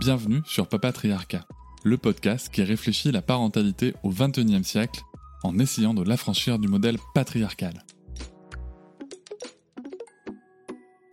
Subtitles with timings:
[0.00, 1.44] Bienvenue sur Papatriarcat,
[1.84, 5.02] le podcast qui réfléchit la parentalité au XXIe siècle
[5.42, 7.84] en essayant de l'affranchir du modèle patriarcal.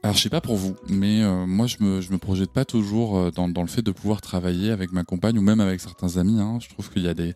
[0.03, 2.63] Alors je sais pas pour vous, mais euh, moi je me, je me projette pas
[2.63, 5.81] toujours euh, dans, dans le fait de pouvoir travailler avec ma compagne ou même avec
[5.81, 6.39] certains amis.
[6.39, 6.59] hein.
[6.61, 7.33] Je trouve qu'il y a des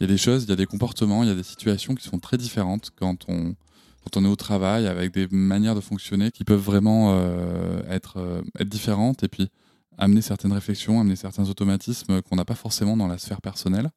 [0.00, 2.04] y a des choses, il y a des comportements, il y a des situations qui
[2.06, 3.56] sont très différentes quand on
[4.04, 8.44] quand on est au travail avec des manières de fonctionner qui peuvent vraiment euh, être
[8.60, 9.50] être différentes et puis
[9.98, 13.90] amener certaines réflexions, amener certains automatismes qu'on n'a pas forcément dans la sphère personnelle.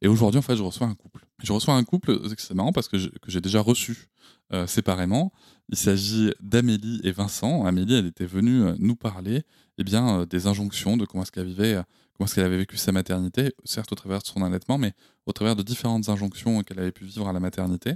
[0.00, 1.26] Et aujourd'hui, en fait, je reçois un couple.
[1.42, 4.08] Je reçois un couple, c'est marrant parce que j'ai déjà reçu
[4.52, 5.32] euh, séparément.
[5.68, 7.66] Il s'agit d'Amélie et Vincent.
[7.66, 9.42] Amélie, elle était venue euh, nous parler
[9.76, 11.82] eh bien, euh, des injonctions, de comment est-ce qu'elle vivait,
[12.14, 14.94] comment est-ce qu'elle avait vécu sa maternité, certes au travers de son allaitement, mais
[15.26, 17.92] au travers de différentes injonctions qu'elle avait pu vivre à la maternité.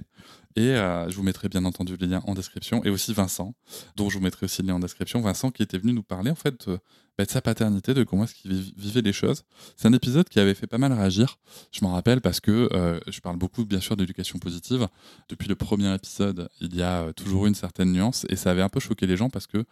[0.56, 2.82] Et euh, je vous mettrai bien entendu les liens en description.
[2.84, 3.54] Et aussi Vincent,
[3.96, 5.20] dont je vous mettrai aussi le lien en description.
[5.20, 6.78] Vincent qui était venu nous parler en fait euh,
[7.18, 9.44] bah, de sa paternité, de comment est-ce qu'il vi- vivait les choses.
[9.76, 11.38] C'est un épisode qui avait fait pas mal réagir.
[11.72, 14.88] Je m'en rappelle parce que euh, je parle beaucoup bien sûr d'éducation positive.
[15.28, 18.62] Depuis le premier épisode, il y a euh, toujours une certaine nuance et ça avait
[18.62, 19.64] un peu choqué les gens parce que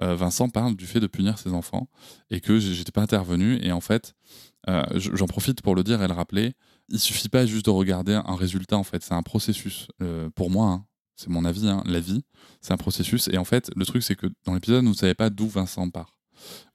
[0.00, 1.88] Vincent parle du fait de punir ses enfants
[2.30, 3.58] et que j'étais pas intervenu.
[3.64, 4.14] Et en fait,
[4.94, 6.54] j'en profite pour le dire et le rappeler.
[6.88, 9.88] Il suffit pas juste de regarder un résultat en fait, c'est un processus.
[10.02, 10.84] Euh, pour moi, hein,
[11.16, 12.24] c'est mon avis, hein, la vie,
[12.60, 13.28] c'est un processus.
[13.28, 15.88] Et en fait, le truc c'est que dans l'épisode, vous ne savez pas d'où Vincent
[15.90, 16.14] part.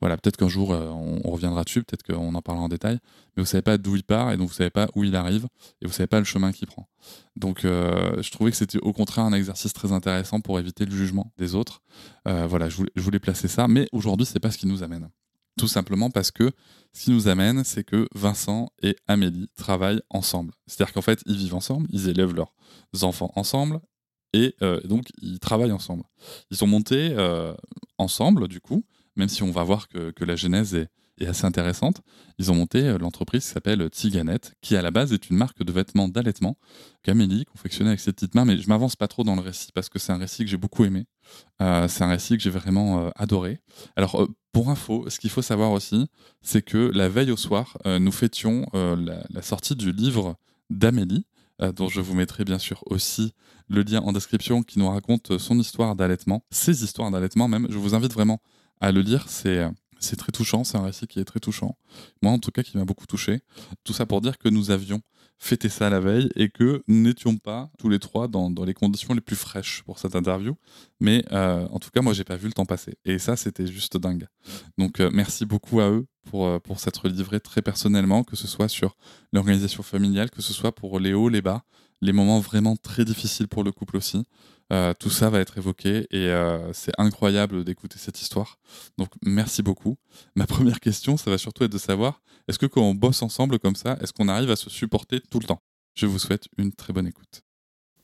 [0.02, 3.00] Voilà, peut-être qu'un jour euh, on, reviendra dessus, peut-être qu'on en parlera en détail,
[3.36, 5.47] mais vous savez pas d'où il part et donc vous savez pas où il arrive
[5.81, 6.90] et vous savez pas le chemin qu'il prend.
[7.38, 10.91] Donc euh, je trouvais que c'était au contraire un exercice très intéressant pour éviter le
[10.91, 11.81] jugement des autres.
[12.25, 15.09] Voilà, je voulais, je voulais placer ça, mais aujourd'hui c'est pas ce qui nous amène.
[15.58, 16.52] Tout simplement parce que
[16.94, 20.53] ce qui nous amène, c'est que Vincent et Amélie travaillent ensemble.
[20.68, 22.53] C'est-à-dire qu'en fait, ils vivent ensemble, ils élèvent leurs
[23.02, 23.80] enfants ensemble,
[24.34, 26.03] et euh, donc ils travaillent ensemble.
[26.50, 27.53] Ils sont montés euh,
[27.97, 28.84] ensemble, du coup,
[29.16, 32.01] même si on va voir que, que la genèse est, est assez intéressante.
[32.40, 35.63] Ils ont monté euh, l'entreprise qui s'appelle Tiganette, qui à la base est une marque
[35.63, 36.57] de vêtements d'allaitement
[37.03, 38.46] qu'Amélie confectionnait avec ses petites mains.
[38.46, 40.57] Mais je m'avance pas trop dans le récit parce que c'est un récit que j'ai
[40.57, 41.06] beaucoup aimé.
[41.62, 43.59] Euh, c'est un récit que j'ai vraiment euh, adoré.
[43.96, 46.07] Alors, euh, pour info, ce qu'il faut savoir aussi,
[46.41, 48.96] c'est que la veille au soir, euh, nous fêtions euh,
[49.31, 50.38] la, sortie du livre
[50.69, 51.25] d'Amélie,
[51.62, 53.34] euh, dont je vous mettrai bien sûr aussi
[53.68, 57.66] le lien en description, qui nous raconte son histoire d'allaitement, ses histoires d'allaitement même.
[57.69, 58.41] Je vous invite vraiment
[58.79, 59.69] à le lire, c'est euh,
[60.03, 61.78] c'est très touchant, c'est un récit qui est très touchant.
[62.22, 63.41] Moi, en tout cas, qui m'a beaucoup touché.
[63.84, 65.02] Tout ça pour dire que nous avions
[65.40, 69.14] fêté ça la veille et que nous n'étions pas tous les trois dans, les conditions
[69.14, 70.56] les plus fraîches pour cette interview.
[71.00, 72.96] Mais euh, en tout cas, moi, j'ai pas vu le temps passer.
[73.06, 74.28] Et ça, c'était juste dingue.
[74.78, 78.47] Donc, euh, merci beaucoup à eux pour, euh, pour s'être livrés très personnellement, que ce
[78.47, 78.95] soit sur
[79.31, 81.63] l'organisation familiale, que ce soit pour les hauts, les bas,
[82.01, 84.25] les moments vraiment très difficiles pour le couple aussi.
[84.72, 88.57] Euh, tout ça va être évoqué et euh, c'est incroyable d'écouter cette histoire.
[88.97, 89.97] Donc merci beaucoup.
[90.35, 93.59] Ma première question, ça va surtout être de savoir, est-ce que quand on bosse ensemble
[93.59, 95.61] comme ça, est-ce qu'on arrive à se supporter tout le temps?
[95.95, 97.41] Je vous souhaite une très bonne écoute.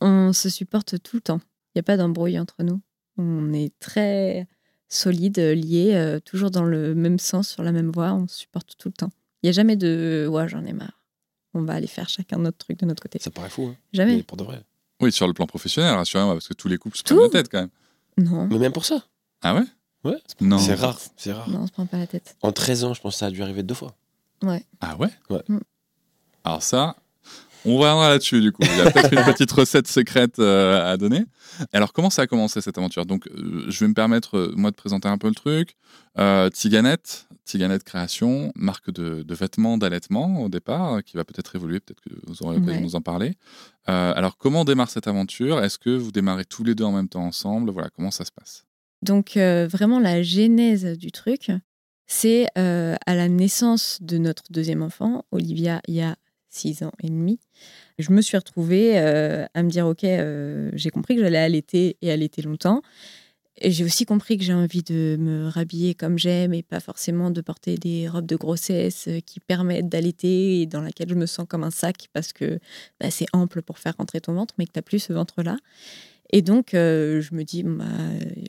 [0.02, 1.42] On se supporte tout le temps.
[1.70, 2.82] Il n'y a pas d'embrouille entre nous.
[3.18, 4.48] On est très
[4.90, 8.14] solides, liés, euh, toujours dans le même sens, sur la même voie.
[8.14, 9.12] On se supporte tout le temps.
[9.42, 11.00] Il n'y a jamais de ouais, j'en ai marre.
[11.54, 13.20] On va aller faire chacun notre truc de notre côté.
[13.20, 13.76] Ça paraît fou, hein.
[13.94, 14.18] Jamais.
[14.18, 14.62] Mais pour de vrai.
[15.02, 17.50] Oui, sur le plan professionnel, rassurez-moi, parce que tous les couples se prennent la tête
[17.50, 17.70] quand même.
[18.18, 19.06] Non, Mais même pour ça.
[19.42, 19.64] Ah ouais?
[20.04, 20.18] Ouais.
[20.42, 20.58] Non.
[20.58, 21.00] C'est rare.
[21.16, 21.50] C'est rare.
[21.50, 22.36] non, on se prend pas la tête.
[22.42, 23.96] En 13 ans, je pense que ça a dû arriver deux fois.
[24.82, 25.10] Ah ouais?
[25.30, 25.44] Ouais.
[25.48, 25.60] Mm.
[26.44, 26.96] Alors ça,
[27.66, 28.64] on reviendra là-dessus du coup.
[28.64, 31.26] Il y a peut-être une petite recette secrète euh, à donner.
[31.74, 33.06] Alors comment ça a commencé cette aventure?
[33.06, 35.76] Donc euh, je vais me permettre euh, moi de présenter un peu le truc.
[36.54, 41.80] Tiganette, Tiganette Création, marque de, de vêtements d'allaitement au départ, euh, qui va peut-être évoluer,
[41.80, 42.80] peut-être que vous aurez l'occasion Ouais.
[42.80, 43.34] de nous en parler.
[43.86, 45.64] Alors comment démarre cette aventure?
[45.64, 47.72] Est-ce que vous démarrez tous les deux en même temps ensemble?
[47.72, 48.66] Voilà, comment ça se passe?
[49.02, 51.52] Donc, vraiment, la genèse du truc,
[52.06, 56.16] c'est à la naissance de notre deuxième enfant, Olivia, il y a
[56.60, 57.40] six ans et demi.
[57.98, 61.98] Je me suis retrouvée euh, à me dire, OK, euh, j'ai compris que j'allais allaiter
[62.02, 62.82] et allaiter longtemps.
[63.62, 67.30] Et j'ai aussi compris que j'ai envie de me rhabiller comme j'aime et pas forcément
[67.30, 71.26] de porter des robes de grossesse euh, qui permettent d'allaiter et dans laquelle je me
[71.26, 72.60] sens comme un sac parce que
[73.02, 75.58] bah, c'est ample pour faire rentrer ton ventre, mais que tu n'as plus ce ventre-là.
[76.32, 77.86] Et donc, je me dis, bah,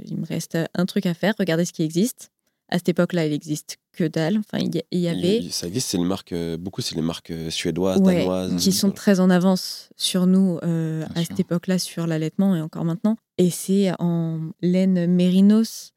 [0.04, 2.30] il me reste un truc à faire, regardez ce qui existe.
[2.70, 4.38] À cette époque-là, il existe que dalle.
[4.38, 4.58] Enfin,
[4.92, 5.38] il y, avait.
[5.38, 8.56] Il- ça existe, c'est les marques, euh, beaucoup, c'est les marques euh, suédoises, Ouais, danoises.
[8.56, 8.96] qui sont voilà.
[8.96, 11.26] très en avance sur nous euh, à sûr.
[11.28, 13.16] cette époque-là sur l'allaitement et encore maintenant.
[13.38, 15.92] Et c'est en laine mérinos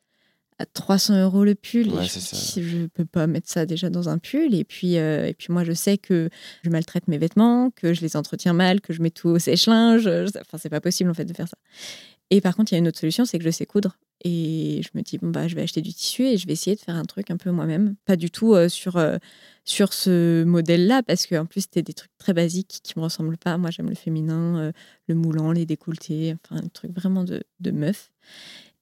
[0.59, 1.89] à 300 euros le pull.
[1.89, 4.53] Ouais, je je peux pas mettre ça déjà dans un pull.
[4.55, 6.29] Et puis, euh, et puis moi, je sais que
[6.63, 10.07] je maltraite mes vêtements, que je les entretiens mal, que je mets tout au sèche-linge.
[10.07, 11.57] Enfin, c'est pas possible en fait de faire ça.
[12.29, 13.97] Et par contre, il y a une autre solution, c'est que je sais coudre.
[14.23, 16.75] Et je me dis, bon, bah, je vais acheter du tissu et je vais essayer
[16.75, 17.95] de faire un truc un peu moi-même.
[18.05, 19.17] Pas du tout euh, sur, euh,
[19.65, 23.57] sur ce modèle-là, parce qu'en plus, c'était des trucs très basiques qui me ressemblent pas.
[23.57, 24.71] Moi, j'aime le féminin, euh,
[25.07, 28.11] le moulant, les décolletés, enfin, un truc vraiment de, de meuf.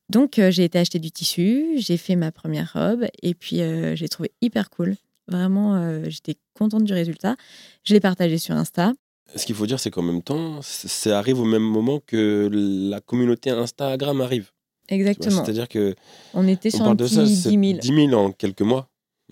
[0.10, 3.62] Donc, j'ai été acheter du tissu, j'ai fait ma première robe et puis
[3.94, 4.98] j'ai trouvé hyper cool.
[5.30, 7.38] Vraiment, j'étais contente du résultat.
[7.86, 8.92] Je l'ai partagé sur Insta.
[9.38, 13.00] Ce qu'il faut dire, c'est qu'en même temps, ça arrive au même moment que la
[13.00, 14.52] communauté Instagram arrive.
[14.92, 15.44] Exactement.
[15.44, 15.96] C'est-à-dire que
[16.34, 17.62] On était on sur un parle de ça, 10 c'est 000.
[17.80, 18.88] 10 000 en quelques mois.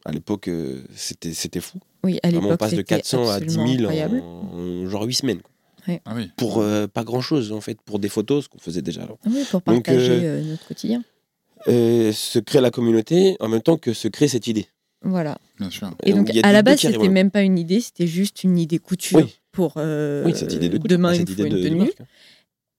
[0.06, 1.78] À l'époque, euh, c'était c'était fou.
[2.04, 4.22] Oui, à Vraiment, on l'époque, passe de c'était 400 à 10 000 absolument en, incroyable.
[4.22, 5.42] en genre 8 semaines.
[5.42, 5.52] quoi.
[6.06, 6.30] Ah oui.
[6.38, 9.18] Pour euh, pas grand-chose, en fait, pour des photos, ce qu'on faisait déjà alors.
[9.26, 11.04] Oui, pour Donc, partager euh, euh, notre quotidien.
[11.68, 14.68] Euh, se crée la communauté en même temps que se crée cette idée.
[15.02, 15.38] Voilà.
[15.60, 15.90] Bien sûr.
[16.04, 19.18] Et donc, à la base, c'était même pas une idée, c'était juste une idée couture
[19.20, 19.36] Oui.
[19.52, 21.76] pour euh, Oui, cette idée de couture, demain, une de- de tenue.
[21.76, 22.06] marque, hein.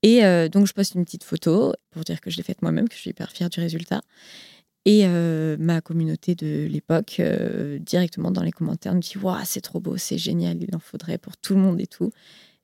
[0.03, 2.89] Et euh, donc, je poste une petite photo pour dire que je l'ai faite moi-même,
[2.89, 4.01] que je suis hyper fière du résultat.
[4.87, 9.61] Et euh, ma communauté de l'époque, euh, directement dans les commentaires, me dit Waouh, c'est
[9.61, 12.11] trop beau, c'est génial, il en faudrait pour tout le monde et tout.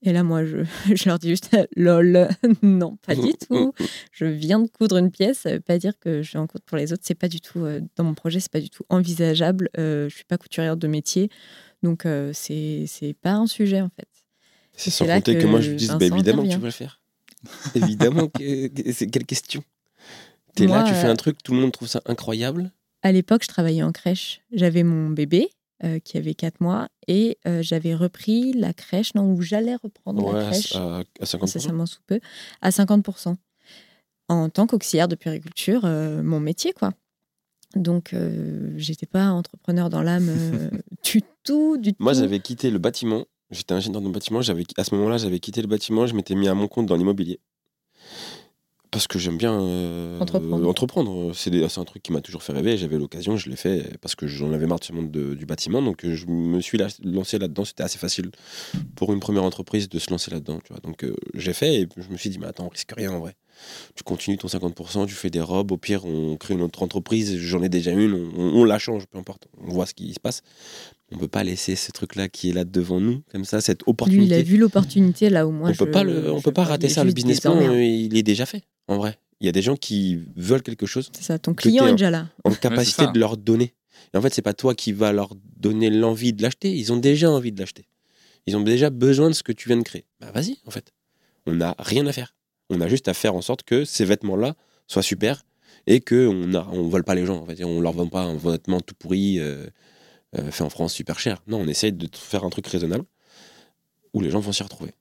[0.03, 0.59] Et là, moi, je,
[0.95, 2.29] je leur dis juste lol,
[2.63, 3.75] non, pas du tout.
[4.13, 6.65] Je viens de coudre une pièce, ça veut pas dire que je vais en coudre
[6.65, 7.03] pour les autres.
[7.05, 7.67] C'est pas du tout,
[7.97, 9.69] dans mon projet, c'est pas du tout envisageable.
[9.77, 11.29] Je suis pas couturière de métier,
[11.83, 14.09] donc c'est pas un sujet en fait.
[14.73, 17.01] C'est sans compter que, que moi je lui dise bah, évidemment que tu le faire.
[17.75, 19.63] évidemment, c'est quelle question
[20.55, 22.73] T'es là, Moi, tu fais euh, un truc, tout le monde trouve ça incroyable.
[23.03, 24.41] À l'époque, je travaillais en crèche.
[24.53, 25.51] J'avais mon bébé
[25.85, 30.25] euh, qui avait 4 mois et euh, j'avais repris la crèche, non, où j'allais reprendre
[30.25, 31.43] Ouais, la à, crèche, à, à 50%.
[31.45, 32.21] incessamment sous peu,
[32.63, 33.37] à 50%.
[34.29, 36.93] En tant qu'auxiliaire de puériculture, euh, mon métier, quoi.
[37.75, 38.15] Donc,
[38.77, 40.31] j'étais pas entrepreneur dans l'âme
[41.05, 42.21] du tout, du Moi, tout.
[42.21, 43.27] j'avais quitté le bâtiment.
[43.51, 44.43] J'étais ingénieur dans le bâtiment.
[44.43, 46.07] J'avais, à ce moment-là, j'avais quitté le bâtiment.
[46.07, 47.39] Je m'étais mis à mon compte dans l'immobilier.
[48.93, 50.69] Parce que j'aime bien euh, Entreprendre.
[50.69, 51.33] entreprendre.
[51.35, 52.79] C'est, un truc qui m'a toujours fait rêver.
[52.79, 55.45] J'avais l'occasion, je l'ai fait parce que j'en avais marre de ce monde de- du
[55.45, 55.83] bâtiment.
[55.83, 57.65] Donc, euh, je me suis la- lancé là-dedans.
[57.65, 58.31] C'était assez facile
[58.95, 60.61] pour une première entreprise de se lancer là-dedans.
[60.83, 63.19] Donc, euh, j'ai fait et je me suis dit, mais attends, on risque rien en
[63.21, 63.35] vrai.
[63.97, 65.73] Tu continues ton 50%, tu fais des robes.
[65.73, 67.37] Au pire, on crée une autre entreprise.
[67.39, 68.15] J'en ai déjà une.
[68.37, 69.49] On, on la change, peu importe.
[69.67, 70.43] On voit ce qui se passe.
[71.13, 73.85] On peut pas laisser ce truc-là qui est là devant nous, comme ça, cette Lui,
[73.87, 74.43] il a opportunité.
[74.43, 76.89] vu l'opportunité là où moi on peut je- pas le, on je peut pas rater
[76.89, 77.05] ça.
[77.05, 79.17] Le business plan, euh, il est déjà fait, en vrai.
[79.41, 82.11] Il y a des gens qui veulent quelque chose, C'est ça, ton client est déjà
[82.11, 82.29] là.
[82.45, 83.75] en capacité de leur donner.
[84.15, 86.73] Et en fait, c'est pas toi qui vas leur donner l'envie de l'acheter.
[86.75, 87.87] Ils ont déjà envie de l'acheter.
[88.47, 90.07] Ils ont déjà besoin de ce que tu viens de créer.
[90.21, 90.93] Bah vas-y, en fait.
[91.47, 92.35] On n'a rien à faire.
[92.71, 94.55] On a juste à faire en sorte que ces vêtements-là
[94.89, 95.45] soient super
[95.87, 97.39] et que on a, on vole pas les gens.
[97.43, 97.63] En fait.
[97.65, 99.67] On leur vend pas un vêtement tout pourri euh,
[100.39, 101.43] euh, fait en France super cher.
[101.47, 103.05] Non, on essaye de faire un truc raisonnable
[104.13, 104.93] où les gens vont s'y retrouver.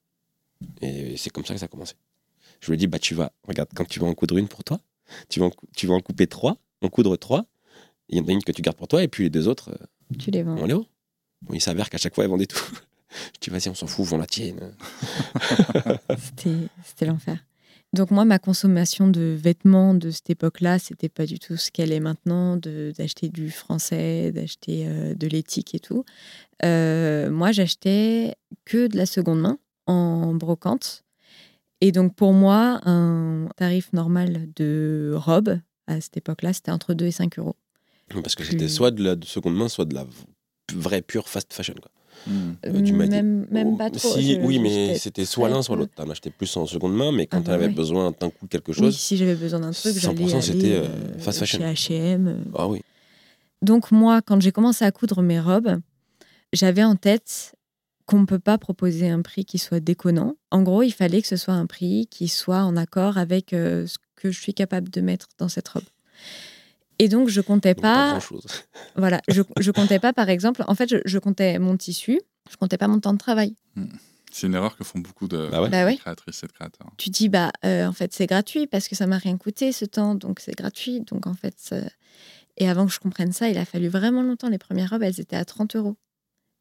[0.82, 1.96] Et c'est comme ça que ça a commencé.
[2.62, 4.64] Je lui ai dit, bah tu vas, regarde, quand tu vas en coudre une pour
[4.64, 4.80] toi,
[5.30, 7.46] tu vas en, cou- tu vas en couper trois, en coudre trois.
[8.10, 9.72] Il y en a une que tu gardes pour toi et puis les deux autres,
[9.72, 9.86] euh,
[10.20, 10.56] Tu les vends.
[10.58, 10.86] on les vend.
[11.42, 12.60] Bon, il s'avère qu'à chaque fois, elle vendait tout.
[13.36, 14.76] Je dis, vas-y, on s'en fout, vends la tienne.
[16.84, 17.38] C'était l'enfer.
[17.96, 21.94] Donc moi, ma consommation de vêtements de cette époque-là, c'était pas du tout ce qu'elle
[21.94, 26.04] est maintenant, d'acheter du français, d'acheter euh, de l'éthique et tout.
[26.66, 28.36] Euh, moi, j'achetais
[28.66, 31.06] que de la seconde main en brocante.
[31.80, 37.06] Et donc pour moi, un tarif normal de robe à cette époque-là, c'était entre 2
[37.06, 37.56] et 5 euros.
[38.10, 40.06] Parce que c'était soit de la de seconde main, soit de la
[40.72, 41.76] v- vraie pure fast fashion.
[41.82, 41.92] Quoi.
[42.28, 42.54] Hmm.
[42.66, 44.14] Euh, tu m'as dit- même, Oh, pas trop.
[44.14, 45.92] Si, je- oui, mais c'était soit l'un, soit l'autre.
[45.96, 47.74] T'en achetais plus en seconde main, mais quand Ah tu avais oui.
[47.74, 48.98] besoin d'un coup de quelque Oui, chose.
[48.98, 51.60] si j'avais besoin d'un truc, j'allais 100% c'était, aller, euh, fast fashion.
[51.76, 52.28] chez H&M.
[52.28, 52.82] euh, Ah oui.
[53.62, 55.80] Donc moi, quand j'ai commencé à coudre mes robes,
[56.54, 57.54] j'avais en tête
[58.08, 60.36] qu'on ne peut pas proposer un prix qui soit déconnant.
[60.52, 63.86] En gros, il fallait que ce soit un prix qui soit en accord avec euh,
[63.88, 65.84] ce que je suis capable de mettre dans cette robe.
[67.00, 68.20] Et donc, je comptais Donc, pas pas,
[68.96, 72.56] voilà, je, je comptais pas, par exemple, en fait, je, je comptais mon tissu, je
[72.58, 73.56] comptais pas mon temps de travail.
[74.32, 75.70] C'est une erreur que font beaucoup de, Bah ouais.
[75.70, 75.96] Bah ouais.
[75.98, 76.88] créatrices et de créateurs.
[76.98, 79.86] tu dis bah euh, en fait c'est gratuit parce que ça m'a rien coûté ce
[79.86, 81.78] temps donc c'est gratuit donc en fait ça-
[82.58, 85.22] et avant que je comprenne ça il a fallu vraiment longtemps les premières robes elles
[85.22, 85.96] étaient à 30 euros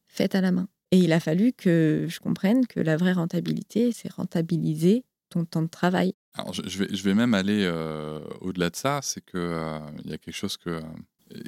[0.06, 3.90] faites à la main et il a fallu que je comprenne que la vraie rentabilité
[3.92, 6.14] c'est rentabiliser ton temps de travail.
[6.34, 10.10] Alors, je, vais, je vais même aller euh, au-delà de ça, c'est que euh, il
[10.10, 10.70] y a quelque chose que.
[10.70, 10.80] euh,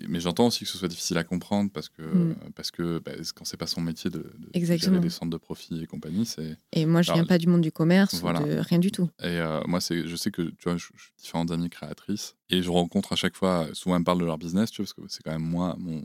[0.09, 2.37] mais j'entends aussi que ce soit difficile à comprendre parce que, Mm.
[2.55, 4.99] parce que bah, quand c'est pas son métier de, de Exactement.
[5.01, 6.57] des centres de profit et compagnie, c'est.
[6.73, 9.09] Et moi, je Alors, viens pas du monde du commerce, ou de rien du tout.
[9.21, 12.63] Et euh, moi, c'est, je sais que tu vois, je, je- différentes amies créatrices et
[12.63, 14.95] je rencontre à chaque fois, souvent elles me parlent de leur business, tu vois, parce
[14.95, 16.03] que c'est quand même moi, mon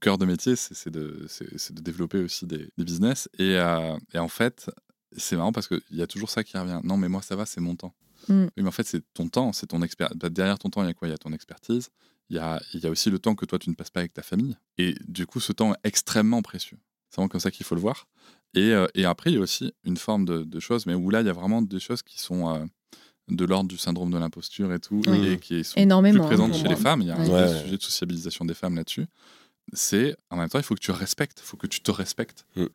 [0.00, 1.26] cœur de métier, c'est, de,
[1.72, 3.28] développer aussi des, des business.
[3.38, 4.70] Et, euh, et en fait,
[5.16, 6.80] c'est marrant parce qu'il y a toujours ça qui revient.
[6.84, 7.94] Non, mais moi, ça va, c'est mon temps.
[8.28, 8.44] Mm.
[8.44, 10.10] Oui, mais en fait, c'est ton temps, c'est ton expert.
[10.16, 11.08] bah, Derrière ton temps, il y a quoi?
[11.08, 11.90] Il y a ton expertise.
[12.28, 14.00] Il y a, il y a aussi le temps que toi, tu ne passes pas
[14.00, 14.56] avec ta famille.
[14.78, 16.78] Et du coup, ce temps est extrêmement précieux.
[17.10, 18.08] C'est vraiment comme ça qu'il faut le voir.
[18.54, 21.10] Et, euh, et après, il y a aussi une forme de, de choses, mais où
[21.10, 22.64] là, il y a vraiment des choses qui sont euh,
[23.28, 25.26] de l'ordre du syndrome de l'imposture et tout, Oui.
[25.28, 27.02] et qui sont Énormément, plus présentes hein, chez pour les femmes.
[27.02, 27.28] Il y a un Ouais.
[27.28, 27.62] vrai Ouais.
[27.62, 29.06] sujet de sociabilisation des femmes là-dessus.
[29.72, 32.44] C'est, en même temps, il faut que tu respectes, il faut que tu te respectes
[32.56, 32.66] Mm.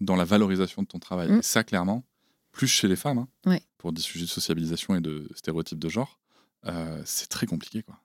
[0.00, 1.30] Dans la valorisation de ton travail.
[1.30, 1.38] Mm.
[1.38, 2.04] Et ça, clairement,
[2.52, 3.62] plus chez les femmes, hein, Ouais.
[3.78, 6.18] pour des sujets de sociabilisation et de stéréotypes de genre,
[6.66, 7.82] euh, c'est très compliqué.
[7.82, 7.96] Quoi.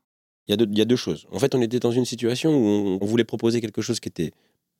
[0.47, 1.25] Il y, a deux, il y a deux choses.
[1.31, 4.07] En fait, on était dans une situation où on, on voulait proposer quelque chose qui
[4.09, 4.31] était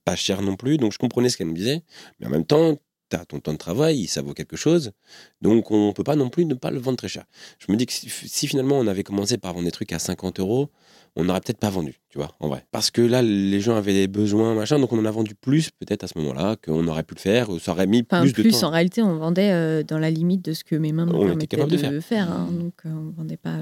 [0.04, 1.82] pas cher non plus, donc je comprenais ce qu'elle me disait,
[2.20, 2.78] mais en même temps,
[3.16, 4.92] tu as ton temps de travail, ça vaut quelque chose,
[5.42, 7.26] donc on peut pas non plus ne pas le vendre très cher.
[7.60, 10.00] Je me dis que si, si finalement on avait commencé par vendre des trucs à
[10.00, 10.70] 50 euros,
[11.18, 12.66] on n'aurait peut-être pas vendu, tu vois, en vrai.
[12.72, 15.70] Parce que là, les gens avaient des besoins, machin, donc on en a vendu plus
[15.72, 18.34] peut-être à ce moment-là, qu'on aurait pu le faire, ou ça aurait mis Enfin, plus,
[18.34, 18.68] plus, de temps.
[18.68, 21.08] en réalité, on vendait euh, dans la limite de ce que mes mains
[21.40, 22.30] était permettaient de, de faire.
[22.32, 22.50] hein.
[22.52, 23.60] donc, euh, on vendait pas.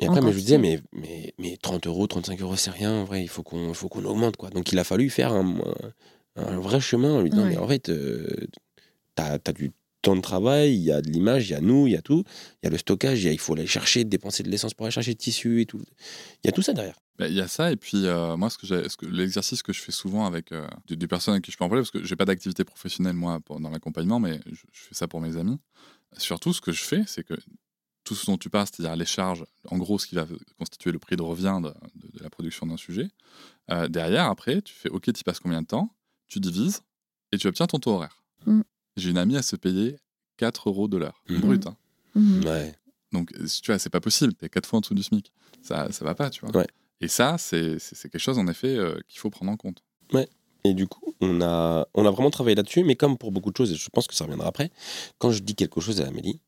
[0.00, 2.92] Et après, mais je disais, mais, mais, mais 30 euros, 35 euros, c'est rien.
[2.92, 3.72] En vrai, il faut qu'on
[4.06, 4.36] augmente.
[4.38, 4.48] Quoi.
[4.50, 5.54] Donc, il a fallu faire un,
[6.36, 7.50] un- un vrai chemin en lui disant, Ouais.
[7.50, 8.26] mais en fait, euh,
[9.14, 11.86] t'as as du temps de travail, il y a de l'image, il y a nous,
[11.86, 12.24] il y a tout.
[12.62, 14.74] Il y a le stockage, il y a- il faut aller chercher, dépenser de l'essence
[14.74, 15.80] pour aller chercher le tissu et tout.
[16.42, 16.98] Il y a tout ça derrière.
[17.18, 19.62] Bah, Il y a ça, et puis euh, moi, ce que j'ai- ce que- l'exercice
[19.62, 21.82] que je fais souvent avec euh, des, des personnes avec qui je peux en parler,
[21.82, 25.06] parce que j'ai pas d'activité professionnelle, moi, pour- dans l'accompagnement, mais je, je fais ça
[25.08, 25.58] pour mes amis.
[26.18, 27.34] Surtout, ce que je fais, c'est que
[28.02, 30.26] tout ce dont tu parles, c'est-à-dire les charges, en gros, ce qui va
[30.58, 33.08] constituer le prix de revient de, de- de la production d'un sujet,
[33.70, 35.94] euh, derrière, après, tu fais OK, tu passes combien de temps?
[36.26, 36.82] Tu divises
[37.32, 38.22] et tu obtiens ton taux horaire.
[38.44, 38.60] Mm.
[38.96, 39.96] J'ai une amie à se payer
[40.36, 41.40] 4 euros de l'heure, Mm.
[41.40, 41.66] brut.
[41.66, 41.76] hein.
[42.14, 42.44] Mhm.
[42.44, 42.74] Ouais.
[43.12, 44.34] Donc, euh, tu vois, c'est pas possible.
[44.34, 45.32] T'es quatre fois en dessous du SMIC.
[45.62, 46.56] Ça, ça va pas, tu vois.
[46.56, 46.66] Ouais.
[47.00, 49.82] Et ça, c'est quelque chose, en effet, euh, qu'il faut prendre en compte.
[50.66, 53.56] Et du coup, on a, on a vraiment travaillé là-dessus, mais comme pour beaucoup de
[53.56, 54.70] choses, et je pense que ça reviendra après,
[55.18, 56.40] quand je dis quelque chose à Amélie,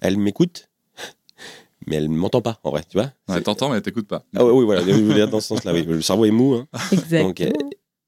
[0.00, 0.68] elle m'écoute,
[1.86, 4.24] mais elle ne m'entend pas, en vrai, tu vois Ouais, T'entends, mais elle t'écoute pas.
[4.34, 5.84] Ah ouais, oui, voilà, je voulais dire dans ce sens-là, oui.
[5.84, 6.66] Le cerveau est mou, hein.
[6.90, 7.28] Exactement.
[7.28, 7.52] Donc, euh,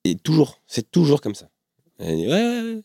[0.02, 1.48] et toujours, c'est toujours comme ça.
[1.98, 2.82] Elle dit, ouais, ouais, ouais.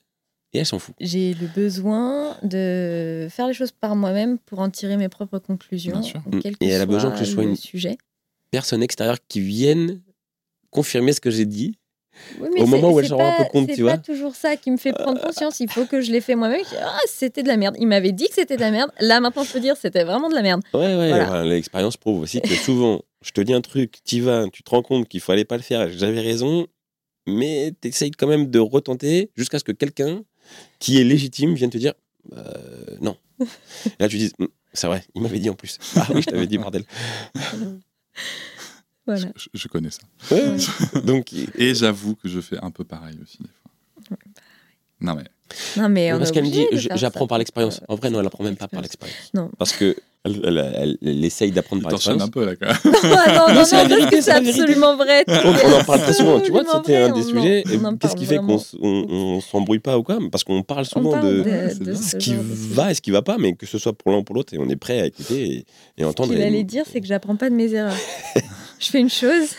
[0.53, 0.93] Et elle s'en fout.
[0.99, 6.01] J'ai le besoin de faire les choses par moi-même pour en tirer mes propres conclusions.
[6.03, 6.21] Sûr.
[6.41, 7.97] quel que Et elle a besoin que ce soit une- sujet.
[8.51, 10.01] Personne extérieure qui vienne
[10.69, 11.77] confirmer ce que j'ai dit.
[12.41, 13.91] Oui, Au c'est- moment où elle c'est s'en rend un peu compte, tu C'est vois.
[13.93, 15.61] pas toujours ça qui me fait prendre conscience.
[15.61, 16.61] Il faut que je l'ai fait moi-même.
[16.81, 17.77] Ah, c'était de la merde.
[17.79, 18.91] Il m'avait dit que c'était de la merde.
[18.99, 20.61] Là, maintenant, je peux dire c'était vraiment de la merde.
[20.73, 21.45] Ouais, ouais, Voilà.
[21.45, 24.83] l'expérience prouve aussi que souvent, je te dis un truc, tu vas, tu te rends
[24.83, 26.67] compte qu'il fallait pas le faire, j'avais raison,
[27.27, 30.21] mais tu essayes quand même de retenter jusqu'à ce que quelqu'un
[30.79, 31.93] qui est légitime vienne te dire
[32.33, 33.17] Euh, non.
[33.39, 33.45] Et
[33.99, 35.77] là, tu dis Hum, c'est vrai, il m'avait dit en plus.
[35.95, 36.83] Ah oui, je t'avais dit, bordel.
[39.07, 39.27] Voilà.
[39.35, 40.01] Je, je connais ça.
[40.29, 40.55] Ouais.
[41.05, 44.17] Donc, Et j'avoue que je fais un peu pareil aussi, des fois.
[45.01, 45.23] Non, mais
[45.75, 47.79] Non, mais on parce est qu'elle me dit j'apprends par l'expérience.
[47.81, 49.17] euh, En vrai, non, elle apprend même pas par l'expérience.
[49.17, 49.49] l'expérience.
[49.49, 49.51] Non.
[49.57, 52.21] Parce que elle, elle, elle- elle essaye d'apprendre par l'expérience.
[52.23, 52.93] un peu, là, quand même.
[52.93, 55.23] Non, non, non, c'est que absolument vrai.
[55.27, 57.63] On, on en parle très souvent, tu vois, c'était un des on sujets.
[57.99, 60.19] Qu'est-ce qui fait qu'on s'embrouille pas ou quoi?
[60.31, 63.37] Parce qu'on parle souvent parle de, ce ce qui va et ce qui va pas,
[63.39, 65.41] mais que ce soit pour l'un ou pour l'autre, et on est prêt à écouter
[65.43, 65.65] et,
[65.97, 66.29] et Ce entendre.
[66.31, 67.95] qu'il et- allait dire, c'est que j'apprends pas de mes erreurs.
[68.79, 69.49] je fais une chose,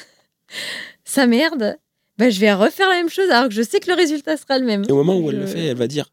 [1.04, 1.76] ça merde,
[2.18, 4.58] bah, je vais refaire la même chose alors que je sais que le résultat sera
[4.58, 4.84] le même.
[4.88, 6.06] Et au moment où elle le fait, elle va dire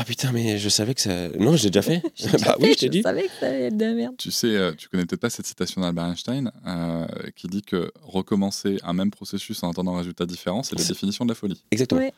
[0.00, 1.28] Ah putain, mais je savais que ça.
[1.38, 2.00] Non, j'ai déjà fait.
[2.14, 3.02] J'ai déjà bah oui, fait, je t'ai dit.
[3.02, 4.14] savais que ça allait être de la merde.
[4.16, 7.92] Tu sais, euh, tu connais peut-être pas cette citation d'Albert Einstein euh, qui dit que
[8.00, 11.62] recommencer un même processus en attendant un résultat différent, c'est la définition de la folie.
[11.70, 12.00] Exactement.
[12.00, 12.14] Ouais.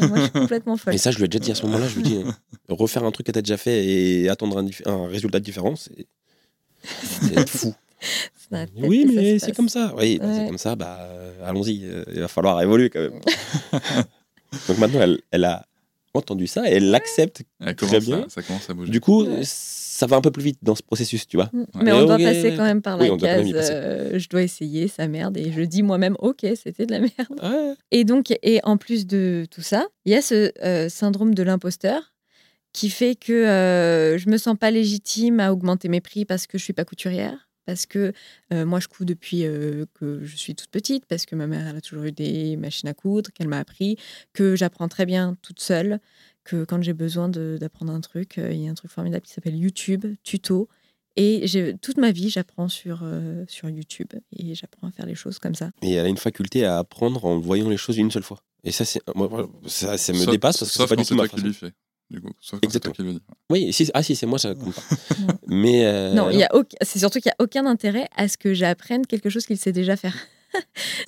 [0.00, 0.94] Et moi, je suis complètement folle.
[0.94, 1.86] Et ça, je lui ai déjà dit à ce moment-là.
[1.86, 2.30] Je lui dis euh,
[2.70, 6.06] Refaire un truc que t'as déjà fait et attendre un, dif- un résultat différent, c'est.
[7.28, 7.74] C'est être fou.
[8.78, 9.94] Oui, mais c'est comme ça.
[9.98, 10.76] Oui, bah, c'est comme ça.
[10.76, 11.84] Bah, euh, allons-y.
[12.12, 13.20] il va falloir évoluer quand même.
[14.66, 15.64] Donc maintenant, elle, elle a
[16.14, 17.42] entendu ça et elle l'accepte.
[17.60, 18.26] Elle Très commence bien.
[18.28, 18.90] ça commence à bouger.
[18.90, 19.40] Du coup, Ouais.
[19.44, 21.48] ça va un peu plus vite dans ce processus, tu vois.
[21.52, 21.64] Mm.
[21.82, 23.70] Mais on doit passer quand même par la case.
[23.72, 25.36] euh, je dois essayer, ça merde.
[25.36, 27.40] Et je dis moi-même, ok, c'était de la merde.
[27.42, 27.74] Ouais.
[27.90, 31.42] Et donc, et en plus de tout ça, il y a ce euh, syndrome de
[31.42, 32.12] l'imposteur
[32.72, 36.56] qui fait que euh, je me sens pas légitime à augmenter mes prix parce que
[36.58, 38.12] je suis pas couturière, parce que
[38.52, 41.66] euh, moi je couds depuis euh, que je suis toute petite, parce que ma mère
[41.66, 43.96] elle a toujours eu des machines à coudre qu'elle m'a appris,
[44.32, 46.00] que j'apprends très bien toute seule,
[46.44, 49.32] que quand j'ai besoin d'apprendre un truc, euh, il y a un truc formidable qui
[49.32, 50.68] s'appelle YouTube, tuto.
[51.14, 51.44] Et
[51.82, 55.54] toute ma vie, j'apprends sur, euh, sur YouTube et j'apprends à faire les choses comme
[55.54, 55.70] ça.
[55.82, 58.38] Et elle a une faculté à apprendre en voyant les choses une seule fois.
[58.64, 58.98] Et ça, c'est
[59.66, 61.70] ça, ça me Sauf- dépasse parce que c'est pas du tout ma façon.
[62.12, 62.92] Du coup, sauf Exactement.
[62.94, 63.22] qui lui dis.
[63.50, 64.82] Oui, si, ah si, c'est moi, ça compte pas.
[65.48, 68.28] Mais euh, non, il y a aucun- c'est surtout qu'il n'y a aucun intérêt à
[68.28, 70.14] ce que j'apprenne quelque chose qu'il sait déjà faire.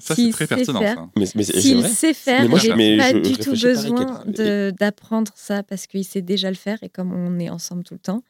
[0.00, 0.80] Ça, c'est très pertinent.
[0.80, 1.08] faire- ça.
[1.16, 1.88] mais, mais S'il vrai.
[1.90, 4.24] sait faire, Mais moi, j'ai pas je- du je tout besoin
[4.80, 8.00] d'apprendre ça parce qu'il sait déjà le faire et comme on est ensemble tout le
[8.00, 8.22] temps,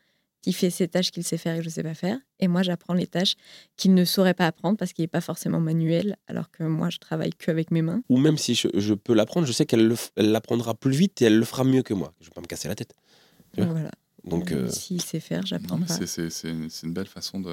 [0.47, 2.19] il fait ses tâches qu'il sait faire et que je ne sais pas faire.
[2.41, 3.35] Et moi, j'apprends les tâches
[3.77, 6.99] qu'il ne saurait pas apprendre parce qu'il n'est pas forcément manuel, alors que moi, je
[6.99, 8.03] travaille que avec mes mains.
[8.09, 11.39] Ou même si je, je peux l'apprendre, je sais qu'elle l'apprendra plus vite et elle
[11.39, 12.13] le fera mieux que moi.
[12.21, 12.95] Je vais pas me casser la tête.
[13.57, 13.91] Voilà.
[14.25, 17.51] Donc, euh, S'il sait faire, j'apprends c'est- c'est c'est une, belle façon de.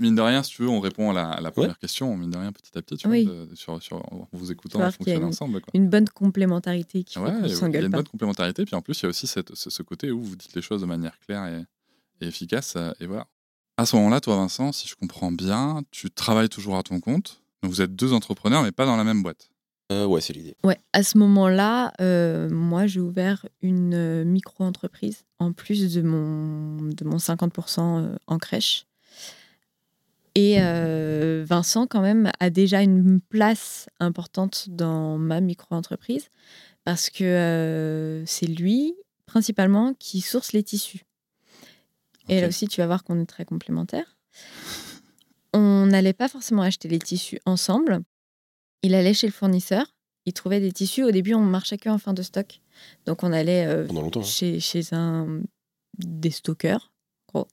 [0.00, 2.30] Mine de rien, si tu veux, on répond à la, à la première question, mine
[2.30, 3.24] de rien, petit à petit, tu Oui.
[3.26, 5.60] vois, de- sur, sur, en vous écoutant, on fonctionne ensemble.
[5.60, 5.70] Quoi.
[5.74, 7.98] Une bonne complémentarité qui fait Ouais, qu'on il ne y a s'engueule une pas.
[7.98, 8.64] bonne complémentarité.
[8.64, 10.62] Puis en plus, il y a aussi cette- ce, ce côté où vous dites les
[10.62, 11.62] choses de manière claire et,
[12.20, 12.74] et efficace.
[12.76, 13.26] euh, Et voilà.
[13.76, 17.42] À ce moment-là, toi, Vincent, si je comprends bien, tu travailles toujours à ton compte.
[17.62, 19.50] Donc vous êtes deux entrepreneurs, mais pas dans la même boîte.
[19.92, 20.56] euh, ouais, c'est l'idée.
[20.64, 27.04] Ouais, à ce moment-là, euh, moi, j'ai ouvert une micro-entreprise en plus de mon, de
[27.04, 28.86] mon 50% euh, en crèche.
[30.34, 36.28] Et euh, Vincent, quand même, a déjà une place importante dans ma micro-entreprise
[36.84, 38.94] parce que euh, c'est lui,
[39.24, 41.04] principalement, qui source les tissus.
[42.28, 44.16] Et là aussi, tu vas voir qu'on est très complémentaires.
[45.52, 48.00] On n'allait pas forcément acheter les tissus ensemble.
[48.82, 49.86] Il allait chez le fournisseur,
[50.26, 51.02] il trouvait des tissus.
[51.02, 52.60] Au début, on marchait que en fin de stock.
[53.06, 54.22] Donc, on allait euh, hein.
[54.22, 55.40] chez, chez un
[55.98, 56.92] des stockeurs,
[57.28, 57.48] gros,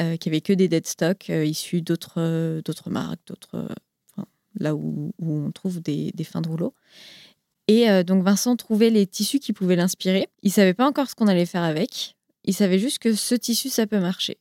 [0.00, 3.68] euh, qui avait que des dead stock euh, issus d'autres d'autres marques, d'autres
[4.12, 6.72] enfin, là où, où on trouve des, des fins de rouleau.
[7.66, 10.28] Et donc Vincent trouvait les tissus qui pouvaient l'inspirer.
[10.42, 12.13] Il savait pas encore ce qu'on allait faire avec.
[12.44, 14.38] Il savait juste que ce tissu ça peut marcher.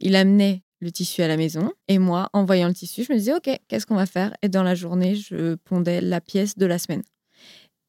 [0.00, 3.18] Il amenait le tissu à la maison et moi, en voyant le tissu, je me
[3.18, 4.34] disais ok, qu'est-ce qu'on va faire?
[4.42, 7.02] Et dans la journée, je pondais la pièce de la semaine.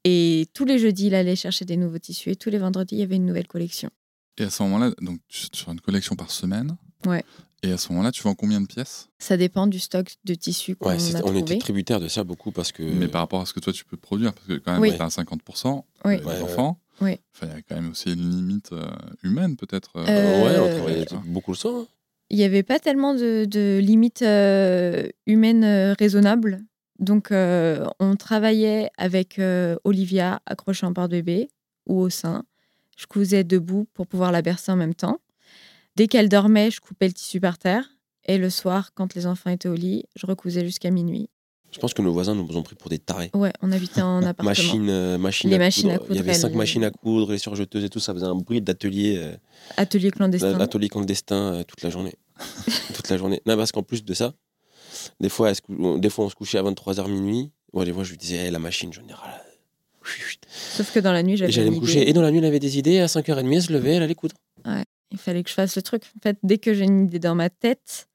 [0.03, 2.99] Et tous les jeudis, il allait chercher des nouveaux tissus et tous les vendredis, il
[2.99, 3.89] y avait une nouvelle collection.
[4.37, 6.75] Et à ce moment-là, donc tu- sur une collection par semaine?
[7.05, 7.23] Ouais.
[7.61, 9.07] Et à ce moment-là, tu vends combien de pièces?
[9.19, 12.51] Ça dépend du stock de tissus qu'on Ouais, a on était tributaire de ça beaucoup
[12.51, 12.83] parce que.
[12.83, 14.93] Mais par rapport à ce que toi tu peux produire, parce que quand même, Oui.
[14.95, 16.15] tu as 50%, Oui.
[16.15, 16.41] euh, ouais.
[16.41, 16.81] enfants.
[17.03, 17.17] Oui.
[17.35, 18.85] Enfin, il y a quand même aussi une limite euh,
[19.23, 19.91] humaine, peut-être.
[19.97, 21.23] euh, Euh, ouais, on euh, travaillait tu vois.
[21.25, 21.75] beaucoup le soir.
[21.81, 21.87] hein.
[22.29, 26.61] Il n'y avait pas tellement de, de limites euh, humaines euh, raisonnables.
[26.99, 31.49] Donc, euh, on travaillait avec euh, Olivia accrochée en porte-bébé
[31.85, 32.45] ou au sein.
[32.97, 35.19] Je cousais debout pour pouvoir la bercer en même temps.
[35.95, 37.89] Dès qu'elle dormait, je coupais le tissu par terre.
[38.25, 41.29] Et le soir, quand les enfants étaient au lit, je recousais jusqu'à minuit.
[41.73, 43.31] Je pense que nos voisins nous ont pris pour des tarés.
[43.33, 44.45] Ouais, on habitait en appartement.
[44.49, 46.11] Machine, euh, machine Les à machines à coudre.
[46.11, 48.61] Il y avait cinq machines à coudre, les surjeteuses et tout, ça faisait un bruit
[48.61, 49.35] d'atelier, euh,
[49.77, 50.59] Atelier clandestin.
[50.59, 52.13] atelier clandestin euh, toute la journée.
[52.93, 53.41] toute la journée.
[53.45, 54.33] Non, parce qu'en plus de ça,
[55.19, 57.51] des fois, cou- des fois on se couchait à 23h minuit.
[57.73, 59.43] Ouais, des fois, je lui disais, la machine, j'en ai ras la-
[60.75, 61.79] Sauf que dans la nuit, j'avais j'allais me idée.
[61.85, 62.09] coucher.
[62.09, 62.99] Et dans la nuit, elle avait des idées.
[62.99, 64.35] À 5h30, elle se levait, elle allait coudre.
[65.11, 66.03] Il fallait que je fasse le truc.
[66.17, 68.07] En fait, dès que j'ai une idée dans ma tête,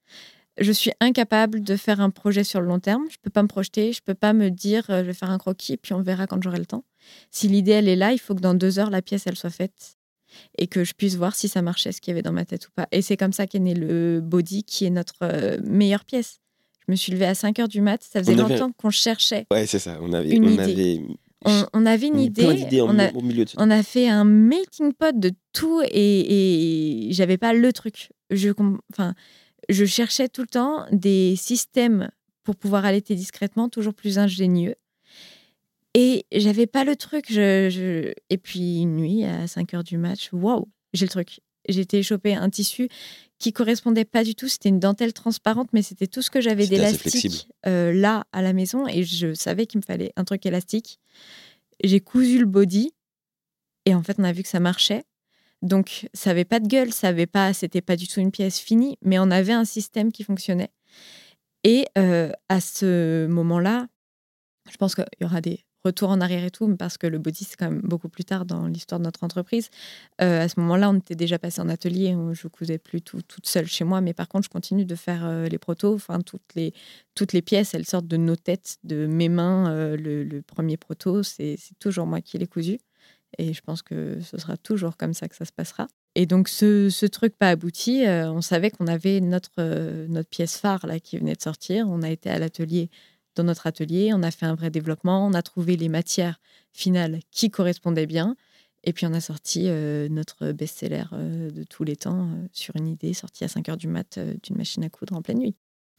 [0.61, 3.05] je suis incapable de faire un projet sur le long terme.
[3.11, 3.93] Je peux pas me projeter.
[3.93, 6.43] Je peux pas me dire, euh, je vais faire un croquis, puis on verra quand
[6.43, 6.85] j'aurai le temps.
[7.31, 9.51] Si l'idée, elle est là, il faut que dans deux heures, la pièce, elle soit
[9.51, 9.97] faite.
[10.59, 12.67] Et que je puisse voir si ça marchait, ce qu'il y avait dans ma tête
[12.69, 12.87] ou pas.
[12.93, 16.41] Et c'est comme ça qu'est né le body, qui est notre euh, meilleure pièce.
[16.87, 18.03] Je me suis levée à 5 heures du mat.
[18.03, 19.47] Ça faisait avait- longtemps qu'on cherchait.
[19.51, 19.99] Ouais, c'est ça.
[20.03, 20.63] On avait, Une on idée.
[20.63, 21.01] avait
[21.45, 22.45] On, on avait une idée.
[22.83, 27.09] en- on a- au milieu de on a fait un melting pot de tout et,
[27.09, 28.11] et j'avais pas le truc.
[28.31, 28.51] Je,
[28.93, 29.15] enfin,
[29.69, 32.11] je cherchais tout le temps des systèmes
[32.45, 34.75] pour pouvoir allaiter discrètement, toujours plus ingénieux.
[35.95, 37.27] Et j'avais pas le truc.
[37.29, 41.41] Je, je- Et puis, une nuit, à 5 heures du match, waouh, j'ai le truc.
[41.69, 42.89] J'ai été choper un tissu
[43.39, 44.49] qui correspondait pas du tout.
[44.49, 48.53] C'était une dentelle transparente, mais c'était tout ce que j'avais d'élastique euh, là à la
[48.53, 48.87] maison.
[48.87, 50.99] Et je savais qu'il me fallait un truc élastique.
[51.85, 52.93] J'ai cousu le body
[53.85, 55.05] et en fait, on a vu que ça marchait.
[55.63, 58.59] Donc, ça avait pas de gueule, ça avait pas, c'était pas du tout une pièce
[58.59, 60.71] finie, mais on avait un système qui fonctionnait.
[61.65, 63.89] Et euh, à ce moment-là,
[64.71, 67.45] je pense qu'il y aura des retours en arrière et tout, parce que le body,
[67.45, 69.71] c'est quand même beaucoup plus tard dans l'histoire de notre entreprise.
[70.21, 73.47] Euh, à ce moment-là, on était déjà passé en atelier, je cousais plus tout, toute
[73.47, 76.55] seule chez moi, mais par contre, je continue de faire euh, les protos, enfin, toutes
[76.55, 76.73] les,
[77.15, 79.97] toutes les pièces, elles sortent de nos têtes, de mes mains.
[79.97, 82.79] le, le premier proto, c'est toujours moi qui l'ai cousu.
[83.39, 85.87] Et je pense que ce sera toujours comme ça que ça se passera.
[86.15, 90.29] Et donc, ce, ce truc pas abouti, euh, on savait qu'on avait notre, euh, notre
[90.29, 91.87] pièce phare là, qui venait de sortir.
[91.89, 92.91] On a été à l'atelier,
[93.37, 96.41] dans notre atelier, on a fait un vrai développement, on a trouvé les matières
[96.73, 98.35] finales qui correspondaient bien.
[98.85, 102.77] Et puis on a sorti euh, notre best-seller euh, de tous les temps euh, sur
[102.77, 105.39] une idée sortie à 5 heures du mat euh, d'une machine à coudre en pleine
[105.39, 105.55] nuit.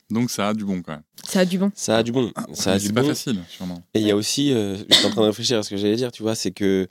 [0.10, 1.04] Donc ça a du bon quand même.
[1.23, 1.71] Ça a du bon.
[1.75, 2.32] Ça a du bon.
[2.54, 3.10] Ça a du c'est pas bon.
[3.10, 3.84] facile, sûrement.
[3.93, 5.97] Et il y a aussi, euh, j'étais en train de réfléchir à ce que j'allais
[5.97, 6.88] dire, tu vois, c'est que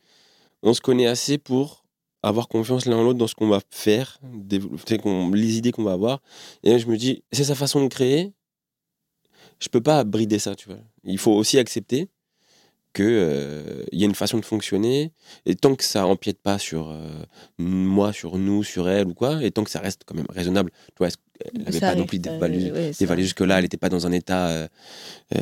[0.62, 1.84] on se connaît assez pour
[2.22, 4.18] avoir confiance l'un en l'autre dans ce qu'on va faire,
[4.50, 6.20] les idées qu'on va avoir.
[6.62, 8.32] Et je me dis, c'est sa façon de créer.
[9.60, 10.78] Je peux pas brider ça, tu vois.
[11.04, 12.08] Il faut aussi accepter
[12.92, 15.12] que euh, il y a une façon de fonctionner
[15.46, 17.22] et tant que ça empiète pas sur euh,
[17.58, 20.70] moi, sur nous, sur elle ou quoi, et tant que ça reste quand même raisonnable,
[20.88, 21.08] tu vois,
[21.54, 24.68] elle n'avait pas non plus dévalée jusque-là, elle n'était pas dans un état euh,
[25.36, 25.40] euh,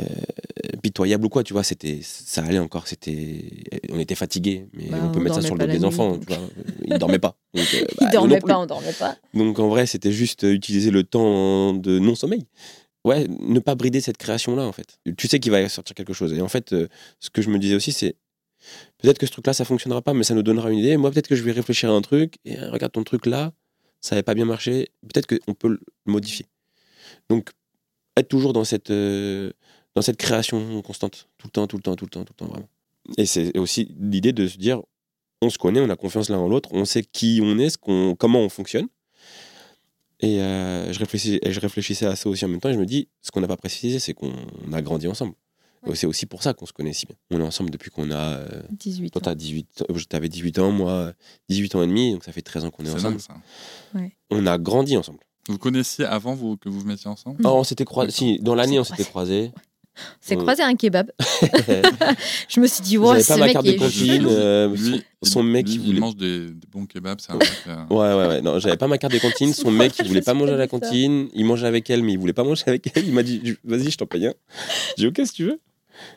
[0.82, 3.44] pitoyable ou quoi, tu vois, c'était, ça allait encore, c'était,
[3.90, 5.85] on était fatigué, mais Bah, on peut on mettre ça sur le dos des nuit,
[5.85, 6.38] enfants, tu vois,
[6.85, 7.37] ils dormaient pas.
[7.54, 8.40] Donc, euh, bah, non plus.
[8.40, 9.16] pas, on dormait pas.
[9.35, 12.46] Donc en vrai, c'était juste euh, utiliser le temps de non-sommeil.
[13.04, 14.98] Ouais, ne pas brider cette création-là, en fait.
[15.16, 16.32] Tu sais qu'il va sortir quelque chose.
[16.32, 16.74] Et en fait,
[17.20, 18.16] ce que je me disais aussi, c'est
[18.98, 20.96] peut-être que ce truc-là, ça fonctionnera pas, mais ça nous donnera une idée.
[20.96, 23.52] Moi, peut-être que je vais réfléchir à un truc, et regarde ton truc là,
[24.07, 24.90] ça n'avait pas bien marché.
[25.03, 26.47] Peut-être qu'on peut le modifier.
[27.29, 27.51] Donc,
[28.16, 29.51] être toujours dans cette, euh,
[29.97, 32.47] dans cette création constante, tout le temps, tout le temps, tout le temps, tout le
[32.47, 32.69] temps, vraiment.
[33.19, 34.81] Et c'est aussi l'idée de se dire,
[35.42, 37.77] on se connaît, on a confiance l'un en l'autre, on sait qui on est,
[38.16, 38.87] comment on fonctionne.
[40.21, 41.03] Et euh, je,
[41.45, 43.40] et je réfléchissais à ça aussi en même temps, et je me dis, ce qu'on
[43.40, 44.33] n'a pas précisé, c'est qu'on
[44.73, 45.35] a grandi ensemble.
[45.94, 47.16] C'est aussi pour ça qu'on se connaît si bien.
[47.31, 48.16] On est ensemble depuis qu'on a...
[48.38, 49.25] euh, 18 toi, ans.
[49.25, 51.12] t'as 18, euh, t'avais 18 ans, moi
[51.49, 53.20] 18 ans et demi, donc ça fait 13 ans qu'on est, C'est ensemble.
[53.20, 53.35] ça.
[54.31, 55.20] On a grandi ensemble.
[55.49, 57.40] Vous connaissiez avant vous, que vous vous mettiez ensemble?
[57.42, 57.51] Non.
[57.55, 59.53] Oh, on s'était croisés, si, dans l'année, on s'était croisés.
[60.20, 61.11] C'est croisé un kebab.
[62.49, 64.27] Je me suis dit, wow, ce pas ma mec carte de est cantine.
[64.29, 65.92] euh, Lui, son, son mec, lui, il voulait.
[65.96, 67.49] il mange des, des bons kebabs, c'est un mec.
[67.66, 68.42] euh, Ouais, ouais, ouais.
[68.42, 69.53] Non, j'avais pas ma carte de cantine.
[69.55, 71.29] Son mec, il voulait pas manger à la cantine.
[71.35, 73.07] Il mangeait avec elle, mais il voulait pas manger avec elle.
[73.07, 74.35] Il m'a dit, vas-y, je t'en paye un.
[74.99, 75.61] J'ai dit, ok, si tu veux.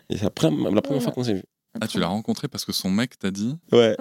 [0.09, 1.43] Et c'est la première, la première fois qu'on s'est vu.
[1.79, 3.95] Ah, tu l'as rencontré parce que son mec t'a dit Ouais.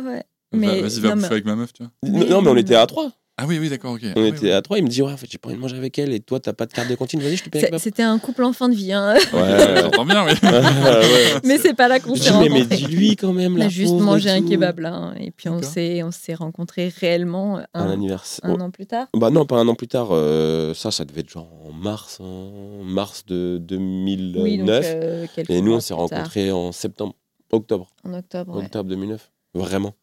[0.52, 1.92] Mais- Vas-y, va non, bouffer mais- avec ma meuf, tu vois.
[2.02, 3.12] Mais- non, mais on était à trois.
[3.40, 4.00] Ah oui, oui, d'accord, ok.
[4.16, 4.50] On Ah était oui.
[4.50, 4.78] à trois.
[4.78, 6.12] Il me dit, ouais, en fait, j'ai pas envie de manger avec elle.
[6.12, 7.20] Et toi, t'as pas de carte de cantine.
[7.20, 8.92] Vas-y, je te paye avec C'était un couple en fin de vie.
[8.92, 9.14] hein.
[9.32, 9.76] Ouais.
[9.82, 10.32] J'entends bien, oui.
[10.42, 11.40] ouais.
[11.44, 12.76] Mais c'est pas là qu'on Je s'est dis, mais, mais rencontrés.
[12.76, 13.54] dis-lui quand même.
[13.54, 14.92] On la a juste mangé un kebab là.
[14.92, 15.14] hein.
[15.20, 18.44] Et puis on s'est, on s'est rencontrés réellement Un un, anniversaire.
[18.50, 19.06] un an plus tard.
[19.16, 20.08] Bah non, pas un an plus tard.
[20.10, 24.42] euh, ça, ça devait être genre en mars, en mars de 2009.
[24.42, 27.14] Oui, donc euh, et nous, on s'est tard, rencontrés en septembre,
[27.52, 28.56] octobre, en octobre.
[28.56, 28.64] ouais.
[28.64, 29.30] octobre 2009.
[29.54, 29.94] Vraiment.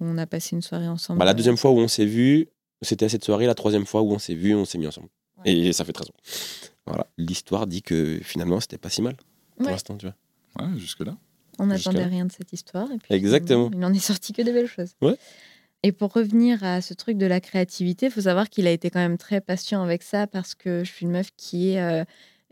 [0.00, 1.18] On a passé une soirée ensemble.
[1.18, 2.48] Bah, la deuxième fois où on s'est vu,
[2.82, 3.46] c'était à cette soirée.
[3.46, 5.08] La troisième fois où on s'est vu, on s'est mis ensemble.
[5.44, 5.52] Ouais.
[5.52, 6.12] Et ça fait 13 ans.
[6.86, 7.06] Voilà.
[7.18, 9.16] L'histoire dit que finalement, c'était pas si mal
[9.56, 9.72] pour Ouais.
[9.72, 10.14] l'instant, tu vois.
[10.66, 11.16] Ouais, jusque-là.
[11.58, 12.90] On n'attendait rien de cette histoire.
[12.92, 13.70] Et puis, Exactement.
[13.74, 14.92] Il en est sorti que des belles choses.
[15.02, 15.16] Ouais.
[15.82, 18.90] Et pour revenir à ce truc de la créativité, il faut savoir qu'il a été
[18.90, 22.04] quand même très patient avec ça parce que je suis une meuf qui est euh,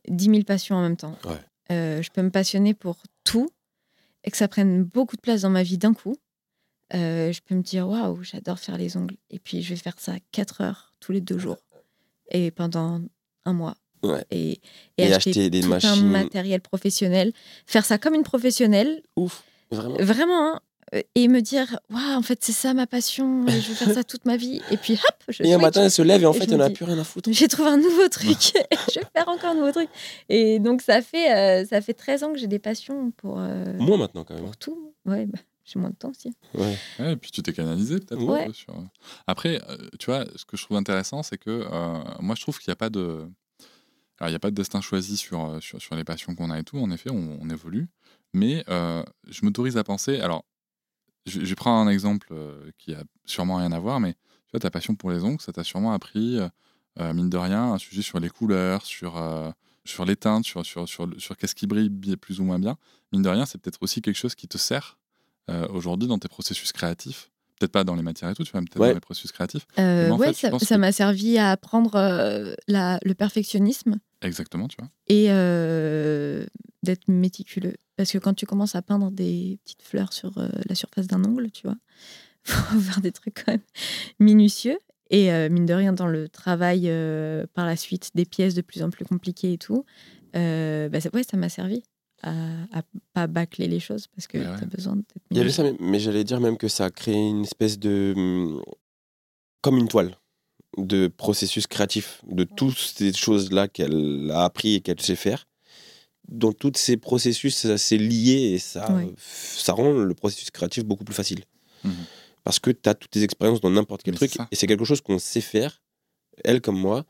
[0.09, 1.17] 10 000 passions en même temps.
[1.25, 1.37] Ouais.
[1.73, 3.49] Euh, je peux me passionner pour tout
[4.23, 6.17] et que ça prenne beaucoup de place dans ma vie d'un coup.
[6.95, 9.17] Euh, je peux me dire, waouh, j'adore faire les ongles.
[9.31, 11.57] Et puis, je vais faire ça 4 heures tous les deux jours.
[12.31, 13.01] Et pendant
[13.45, 13.75] un mois.
[14.03, 14.25] Ouais.
[14.31, 14.61] Et,
[14.99, 16.07] Et acheter, acheter des tout un machines.
[16.09, 17.33] matériel professionnel.
[17.67, 19.43] Faire ça comme une professionnelle, Ouf.
[19.71, 19.97] Vraiment.
[20.01, 20.55] vraiment.
[20.55, 20.61] hein.
[20.95, 23.45] Euh, Et me dire, waouh, en fait, c'est ça ma passion.
[23.49, 24.61] et je vais faire ça toute ma vie.
[24.71, 26.57] Et puis, hop, je Et un matin, elle se lève et en Et fait, me
[26.57, 27.29] n'a plus rien à foutre.
[27.33, 28.31] J'ai trouvé un nouveau truc.
[28.95, 29.89] je vais faire encore un nouveau truc.
[30.29, 33.65] Et donc, ça fait, euh, ça fait 13 ans que j'ai des passions pour, euh,
[33.79, 34.45] Moi maintenant, quand même.
[34.45, 34.93] pour tout.
[35.05, 36.33] Ouais, bah, j'ai moins de temps aussi.
[36.55, 36.77] Ouais.
[36.99, 38.47] Ouais, et puis tu t'es canalisé peut-être un Ouais.
[38.47, 38.75] peu sur.
[39.27, 42.59] Après, euh, tu vois, ce que je trouve intéressant, c'est que euh, moi, je trouve
[42.59, 43.29] qu'il n'y a pas de.
[44.19, 46.51] Alors, il n'y a pas de destin choisi sur, euh, sur, sur les passions qu'on
[46.51, 46.79] a et tout.
[46.79, 47.89] En effet, on, on évolue.
[48.33, 50.21] Mais euh, je m'autorise à penser.
[50.21, 50.45] Alors,
[51.27, 54.61] je, je prends un exemple euh, qui a sûrement rien à voir, mais tu vois,
[54.61, 56.49] ta passion pour les ongles, ça t'a sûrement appris, euh,
[57.01, 59.51] euh, mine de rien, un sujet sur les couleurs, sur, euh,
[59.85, 62.79] sur les teintes, sur, sur, sur, sur qu'est-ce qui brille plus ou moins bien.
[63.13, 64.97] Mine de rien, c'est peut-être aussi quelque chose qui te sert
[65.51, 67.31] euh, aujourd'hui dans tes processus créatifs.
[67.59, 68.89] Peut-être pas dans les matières et tout, tu vois, mais peut-être Ouais.
[68.89, 69.67] dans les processus créatifs.
[69.79, 74.69] Euh, je ça pense ça que- m'a servi à apprendre euh, la, le perfectionnisme Exactement,
[74.69, 74.91] tu vois.
[75.09, 76.45] et euh,
[76.83, 77.77] d'être méticuleux.
[77.97, 81.25] Parce que quand tu commences à peindre des petites fleurs sur euh, la surface d'un
[81.25, 81.77] ongle, tu vois,
[82.45, 83.63] faut faire des trucs quand même
[84.21, 84.79] minutieux.
[85.09, 88.61] Et euh, mine de rien, dans le travail euh, par la suite des pièces de
[88.61, 89.85] plus en plus compliquées et tout,
[90.35, 91.83] euh, bah, ça, ouais, ça m'a servi
[92.23, 92.33] à,
[92.73, 94.59] à pas bâcler les choses parce que ouais.
[94.59, 96.87] tu as besoin d'être Il y avait ça, mais, mais j'allais dire même que ça
[96.87, 98.15] a créé une espèce de.
[98.17, 98.63] hum,
[99.63, 100.17] comme une toile
[100.79, 105.47] de processus créatif, de toutes ces choses-là qu'elle a appris et qu'elle sait faire.
[106.29, 109.13] Dans tous ces processus, ça c'est lié et ça, Ouais.
[109.19, 111.45] ça rend le processus créatif beaucoup plus facile.
[111.85, 111.93] Mhm.
[112.45, 114.85] Parce que tu as toutes tes expériences dans n'importe quel Mais truc et c'est quelque
[114.85, 115.83] chose qu'on sait faire,
[116.45, 117.05] elle comme moi,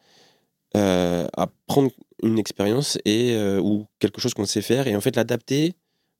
[0.76, 1.90] euh, à prendre
[2.22, 5.74] une expérience et euh, ou quelque chose qu'on sait faire et en fait l'adapter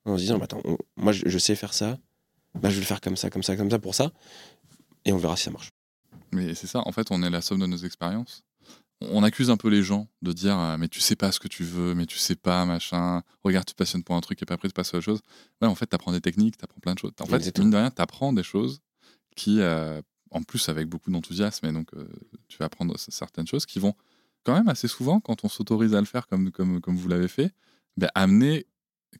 [0.05, 1.99] en se disant bah, attends on- moi je, je sais faire ça
[2.55, 4.13] bah, je vais le faire comme ça, comme ça, comme ça pour ça,
[5.05, 5.69] et on verra si ça marche.
[6.33, 8.45] Mais c'est ça, en fait, on est la somme de nos expériences.
[9.03, 11.49] On accuse un peu les gens de dire euh, mais tu sais pas ce que
[11.49, 13.23] tu veux, mais tu sais pas, machin.
[13.45, 15.21] Regarde, tu te passionnes pour un truc et pas après tu passes à autre chose.
[15.61, 17.13] Ouais, en fait, tu apprends des techniques, tu apprends plein de choses.
[17.21, 17.67] En fait, Exactement.
[17.67, 18.81] mine de rien, tu apprends des choses
[19.37, 22.09] qui, euh, en plus, avec beaucoup d'enthousiasme, et donc euh,
[22.49, 23.95] tu vas apprendre certaines choses qui vont
[24.47, 27.29] quand même assez souvent, quand on s'autorise à le faire comme, comme, comme vous l'avez
[27.29, 27.51] fait,
[27.97, 28.67] ben, amener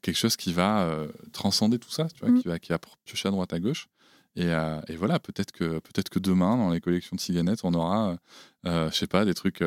[0.01, 2.41] quelque chose qui va euh, transcender tout ça, tu vois, Mm.
[2.41, 3.87] qui va, qui va piocher à droite à gauche.
[4.35, 7.73] Et, euh, et voilà, peut-être que, peut que demain, dans les collections de ciganettes, on
[7.73, 8.17] aura,
[8.65, 9.63] euh, je sais pas, des trucs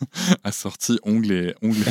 [0.30, 1.84] euh, assortis ongles et ongles.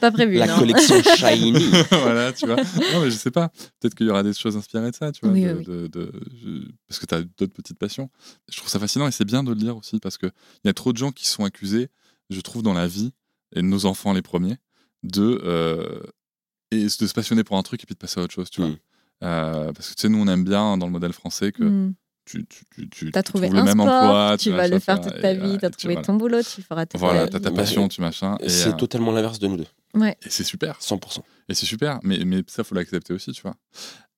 [0.00, 0.58] Pas prévu, La non.
[0.58, 1.64] collection Shiny.
[1.90, 2.56] voilà, tu vois.
[2.56, 3.48] Non, mais je sais pas.
[3.80, 5.32] Peut-être qu'il y aura des choses inspirées de ça, tu vois.
[5.32, 8.10] Oui, de- oui, de- de- je- Parce que tu as d'autres petites passions.
[8.50, 10.32] Je trouve ça fascinant et c'est bien de le dire aussi parce qu'il
[10.64, 11.88] y a trop de gens qui sont accusés,
[12.30, 13.12] je trouve, dans la vie,
[13.54, 14.56] et nos enfants les premiers,
[15.02, 16.00] de, euh,
[16.70, 18.60] et de se passionner pour un truc et puis de passer à autre chose, tu
[18.60, 18.70] vois.
[18.70, 18.76] Mm.
[19.22, 21.94] Euh, parce que tu sais, nous, on aime bien dans le modèle français que Mm.
[22.26, 24.68] Tu, tu, tu, tu- T'as tu trouvé trouves un le même sport, emploi, tu vas
[24.68, 26.06] le faire toute ta vie, tu- trouvé voilà.
[26.06, 27.44] ton boulot, tu feras toute Voilà, ta t'as vie.
[27.44, 28.36] ta passion, tu machin.
[28.40, 29.66] Et, C'est euh, totalement l'inverse de nous deux.
[29.94, 30.16] Ouais.
[30.24, 30.78] et c'est super.
[30.80, 31.20] 100%.
[31.48, 33.54] Et c'est super, mais, mais ça, faut l'accepter aussi, tu vois.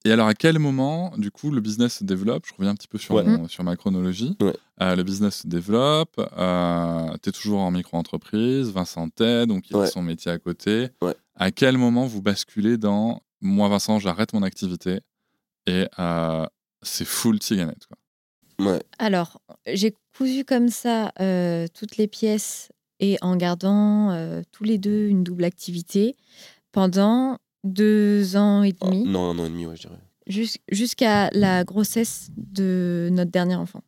[0.04, 2.44] Et alors, à quel moment, du coup, le business se développe?
[2.46, 3.24] Je reviens un petit peu sur, Ouais.
[3.24, 4.36] mon- sur ma chronologie.
[4.40, 4.54] Ouais.
[4.80, 9.86] Euh, le business se développe, tu es toujours en micro-entreprise, Vincent t'aide, donc il a
[9.86, 10.88] son métier à côté.
[11.02, 11.14] Ouais.
[11.36, 15.00] À quel moment vous basculez dans moi, Vincent, j'arrête mon activité
[15.66, 16.46] et euh,
[16.82, 17.96] c'est full Tiganet quoi.
[18.72, 18.82] Ouais.
[18.98, 24.78] Alors, j'ai cousu comme ça euh, toutes les pièces et en gardant euh, tous les
[24.78, 26.16] deux une double activité
[26.72, 29.98] pendant deux ans et Oh, demi, non, un an et demi, ouais, je dirais.
[30.26, 33.82] jus- jusqu'à la grossesse de notre dernier enfant.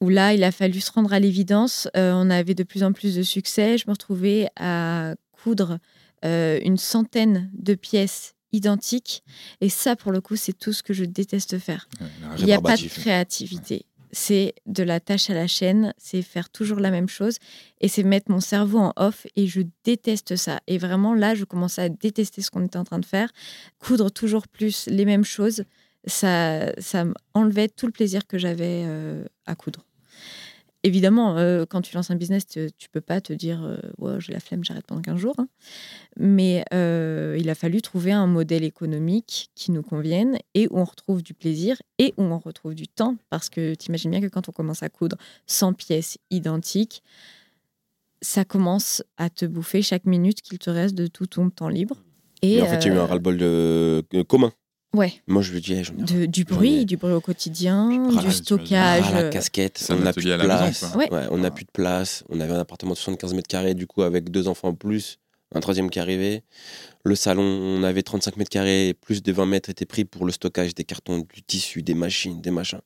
[0.00, 1.88] Où là, il a fallu se rendre à l'évidence.
[1.96, 3.76] Euh, on avait de plus en plus de succès.
[3.78, 5.78] Je me retrouvais à coudre
[6.24, 9.22] euh, une centaine de pièces identiques.
[9.60, 11.88] Et ça, pour le coup, c'est tout ce que je déteste faire.
[12.00, 12.06] Ouais,
[12.38, 13.84] Il n'y a pas de créativité.
[14.10, 17.36] C'est de la tâche à la chaîne, c'est faire toujours la même chose
[17.82, 20.60] et c'est mettre mon cerveau en off et je déteste ça.
[20.66, 23.30] Et vraiment là, je commençais à détester ce qu'on était en train de faire.
[23.78, 25.64] Coudre toujours plus les mêmes choses,
[26.06, 29.84] ça, ça enlevait tout le plaisir que j'avais euh, à coudre.
[30.88, 34.18] Évidemment, euh, quand tu lances un business, tu, tu peux pas te dire euh, Ouais,
[34.20, 35.34] j'ai la flemme, j'arrête pendant 15 jours.
[35.36, 35.46] hein.
[36.16, 40.84] Mais euh, il a fallu trouver un modèle économique qui nous convienne et où on
[40.84, 43.16] retrouve du plaisir et où on retrouve du temps.
[43.28, 47.02] Parce que tu imagines bien que quand on commence à coudre 100 pièces identiques,
[48.22, 51.96] ça commence à te bouffer chaque minute qu'il te reste de tout ton temps libre.
[52.40, 54.02] Et Mais en fait, il y a eu un euh, ras-le-bol de...
[54.26, 54.52] commun.
[54.94, 57.20] Ouais, Moi, je lui dis, j'en ai de- du J'en ai- bruit, du bruit au
[57.20, 59.04] quotidien, Ah, du stockage.
[59.08, 60.80] Ah, la euh, casquette, on n'a plus de maison, place.
[60.80, 60.96] quoi.
[60.96, 61.12] Ouais.
[61.12, 62.24] Ouais, on n'a plus de place.
[62.28, 65.18] On avait un appartement de 75 mètres carrés, du coup, avec deux enfants en plus,
[65.54, 66.42] un troisième qui arrivait.
[67.04, 70.32] Le salon, on avait 35 mètres carrés, plus de 20 mètres étaient pris pour le
[70.32, 72.80] stockage des cartons, du tissu, des machines, des machins.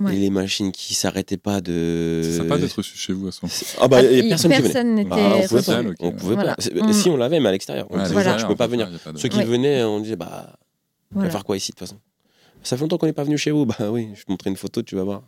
[0.00, 0.14] Ouais.
[0.16, 2.20] Et les machines qui s'arrêtaient pas de.
[2.22, 3.54] C'est sympa d'être reçu chez vous à ce moment.
[3.80, 4.72] Ah bah, ah, il y a personne qui venait.
[4.72, 5.82] personne n'était Ah, on pouvait pas.
[6.00, 6.54] On pouvait Voilà.
[6.56, 6.86] pas.
[6.88, 6.92] Mm.
[6.92, 7.86] Si on l'avait, mais à l'extérieur.
[7.90, 8.36] On Ouais, disait, Voilà.
[8.38, 8.90] je peux pas venir.
[9.04, 9.44] pas de- Ceux qui Ouais.
[9.44, 10.58] venaient, on disait, bah,
[11.12, 11.28] on Voilà.
[11.28, 11.98] va faire quoi ici de toute façon?
[12.62, 13.64] Ça fait longtemps qu'on n'est pas venu chez vous.
[13.78, 15.22] Bah oui, je te montrer une photo, tu vas voir.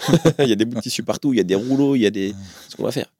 [0.38, 2.06] il y a des bouts de tissu partout, il y a des rouleaux, il y
[2.06, 2.32] a des.
[2.68, 3.12] Ce qu'on va faire.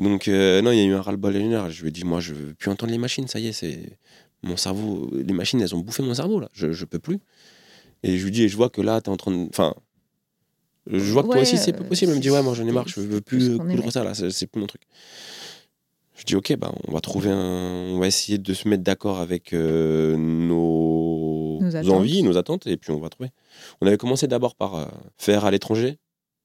[0.00, 1.70] Donc, euh, non, il y a eu un ras-le-bol général.
[1.70, 3.96] Je lui ai dit, moi, je veux plus entendre les machines, ça y est, c'est.
[4.42, 6.48] Mon cerveau, les machines, elles ont bouffé mon cerveau, là.
[6.52, 7.20] Je, je peux plus.
[8.02, 9.46] Et je lui dis, et je vois que là, t'es en train de.
[9.48, 9.74] Enfin.
[10.86, 12.10] Je vois que toi Ouais, aussi, c'est pas possible.
[12.12, 14.46] Elle me dit, ouais, moi, j'en ai marre, je veux plus coudre ça, là, c'est
[14.46, 14.82] plus mon truc.
[16.14, 17.92] Je dis, ok, bah, on va trouver un.
[17.94, 21.58] On va essayer de se mettre d'accord avec euh, nos,
[21.90, 23.30] envies, nos attentes, et puis on va trouver.
[23.80, 24.84] On avait commencé d'abord par euh,
[25.16, 25.98] faire à l'étranger,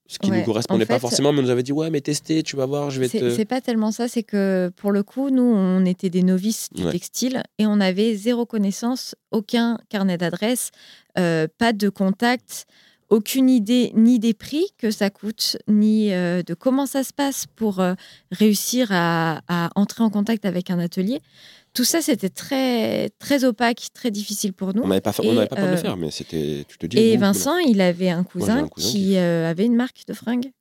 [0.08, 1.90] ce qui ne Ouais, nous correspondait en pas forcément, mais on nous avait dit, ouais,
[1.90, 3.36] mais testez, tu vas voir, je vais te.
[3.36, 6.86] c'est pas tellement ça, c'est que pour le coup, nous, on était des novices du
[6.86, 6.92] Ouais.
[6.92, 10.72] textile et on avait zéro connaissance, aucun carnet d'adresse,
[11.20, 12.68] euh, pas de contact,
[13.10, 17.46] aucune idée ni des prix que ça coûte, ni euh, de comment ça se passe
[17.56, 17.94] pour euh,
[18.32, 21.22] réussir à, à entrer en contact avec un atelier.
[21.74, 24.82] Tout ça, c'était très, très opaque, très difficile pour nous.
[24.84, 26.66] On n'avait pas, fait- on Et, n'avait pas peur de le euh, faire, mais c'était.
[26.68, 26.98] Tu te dis.
[26.98, 30.14] Et bon, Vincent, il avait un cousin, un cousin qui qui- avait une marque de
[30.14, 30.52] fringues.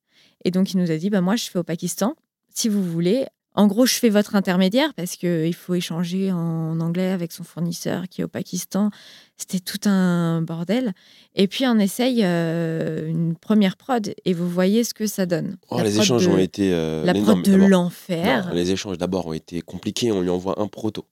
[0.44, 2.14] Et donc, il nous a dit bah, Moi, je fais au Pakistan.
[2.54, 3.26] Si vous voulez,
[3.56, 8.04] en gros, je fais votre intermédiaire parce qu'il faut échanger en anglais avec son fournisseur
[8.08, 8.90] qui est au Pakistan.
[9.36, 10.92] C'était tout un bordel.
[11.34, 15.56] Et puis, on essaye euh, une première prod et vous voyez ce que ça donne.
[15.70, 16.72] Oh, les échanges de- ont été.
[16.72, 18.52] euh, La non, prod de l'enfer.
[18.54, 20.12] Les échanges d'abord ont été compliqués.
[20.12, 21.06] On lui envoie un proto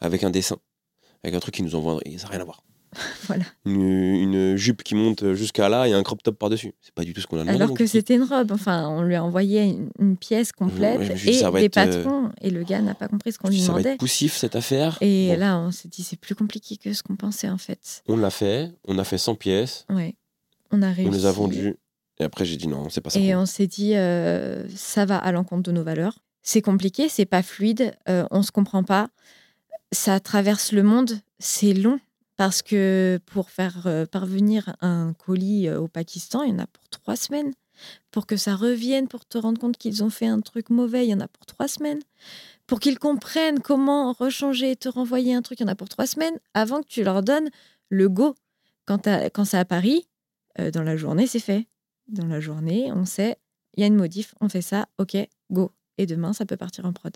[0.00, 0.56] avec un dessin,
[1.22, 2.00] avec un truc qui nous envoie.
[2.18, 2.62] Ça n'a rien à voir.
[3.26, 3.44] Voilà.
[3.64, 6.72] Une, une jupe qui monte jusqu'à là et un crop top par-dessus.
[6.80, 7.62] C'est pas du tout ce qu'on a demandé.
[7.62, 8.52] Alors que c'était une robe.
[8.52, 11.68] Enfin, on lui a envoyé une, une pièce complète Ouais, dit, et ça des euh,
[11.68, 12.30] patrons.
[12.40, 13.90] Et le gars n'a pas compris ce qu'on lui ça va demandait.
[13.94, 14.98] être poussif cette affaire.
[15.00, 18.02] Et Bon, là, on s'est dit, c'est plus compliqué que ce qu'on pensait en fait.
[18.08, 20.14] On l'a fait, on a fait 100 pièces, Ouais.
[20.70, 21.08] On a réussi.
[21.08, 21.76] on les a vendues.
[22.18, 23.18] Et après, j'ai dit non, c'est pas ça.
[23.20, 26.18] Et on s'est dit, euh, ça va à l'encontre de nos valeurs.
[26.42, 29.08] C'est compliqué, c'est pas fluide, euh, on se comprend pas.
[29.92, 31.98] Ça traverse le monde, c'est long.
[32.36, 36.66] Parce que pour faire euh, parvenir un colis euh, au Pakistan, il y en a
[36.66, 37.52] pour trois semaines.
[38.10, 41.10] Pour que ça revienne, pour te rendre compte qu'ils ont fait un truc mauvais, il
[41.10, 42.00] y en a pour trois semaines.
[42.66, 45.88] Pour qu'ils comprennent comment rechanger et te renvoyer un truc, il y en a pour
[45.88, 47.50] trois semaines avant que tu leur donnes
[47.88, 48.34] le go.
[48.86, 50.06] Quand, quand c'est à Paris,
[50.58, 51.66] euh, dans la journée, c'est fait.
[52.08, 53.36] Dans la journée, on sait,
[53.76, 55.16] il y a une modif, on fait ça, ok,
[55.50, 55.72] go.
[55.98, 57.14] Et demain, ça peut partir en prod.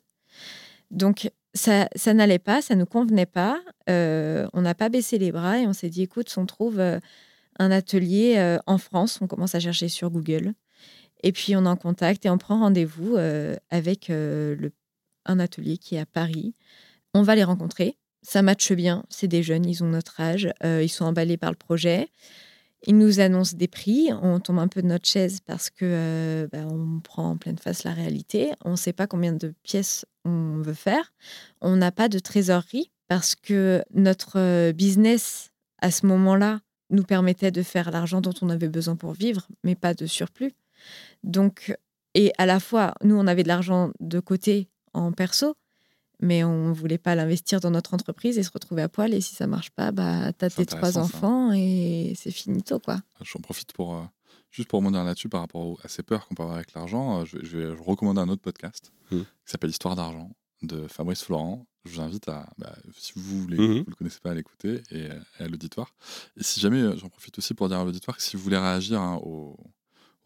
[0.90, 3.60] Donc, ça, ça n'allait pas, ça ne nous convenait pas.
[3.88, 6.98] Euh, on n'a pas baissé les bras et on s'est dit, écoute, on trouve euh,
[7.58, 10.54] un atelier euh, en France, on commence à chercher sur Google.
[11.22, 13.16] Et puis, on en contact et on prend rendez-vous
[13.70, 16.54] avec un atelier qui est à Paris.
[17.12, 17.98] On va les rencontrer.
[18.22, 19.04] Ça matche bien.
[19.08, 20.48] C'est des jeunes, ils ont notre âge.
[20.62, 22.08] ils sont emballés par le projet.
[22.86, 24.10] Ils nous annoncent des prix.
[24.22, 27.58] On tombe un peu de notre chaise parce que euh, bah, on prend en pleine
[27.58, 28.52] face la réalité.
[28.64, 31.12] On ne sait pas combien de pièces on veut faire.
[31.60, 36.60] On n'a pas de trésorerie parce que notre euh, business à ce moment-là
[36.90, 40.52] nous permettait de faire l'argent dont on avait besoin pour vivre, mais pas de surplus.
[41.22, 41.76] Donc,
[42.14, 45.54] et à la fois, nous, on avait de l'argent de côté en perso,
[46.20, 49.14] mais on voulait pas l'investir dans notre entreprise et se retrouver à poil.
[49.14, 51.00] Et si ça marche pas, bah, t'as tes trois ça.
[51.02, 53.00] enfants et c'est finito, quoi.
[53.22, 54.02] J'en profite pour euh,
[54.50, 57.20] juste pour rebondir là-dessus par rapport au- à ces peurs qu'on peut avoir avec l'argent.
[57.20, 59.20] euh, Je vais, je vais recommander un autre podcast Mm.
[59.20, 60.30] qui s'appelle Histoire d'argent
[60.62, 61.66] de Fabrice Florent.
[61.84, 63.78] Je vous invite à, bah, si vous voulez, Mhm.
[63.78, 65.94] vous le connaissez pas, à l'écouter et, euh, et à l'auditoire.
[66.36, 69.00] Et si jamais, j'en profite aussi pour dire à l'auditoire que si vous voulez réagir
[69.00, 69.56] hein, aux,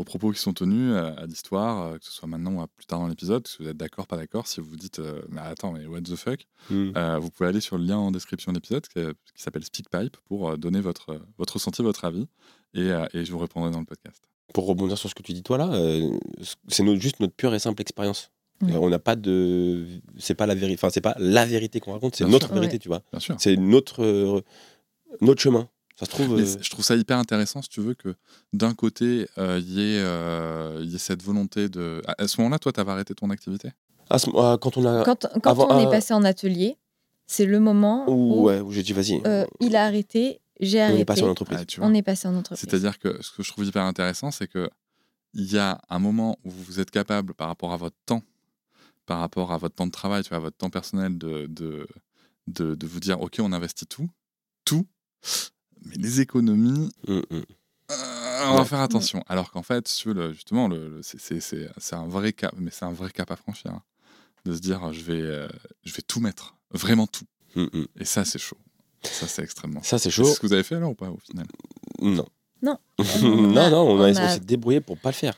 [0.02, 2.86] aux propos qui sont tenus à, à l'histoire, euh, que ce soit maintenant ou plus
[2.86, 5.40] tard dans l'épisode, si vous êtes d'accord, pas d'accord, si vous vous dites, euh, mais
[5.40, 6.90] attends, mais what the fuck, Hmm.
[6.96, 9.00] euh, vous pouvez aller sur le lien en description de l'épisode qui,
[9.34, 12.26] qui s'appelle SpeakPipe pour euh, donner votre, votre ressenti, votre avis
[12.74, 14.22] et, euh, et je vous répondrai dans le podcast.
[14.54, 16.10] Pour rebondir sur ce que tu dis toi là, euh,
[16.68, 18.30] c'est notre- juste notre pure et simple expérience.
[18.64, 19.86] Euh, On n'a pas de,
[20.18, 22.54] c'est pas la vérité, enfin c'est pas la vérité qu'on raconte, c'est Bien notre sûr.
[22.54, 22.78] vérité, Ouais.
[22.78, 23.02] tu vois.
[23.10, 23.34] Bien sûr.
[23.38, 24.40] C'est notre euh,
[25.20, 25.68] notre chemin.
[26.02, 26.36] Ça se trouve.
[26.36, 28.14] Mais euh, je trouve ça hyper intéressant, si tu veux, que
[28.52, 32.02] d'un côté, euh, il y, ait, euh, y ait cette volonté de.
[32.06, 33.70] À à ce moment-là, toi, tu avais arrêté ton activité?
[34.10, 36.76] À ce- ah, quand on a, Quand, quand avant- on est passé en atelier,
[37.26, 40.80] c'est le moment où, où ouais, où j'ai dit vas-y, euh, il a arrêté, j'ai
[40.80, 41.58] on arrêté, est passé en entreprise.
[41.60, 41.88] Ah, tu vois.
[41.88, 42.66] on est passé en entreprise.
[42.68, 44.68] C'est-à-dire que ce que je trouve hyper intéressant, c'est que
[45.34, 48.22] il y a un moment où vous êtes capable, par rapport à votre temps,
[49.06, 51.86] par rapport à votre temps de travail, tu vois, à votre temps personnel, de, de,
[52.48, 54.10] de, de vous dire, OK, on investit tout,
[54.66, 54.84] tout,
[55.86, 57.42] mais les économies, Mm, mm.
[57.90, 57.94] Euh,
[58.46, 58.64] on va Ouais.
[58.66, 59.22] faire attention.
[59.28, 62.70] Alors qu'en fait, le- justement, le, le- c'est- c'est c'est- c'est un vrai cap, mais
[62.72, 63.70] c'est un vrai cap à franchir.
[63.72, 63.82] hein.
[64.44, 65.46] de se dire, je vais, euh,
[65.84, 67.26] je vais tout mettre, vraiment tout.
[67.54, 67.86] Mm, mm.
[68.00, 68.56] Et ça, c'est chaud.
[69.04, 69.86] Ça, c'est extrêmement chaud.
[69.88, 70.24] Ça c'est chaud.
[70.24, 71.46] C'est ce que vous avez fait alors ou pas au final?
[72.00, 72.26] Non.
[72.60, 72.76] Non.
[73.22, 75.34] non, non, on, a- on on s'est débrouillé pour pas le faire.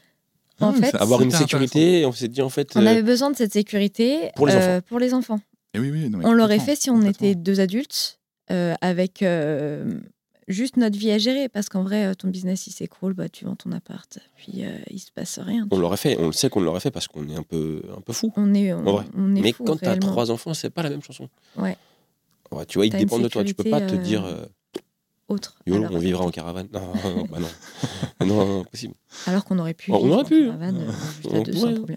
[0.61, 2.75] En Ah oui, fait, c'est Avoir une sécurité, on s'est dit en fait.
[2.77, 5.41] On euh, avait besoin de cette sécurité Pour les euh, pour les enfants.
[5.75, 9.21] Et oui, oui, non, mais On l'aurait fait si on était deux adultes euh, avec
[9.23, 10.01] euh,
[10.49, 11.49] juste notre vie à gérer.
[11.49, 14.77] Parce qu'en vrai, euh, ton business, il s'écroule, bah, tu vends ton appart, puis euh,
[14.91, 15.67] il se passe rien.
[15.71, 18.01] On l'aurait fait, on le sait qu'on l'aurait fait parce qu'on est un peu, un
[18.01, 18.33] peu fou.
[18.37, 19.05] On est, on, En vrai.
[19.17, 20.11] on est Mais fou, quand t'as réellement.
[20.11, 21.29] trois enfants, c'est pas la même chanson.
[21.57, 21.77] Ouais.
[22.53, 23.43] Ouais, tu vois, ils dépendent de toi.
[23.45, 24.45] Tu peux pas te dire, euh,
[24.77, 24.81] euh,
[25.29, 25.57] autre.
[25.67, 26.69] YOLO, on vivra en caravane.
[26.73, 27.39] Non, non, bah
[28.27, 28.61] non.
[28.61, 28.95] impossible.
[29.27, 29.91] Alors qu'on aurait pu.
[29.91, 30.45] On aurait en pu.
[30.47, 30.87] caravane,
[31.31, 31.71] On deux, pourrait.
[31.71, 31.97] sans problème.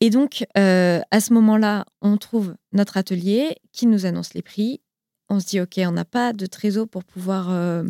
[0.00, 4.80] Et donc, à ce moment-là, on trouve notre atelier qui nous annonce les prix.
[5.30, 7.84] On se dit, OK, on n'a pas de trésor pour pouvoir euh,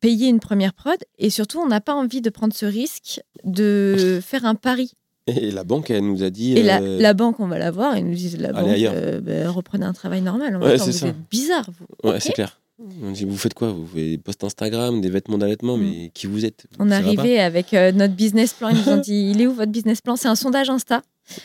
[0.00, 0.98] payer une première prod.
[1.18, 4.92] Et surtout, on n'a pas envie de prendre ce risque de faire un pari.
[5.28, 6.54] Et la banque, elle nous a dit.
[6.58, 7.96] Et la, euh, la banque, on va la voir.
[7.96, 10.56] Ils nous disent, la Allez banque, euh, ben, reprenez un travail normal.
[10.56, 11.06] Ouais, c'est vous ça.
[11.08, 12.10] êtes bizarre, vous.
[12.10, 12.58] Ouais, c'est clair.
[13.04, 13.70] On dit, vous faites quoi?
[13.70, 15.80] Vous faites des posts Instagram, des vêtements d'allaitement, Mm.
[15.82, 16.66] mais qui vous êtes?
[16.80, 18.70] On est arrivé avec euh, notre business plan.
[18.70, 20.16] Ils nous ont dit Il est où votre business plan?
[20.16, 21.02] C'est un sondage Insta.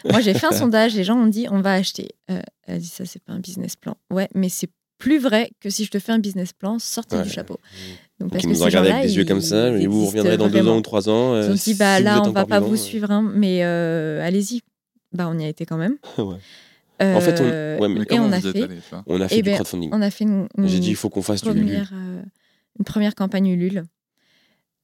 [0.10, 0.96] Moi, j'ai fait un sondage.
[0.96, 2.10] Les gens ont dit On va acheter.
[2.28, 3.96] Elle a dit Ça, c'est pas un business plan.
[4.12, 7.24] Ouais, mais c'est plus vrai que si je te fais un business plan sorti Ouais.
[7.24, 7.60] du chapeau.
[8.20, 10.38] Donc, Donc, ils que nous gens-là, avec des yeux comme ils ça, et vous reviendrez
[10.38, 11.34] dans deux ans ou trois ans.
[11.36, 12.78] euh, Ils ont dit si Bah là, on va encore pas vivant, vous euh.
[12.78, 14.62] suivre, hein, mais euh, allez-y.
[15.14, 15.98] Bah, on y a été quand même.
[17.00, 17.14] Ouais.
[17.16, 19.28] En fait, on- Euh, ouais, mais Mais et comment on a fait, allé, On a
[19.28, 19.90] fait Eh du ben, crowdfunding.
[19.94, 22.24] on a fait une, une J'ai dit, il faut qu'on fasse première, euh,
[22.80, 23.84] une première campagne Ulule.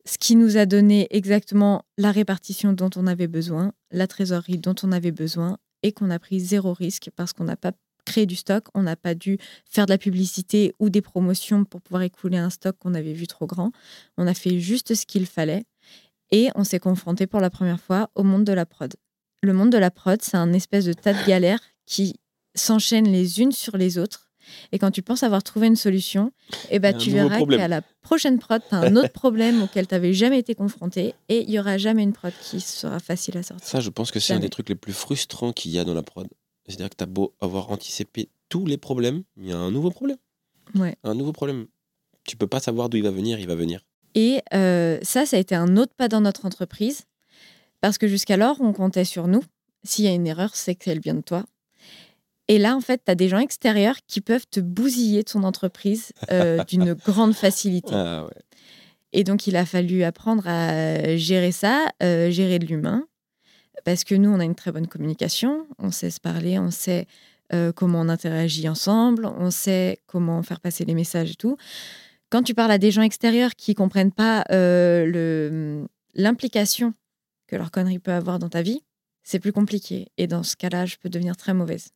[0.05, 4.76] Ce qui nous a donné exactement la répartition dont on avait besoin, la trésorerie dont
[4.84, 7.72] on avait besoin, et qu'on a pris zéro risque parce qu'on n'a pas
[8.06, 9.38] créer du stock, on n'a pas dû
[9.70, 13.28] faire de la publicité ou des promotions pour pouvoir écouler un stock qu'on avait vu
[13.28, 13.72] trop grand.
[14.18, 15.66] On a fait juste ce qu'il fallait
[16.32, 18.93] et on s'est confronté pour la première fois au monde de la prod.
[19.41, 22.16] Le monde de la prod, c'est un espèce de tas de galères qui
[22.56, 24.30] s'enchaînent les unes sur les autres.
[24.72, 26.32] Et quand tu penses avoir trouvé une solution,
[26.70, 29.93] eh ben, tu verras qu'à la prochaine prod, tu as un autre problème auquel tu
[29.93, 33.43] n'avais jamais été confronté et il y aura jamais une prod qui sera facile à
[33.43, 33.68] sortir.
[33.68, 35.93] Ça, je pense que c'est un des trucs les plus frustrants qu'il y a dans
[35.93, 36.28] la prod.
[36.68, 39.89] C'est-à-dire que tu as beau avoir anticipé tous les problèmes, il y a un nouveau
[39.89, 40.18] problème.
[40.76, 40.95] Ouais.
[41.03, 41.68] Un nouveau problème.
[42.24, 43.86] Tu peux pas savoir d'où il va venir, il va venir.
[44.16, 47.03] Et euh, ça, ça a été un autre pas dans notre entreprise
[47.82, 49.43] parce que jusqu'alors, on comptait sur nous.
[49.84, 51.43] S'il y a une erreur, c'est qu'elle vient de toi.
[52.47, 56.11] Et là, en fait, tu as des gens extérieurs qui peuvent te bousiller ton entreprise
[56.32, 57.93] euh, d'une grande facilité.
[57.93, 58.41] Ah ouais.
[59.14, 63.05] Et donc, il a fallu apprendre à gérer ça, euh, gérer de l'humain,
[63.86, 67.07] parce que nous, on a une très bonne communication, on sait se parler, on sait
[67.53, 71.57] euh, comment on interagit ensemble, on sait comment faire passer les messages et tout.
[72.30, 76.93] Quand tu parles à des gens extérieurs qui comprennent pas euh, le- l'implication
[77.47, 78.82] que leur connerie peut avoir dans ta vie,
[79.24, 80.07] c'est plus compliqué.
[80.17, 81.89] Et dans ce cas-là, je peux devenir très mauvaise.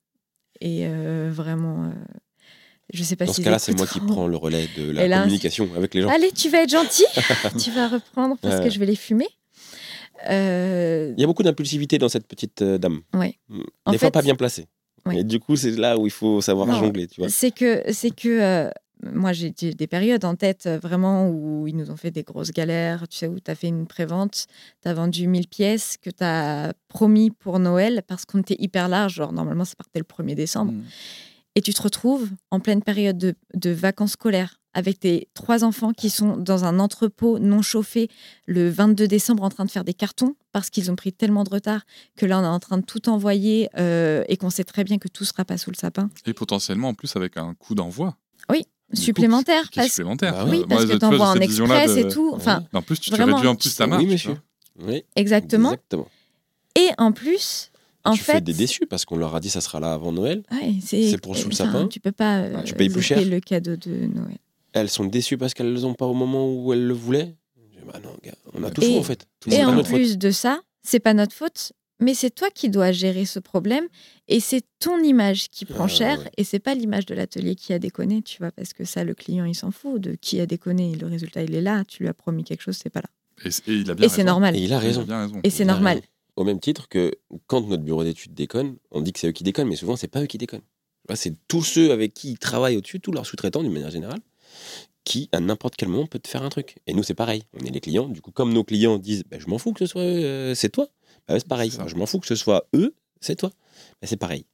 [0.61, 1.91] Et euh, vraiment,
[2.93, 5.07] je sais pas Dans si ce cas-là, c'est moi qui prends le relais de la
[5.07, 6.09] là, communication avec les gens.
[6.09, 7.05] Allez, tu vas être gentil,
[7.59, 8.63] tu vas reprendre parce Ouais.
[8.65, 9.27] que je vais les fumer.
[10.29, 13.01] Euh, Il y a beaucoup d'impulsivité dans cette petite euh, dame.
[13.13, 13.37] Ouais.
[13.49, 13.57] Mm.
[13.59, 14.65] Des En fois, fait- pas bien placée.
[15.05, 15.19] Ouais.
[15.19, 16.79] Et du coup, c'est là où il faut savoir Non.
[16.79, 17.29] jongler, tu vois.
[17.29, 18.69] c'est que, c'est que euh,
[19.13, 22.51] moi, j'ai des périodes en tête euh, vraiment où ils nous ont fait des grosses
[22.51, 23.07] galères.
[23.07, 24.47] Tu sais, où tu as fait une prévente,
[24.81, 28.89] tu as vendu 1000 pièces que tu as promis pour Noël parce qu'on était hyper
[28.89, 29.13] large.
[29.13, 30.73] Genre, normalement, ça partait le 1er décembre.
[30.73, 30.83] Mm.
[31.55, 35.91] Et tu te retrouves en pleine période de, de vacances scolaires avec tes trois enfants
[35.91, 38.09] qui sont dans un entrepôt non chauffé
[38.45, 41.49] le 22 décembre en train de faire des cartons parce qu'ils ont pris tellement de
[41.49, 41.81] retard
[42.15, 44.99] que là on est en train de tout envoyer euh, et qu'on sait très bien
[44.99, 46.09] que tout sera pas sous le sapin.
[46.27, 48.15] Et potentiellement, en plus, avec un coût d'envoi.
[48.49, 48.55] Du
[48.93, 49.69] coup, Supplémentaire.
[49.69, 50.31] Qui parce, supplémentaire.
[50.33, 52.07] Bah oui, Moi, parce je- que tu vois, tu envoies j'ai en express de- et
[52.07, 52.31] tout.
[52.33, 54.01] Enfin, En plus, tu, Vraiment, réduis en plus ta marge.
[54.03, 54.37] oui, monsieur.
[54.79, 55.71] Oui, exactement.
[55.71, 56.07] exactement.
[56.75, 57.71] Et en plus,
[58.05, 60.13] en tu fait, fais des déçus parce qu'on leur a dit ça sera là avant
[60.13, 60.43] Noël.
[60.53, 61.87] Ouais, c'est pour sous le sapin.
[61.87, 62.37] Tu peux pas.
[62.37, 63.25] euh, Tu payes plus louper cher.
[63.25, 64.37] le cadeau de Noël.
[64.81, 67.35] Elles sont déçues parce qu'elles ne ont pas au moment où elles le voulaient.
[67.85, 68.11] Bah non,
[68.53, 69.27] on a tout Et- en fait.
[69.39, 69.87] Tout Et en faute.
[69.87, 71.71] plus de ça, c'est pas notre faute,
[72.01, 73.85] mais c'est toi qui dois gérer ce problème
[74.27, 76.31] et c'est ton image qui prend Ah, cher ouais.
[76.37, 79.13] et c'est pas l'image de l'atelier qui a déconné, tu vois, parce que ça, le
[79.13, 80.95] client, il s'en fout de qui a déconné.
[80.95, 81.83] Le résultat, il est là.
[81.87, 83.09] Tu lui as promis quelque chose, c'est pas là.
[83.45, 84.25] Et, et il a bien Et c'est raison.
[84.25, 84.55] normal.
[84.57, 85.01] Et il a Il raison.
[85.01, 85.39] a bien raison.
[85.43, 85.95] Et c'est normal.
[85.97, 86.07] raison.
[86.35, 87.13] Au même titre que
[87.47, 90.07] quand notre bureau d'études déconne, on dit que c'est eux qui déconnent, mais souvent c'est
[90.09, 90.61] pas eux qui déconnent.
[91.15, 94.19] C'est tous ceux avec qui ils travaillent au-dessus, tous leurs sous-traitants d'une manière générale,
[95.03, 96.77] qui à n'importe quel moment peut te faire un truc.
[96.87, 98.07] Et nous c'est pareil, on est les clients.
[98.09, 100.69] Du coup, comme nos clients disent, bah, je m'en fous que ce soit euh, c'est
[100.69, 100.87] toi,
[101.27, 101.71] bah, c'est pareil.
[101.87, 103.49] Je m'en fous que ce soit eux, c'est toi.
[104.01, 104.45] Bah, c'est pareil.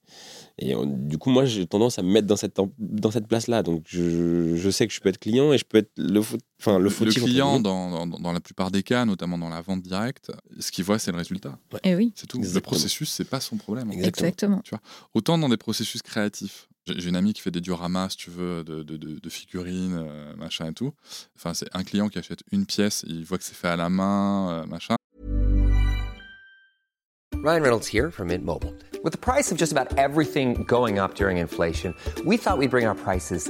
[0.60, 3.64] Et on- du coup, moi, j'ai tendance à me mettre dans cette, dans cette place-là.
[3.64, 6.20] Donc, je, je sais que je peux être client et je peux être le,
[6.60, 7.18] enfin, le Le, fautif.
[7.24, 10.72] entre client, dans, dans, dans la plupart des cas, notamment dans la vente directe, ce
[10.72, 11.58] qu'il voit, c'est le résultat.
[11.84, 12.40] Et Eh oui, C'est tout.
[12.40, 13.92] Le processus, c'est pas son problème.
[13.92, 14.28] Exactement.
[14.30, 14.80] exactement.
[15.16, 16.70] Autant dans des processus créatifs.
[16.88, 19.96] J'ai une amie qui fait des dioramas, si tu veux, de, de, de- de figurines,
[20.06, 20.92] euh, machin et tout.
[21.38, 23.90] Enfin, c'est un client qui achète une pièce, il voit que c'est fait à la
[23.90, 24.96] main, euh, machin.
[27.44, 28.74] Ryan Reynolds here from Mint Mobile.
[29.04, 31.94] With the price of just about everything going up during inflation,
[32.26, 33.50] we thought we'd bring our prices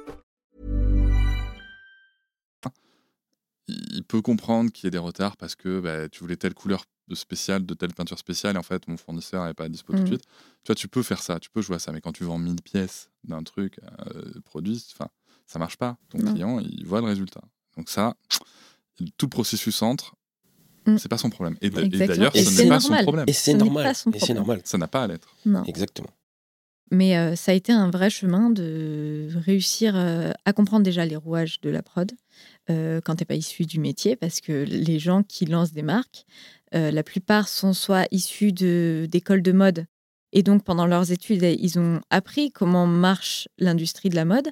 [3.67, 6.83] Il peut comprendre qu'il y ait des retards parce que bah, tu voulais telle couleur
[7.07, 9.99] de spéciale, de telle peinture spéciale, et en fait, mon fournisseur n'est pas dispo tout
[9.99, 10.07] de Mhm.
[10.07, 10.23] suite.
[10.63, 12.37] Tu vois, tu peux faire ça, tu peux jouer à ça, mais quand tu vends
[12.37, 13.79] 1000 pièces d'un truc,
[14.15, 15.09] euh, produit, enfin,
[15.45, 15.97] ça marche pas.
[16.09, 16.31] Ton Non.
[16.33, 17.41] client, il voit le résultat.
[17.77, 18.15] Donc ça,
[19.17, 20.15] tout le processus entre,
[20.87, 20.97] Mm.
[20.97, 21.57] c'est pas son problème.
[21.61, 23.03] Et, d'ailleurs, ce n'est pas son normal.
[23.05, 23.25] problème.
[23.27, 23.93] Et c'est normal.
[24.13, 24.61] Et c'est normal.
[24.63, 25.35] Ça n'a pas à l'être.
[25.45, 25.63] Non.
[25.65, 26.09] Exactement.
[26.91, 31.15] Mais euh, ça a été un vrai chemin de réussir euh, à comprendre déjà les
[31.15, 32.11] rouages de la prod
[32.69, 36.25] euh, quand t'es pas issu du métier, parce que les gens qui lancent des marques,
[36.75, 39.85] euh, la plupart sont soit issus d'écoles de mode,
[40.33, 44.49] et donc pendant leurs études, ils ont appris comment marche l'industrie de la mode,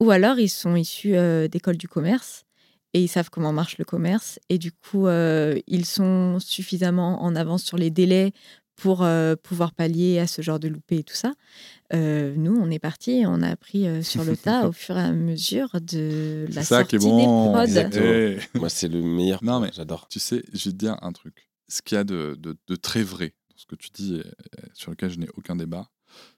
[0.00, 1.16] ou alors ils sont issus
[1.48, 2.44] d'écoles du commerce.
[2.94, 4.38] Et ils savent comment marche le commerce.
[4.48, 8.32] Et du coup, ils sont suffisamment en avance sur les délais
[8.76, 11.32] pour euh, pouvoir pallier à ce genre de loupé et tout ça,
[11.94, 15.00] euh, nous, on est parti, on a appris euh, sur le tas au fur et
[15.02, 17.46] à mesure de la C'est ça qui sortie est bon.
[17.46, 17.62] des prods.
[17.64, 18.04] Exactement.
[18.54, 18.58] Eh.
[18.58, 19.42] Moi, c'est le meilleur.
[19.42, 20.06] Non, mais- J'adore.
[20.08, 21.48] Tu sais, je vais te dire un truc.
[21.68, 24.22] Ce qu'il y a de, de- de très vrai dans ce que tu dis,
[24.74, 25.88] sur lequel je n'ai aucun débat,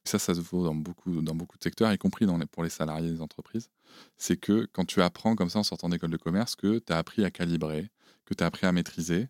[0.04, 2.62] ça, ça se vaut dans beaucoup, dans beaucoup de secteurs, y compris dans les- pour
[2.62, 3.68] les salariés des entreprises,
[4.16, 6.98] c'est que quand tu apprends comme ça en sortant d'école de commerce, que tu as
[6.98, 7.90] appris à calibrer,
[8.24, 9.28] que tu as appris à maîtriser,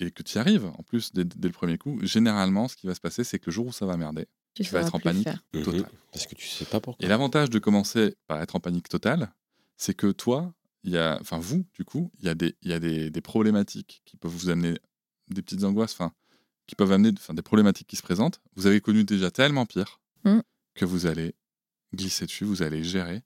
[0.00, 2.86] et que tu y arrives, en plus, dès, dès le premier coup, généralement, ce qui
[2.86, 4.94] va se passer, c'est que le jour où ça va merder, Tu tu vas être
[4.94, 5.42] en panique faire.
[5.54, 5.62] Mhm.
[5.62, 5.90] totale.
[6.12, 7.04] Parce que tu sais pas pourquoi.
[7.04, 9.30] Et l'avantage de commencer par être en panique totale,
[9.76, 10.54] c'est que toi,
[10.84, 13.10] il y a, enfin vous, du coup, il y a, des, il y a des,
[13.10, 14.78] des problématiques qui peuvent vous amener
[15.28, 16.12] des petites angoisses, enfin,
[16.66, 18.40] qui peuvent amener enfin, des problématiques qui se présentent.
[18.56, 20.40] Vous avez connu déjà tellement pire Mm.
[20.74, 21.34] que vous allez
[21.94, 23.22] glisser dessus, vous allez gérer.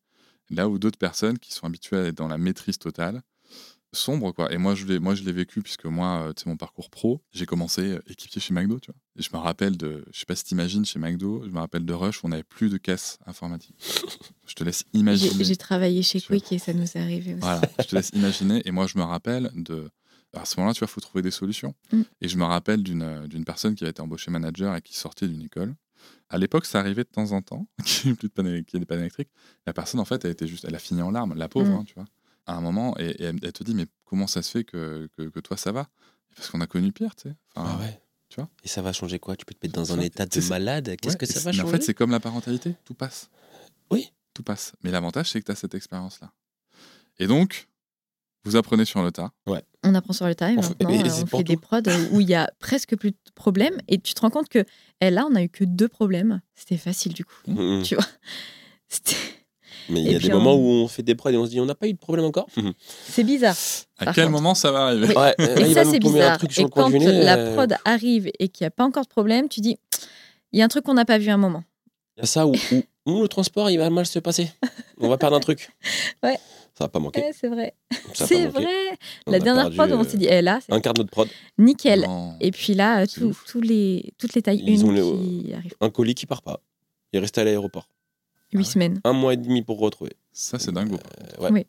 [0.51, 3.22] Là où d'autres personnes qui sont habituées à être dans la maîtrise totale,
[3.93, 4.53] sombre quoi.
[4.53, 6.90] Et moi je l'ai, moi je l'ai vécu puisque moi, euh, tu sais, mon parcours
[6.90, 8.99] pro, j'ai commencé euh, équipier chez McDo, tu vois.
[9.18, 11.84] Et je me rappelle de, je sais pas si t'imagines chez McDo, je me rappelle
[11.84, 13.76] de Rush où on n'avait plus de caisse informatique.
[14.47, 15.45] je te laisse imaginer.
[15.45, 17.40] j'ai travaillé chez Quick et ça nous est arrivé aussi.
[17.43, 18.62] Voilà, je te laisse imaginer.
[18.64, 19.88] Et moi, je me rappelle de.
[20.34, 21.74] À ce moment-là, tu vois, il faut trouver des solutions.
[21.93, 22.01] Mm.
[22.22, 24.97] Et je me rappelle d'une euh, d'une personne qui avait été embauchée manager et qui
[24.97, 25.74] sortait d'une école.
[26.30, 28.74] À l'époque, ça arrivait de temps en temps qu'il n'y ait plus de panne, qu'il
[28.74, 29.28] y ait des pannes électriques.
[29.66, 31.74] La personne, en fait, elle, était juste, elle a fini en larmes, la pauvre, Mm.
[31.74, 32.07] hein, tu vois.
[32.47, 35.09] À un moment, et, et elle, elle te dit, mais comment ça se fait que,
[35.16, 35.88] que, que toi, ça va?
[36.34, 37.34] Parce qu'on a connu pire, tu sais.
[37.55, 38.01] Enfin, Ah ouais.
[38.28, 38.49] tu vois?
[38.64, 39.36] Et ça va changer quoi?
[39.36, 40.97] Tu peux te mettre dans un Ça, état de malade?
[41.01, 41.68] Qu'est-ce ouais, que et ça va mais changer?
[41.68, 43.30] En fait, c'est comme la parentalité, tout passe.
[43.90, 44.11] Oui.
[44.34, 44.72] Tout passe.
[44.82, 46.32] Mais l'avantage, c'est que tu as cette expérience-là.
[47.18, 47.68] Et donc,
[48.45, 49.30] vous apprenez sur le tas.
[49.84, 50.59] On apprend sur le time.
[50.59, 51.80] On fait- Maintenant, euh, on fait des prods
[52.12, 53.76] où il y a presque plus de problèmes.
[53.88, 54.64] Et tu te rends compte que
[55.01, 56.40] eh, là, on a eu que deux problèmes.
[56.55, 57.34] C'était facile du coup.
[57.47, 57.82] Mhm.
[57.84, 58.07] Tu vois?
[58.88, 59.16] C'était-
[59.88, 61.50] Mais il y a des on- moments où on fait des prods et on se
[61.50, 62.46] dit on n'a pas eu de problème encore.
[63.08, 63.56] C'est bizarre.
[63.98, 64.30] À quel contre.
[64.36, 65.14] moment ça va arriver Oui.
[65.16, 66.38] Ouais, Et il ça, c'est bizarre.
[66.58, 67.22] Et quand nez.
[67.24, 69.78] la euh, prod arrive et qu'il n'y a pas encore de problème, tu dis
[70.52, 71.64] il y a un truc qu'on n'a pas vu à un moment.
[72.16, 74.50] Il y a ça où, où- où le transport il va mal se passer.
[74.98, 75.70] On va perdre un truc.
[76.22, 76.38] Ouais.
[76.78, 77.22] Ça va pas manquer.
[77.38, 77.74] C'est vrai.
[78.14, 78.64] C'est vrai.
[79.26, 81.10] On la a dernière prod, on euh, s'est dit eh, là, Un quart de notre
[81.10, 81.28] prod.
[81.58, 82.00] nickel.
[82.02, 82.34] Non.
[82.40, 85.74] Et puis là, tout- tous les, toutes les tailles Ils ont une le- qui arrivent.
[85.82, 86.60] Un colis qui part pas.
[87.12, 87.88] Il est resté à l'aéroport.
[88.53, 88.64] Huit ouais.
[88.64, 89.00] semaines.
[89.05, 90.12] Un mois et demi pour retrouver.
[90.32, 90.92] Ça, c'est dingue.
[90.92, 91.50] Euh, ouais.
[91.53, 91.66] Oui.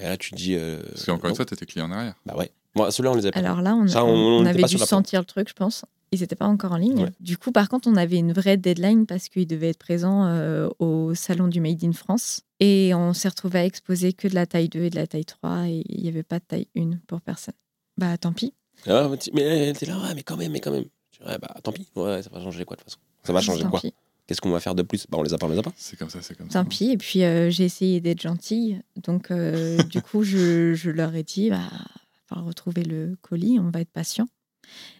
[0.00, 0.54] Et là, tu te dis.
[0.54, 2.14] euh, Parce qu'encore une fois, t'étais client derrière.
[2.26, 2.50] Bah ouais.
[2.74, 3.38] Moi, ceux-là, on les a pas.
[3.40, 5.84] Alors là, on, Ça, on- on- on avait dû sentir le truc, je pense.
[6.12, 7.04] Ils n'étaient pas encore en ligne.
[7.04, 7.10] Ouais.
[7.20, 10.68] Du coup, par contre, on avait une vraie deadline parce qu'ils devaient être présents euh,
[10.78, 12.42] au salon du Made in France.
[12.60, 15.24] Et on s'est retrouvé à exposer que de la taille 2 et de la taille
[15.26, 17.54] 3 et il n'y avait pas de taille 1 pour personne.
[17.98, 18.54] Bah tant pis.
[18.86, 20.84] Ah, mais était là, ouais, mais quand même, mais quand même.
[21.26, 21.88] Ouais, bah tant pis.
[21.96, 23.92] Ouais, ça va changer quoi de toute façon Ça va changer tant quoi pis.
[24.28, 25.06] Qu'est-ce qu'on va faire de plus?
[25.08, 25.72] Bah on les a pas, on les a pas.
[25.74, 26.62] C'est comme ça, c'est comme ça.
[26.62, 26.90] Tant pis.
[26.90, 28.80] Et puis euh, j'ai essayé d'être gentille.
[29.02, 31.70] Donc euh, du coup, je, je leur ai dit, bah,
[32.30, 34.28] va retrouver le colis, on va être patient.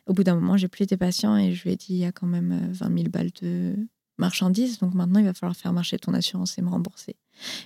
[0.07, 2.07] Au bout d'un moment, j'ai plus été patient et je lui ai dit, il y
[2.07, 3.77] a quand même euh, 20 000 balles de
[4.17, 4.79] marchandises.
[4.79, 7.17] Donc maintenant, il va falloir faire marcher ton assurance et me rembourser.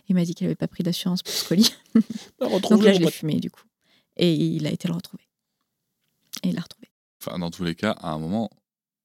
[0.09, 1.73] Il m'a dit qu'il n'avait pas pris d'assurance pour ce colis.
[2.41, 3.63] Bah, Donc là, je l'ai fumé du coup.
[4.17, 5.23] Et il a été le retrouver.
[6.43, 6.89] Et il l'a retrouvé.
[7.25, 8.51] Enfin, dans tous les cas, à un moment,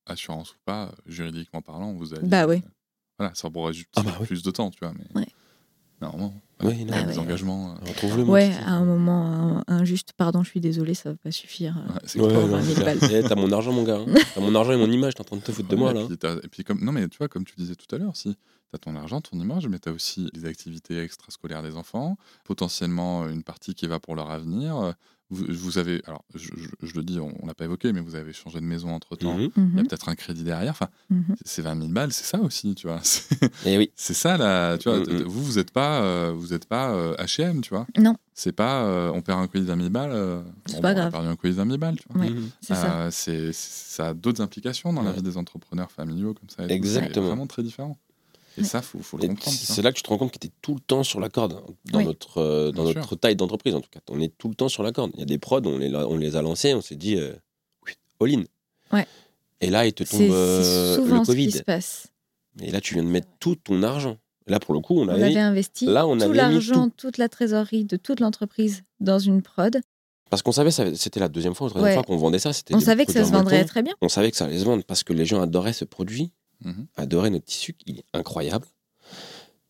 [0.08, 2.28] assurance ou pas, euh, juridiquement parlant, vous allez.
[2.28, 2.58] Bah oui.
[2.58, 2.70] euh,
[3.20, 4.28] voilà, ça pourrait juste Ah bah oui.
[4.28, 4.94] plus de temps, tu vois.
[4.98, 5.28] Mais Ouais.
[6.02, 6.34] normalement,
[6.64, 7.24] Oui, non, il y a Bah des ouais.
[7.24, 7.72] engagements.
[7.76, 8.24] euh, Retrouve-le.
[8.26, 11.76] mon Ouais, à un moment un- injuste, pardon, je suis désolée, ça va pas suffire.
[11.88, 12.48] ouais, c'est Ouais, clair.
[12.48, 13.12] non, 20 000 c'est.
[13.20, 13.98] Eh, T'as mon argent, mon gars.
[14.00, 14.06] hein.
[14.34, 15.14] T'as mon argent et mon image.
[15.14, 16.02] T'es en train de te foutre de moi, Ouais, là.
[16.04, 18.00] Et puis, t'as- et puis comme, non, mais tu vois, comme tu disais tout à
[18.00, 18.40] l'heure, si tu
[18.74, 23.24] as ton argent, ton image, mais tu as aussi les activités extrascolaires des enfants, potentiellement
[23.26, 24.96] euh, une partie qui va pour leur avenir.
[25.30, 28.00] Vous, vous avez, alors je, je- je le dis, on, on l'a pas évoqué, mais
[28.00, 29.36] vous avez changé de maison entre temps.
[29.38, 29.50] Mhm.
[29.58, 30.72] Il y a Mhm, peut-être un crédit derrière.
[30.72, 31.36] Enfin, mhm.
[31.44, 33.00] c'est 20 000 balles, c'est ça aussi, tu vois.
[33.04, 33.28] C'est
[33.66, 33.92] Et oui.
[33.96, 34.78] c'est ça, là.
[34.78, 35.24] Tu vois, Mm, mm.
[35.24, 37.86] vous, vous n'êtes pas, euh, vous êtes pas euh, H&M, tu vois.
[38.00, 38.16] Non.
[38.34, 40.12] C'est pas, euh, on perd un colis de 20 000 balles.
[40.14, 41.08] euh, C'est bon, pas bah, On grave.
[41.08, 42.22] a perdu un colis de 20 000 balles, tu vois.
[42.26, 42.32] Ouais.
[42.62, 43.10] C'est ça.
[43.10, 45.18] Euh, ça a d'autres implications dans la Ouais.
[45.18, 46.64] vie des entrepreneurs familiaux comme ça.
[46.74, 47.14] Exactement.
[47.14, 47.98] C'est vraiment très différent.
[48.58, 49.56] Et ça, faut, faut le Et comprendre.
[49.58, 51.30] C'est là que tu te rends compte que tu es tout le temps sur la
[51.30, 52.06] corde, hein, dans Oui.
[52.06, 53.20] notre, euh, dans Bien notre sûr.
[53.20, 54.00] taille d'entreprise en tout cas.
[54.10, 55.12] On est tout le temps sur la corde.
[55.14, 57.34] Il y a des prods, on les, on les a lancés, on s'est dit, euh,
[57.86, 58.44] oui, all in.
[58.98, 59.06] Ouais.
[59.62, 61.52] Et là, il te tombe euh, le ce qui Covid.
[61.52, 62.08] se passe.
[62.62, 64.18] Et là, tu viens de mettre tout ton argent.
[64.48, 65.24] Là, pour le coup, on On avait.
[65.26, 66.94] avait investi là, on tout l'argent, tout.
[66.98, 69.80] toute la trésorerie de toute l'entreprise dans une prod.
[70.30, 71.94] Parce qu'on savait, c'était la deuxième fois ou la troisième Ouais.
[71.96, 72.52] fois qu'on vendait ça.
[72.54, 73.94] c'était On savait que ça se en vendrait très bien.
[74.02, 76.32] On savait que ça allait se vendre parce que les gens adoraient ce produit,
[76.96, 78.66] Adoraient notre tissu, il est incroyable.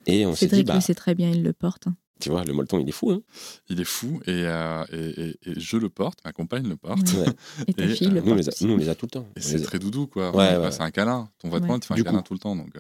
[0.06, 1.88] Et on s'est dit, Cédric bah, le sait très bien, il le porte.
[1.88, 1.96] hein.
[2.20, 3.12] tu vois, le molleton, il est fou.
[3.12, 3.22] Hein
[3.70, 7.14] Il est fou et, euh, et, et- et je le porte, ma compagne le porte.
[7.14, 7.26] Ouais.
[7.68, 8.66] Et ta Et, fille euh, le nous, on porte les a, aussi.
[8.66, 9.28] nous, on les a tout le temps.
[9.36, 10.36] Et c'est très doudou, quoi.
[10.36, 10.72] Ouais, Enfin, ouais.
[10.72, 11.30] C'est un câlin.
[11.40, 11.76] Ton vêtement, Ouais.
[11.78, 12.56] il te fait un Du câlin coup- tout le temps.
[12.56, 12.80] Donc, euh,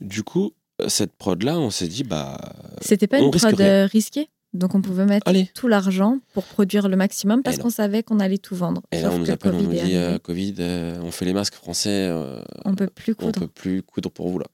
[0.00, 2.38] Du coup, euh, cette prod-là, on s'est dit, bah.
[2.80, 3.66] C'était pas on une prod rien.
[3.84, 4.28] euh, risquée?
[4.54, 5.50] Donc on pouvait mettre Allez.
[5.54, 7.64] tout l'argent pour produire le maximum parce non.
[7.64, 8.82] qu'on savait qu'on allait tout vendre.
[8.92, 11.24] Et là, on nous appelle, on Covid nous est dit euh, Covid, euh, on fait
[11.24, 13.40] les masques français, euh, on peut plus on coudre.
[13.40, 14.46] peut plus coudre pour vous là.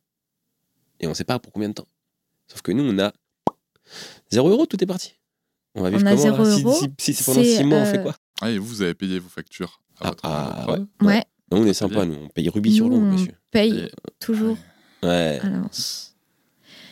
[1.00, 1.86] Et on sait pas pour combien de temps.
[2.48, 3.12] Sauf que nous, on a
[4.30, 5.14] 0 euros, tout est parti.
[5.74, 7.56] On va vivre On a comment là 0 Si- euros, si, si c'est pendant c'est,
[7.58, 10.06] 6 mois, on fait euh, quoi Ah, et vous, vous avez payé vos factures à
[10.06, 12.92] Ah, votre, ah, prod Ouais, Nous, on est sympa, nous, on paye rubis sur Nous,
[12.92, 13.32] l'ongle, on monsieur.
[13.50, 14.56] paye Et- toujours
[15.02, 15.38] Ouais.
[15.42, 16.09] à l'avance.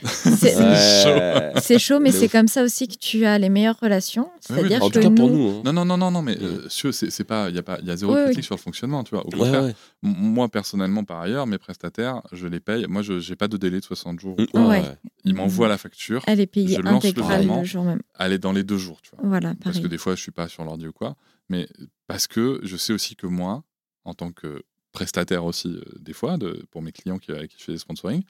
[0.05, 1.79] C'est Ouais.
[1.79, 4.31] chaud, mais c'est comme ça aussi que tu as les meilleures relations.
[4.41, 5.63] C'est-à-dire En que tout cas, pour nous, hein.
[5.65, 7.89] Non, non, non, non, non, mais euh, Sio, c'est pas, il y a pas, il
[7.89, 8.25] y a zéro Oui, oui.
[8.27, 9.27] critique sur le fonctionnement, tu vois.
[9.27, 9.73] Au contraire,
[10.03, 12.87] moi personnellement, par ailleurs, mes prestataires, je les paye.
[12.89, 14.37] Moi, je j'ai pas de délai de 60 jours.
[14.55, 14.83] Mm, Ouais.
[15.25, 18.01] Ils m'envoient la facture, elle est payée Je lance le intégrale le jour même.
[18.19, 19.29] elle est dans les deux jours, tu vois.
[19.29, 19.83] Voilà, Parce pareil.
[19.83, 21.17] que des fois, je suis pas sur l'ordi ou quoi,
[21.49, 21.69] mais
[22.07, 23.63] parce que je sais aussi que moi,
[24.05, 27.57] en tant que prestataire aussi, euh, des fois, de, pour mes clients qui, avec qui
[27.59, 28.23] je fais des sponsoring,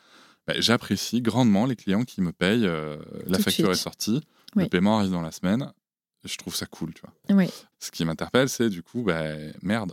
[0.49, 2.67] bah, j'apprécie grandement les clients qui me payent.
[2.67, 2.97] euh,
[3.27, 4.23] la facture est sortie,
[4.57, 5.71] le paiement arrive dans la semaine.
[6.25, 7.37] Je trouve ça cool, tu vois.
[7.37, 7.49] Oui.
[7.79, 9.23] Ce qui m'interpelle, c'est du coup, bah,
[9.63, 9.93] merde,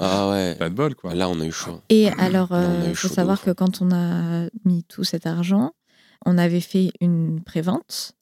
[0.00, 0.54] Ah ouais.
[0.58, 1.14] pas de bol, quoi.
[1.14, 1.80] Là, on a eu chaud.
[1.90, 5.72] Et alors, il eu faut savoir que quand on a mis tout cet argent,
[6.24, 8.12] on avait fait une prévente.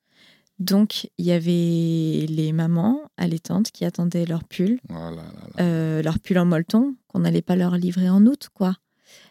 [0.58, 5.22] Donc, il y avait les mamans allaitantes qui attendaient leur pull, là, là.
[5.60, 8.74] euh, leur pull en molleton, qu'on n'allait pas leur livrer en août, quoi.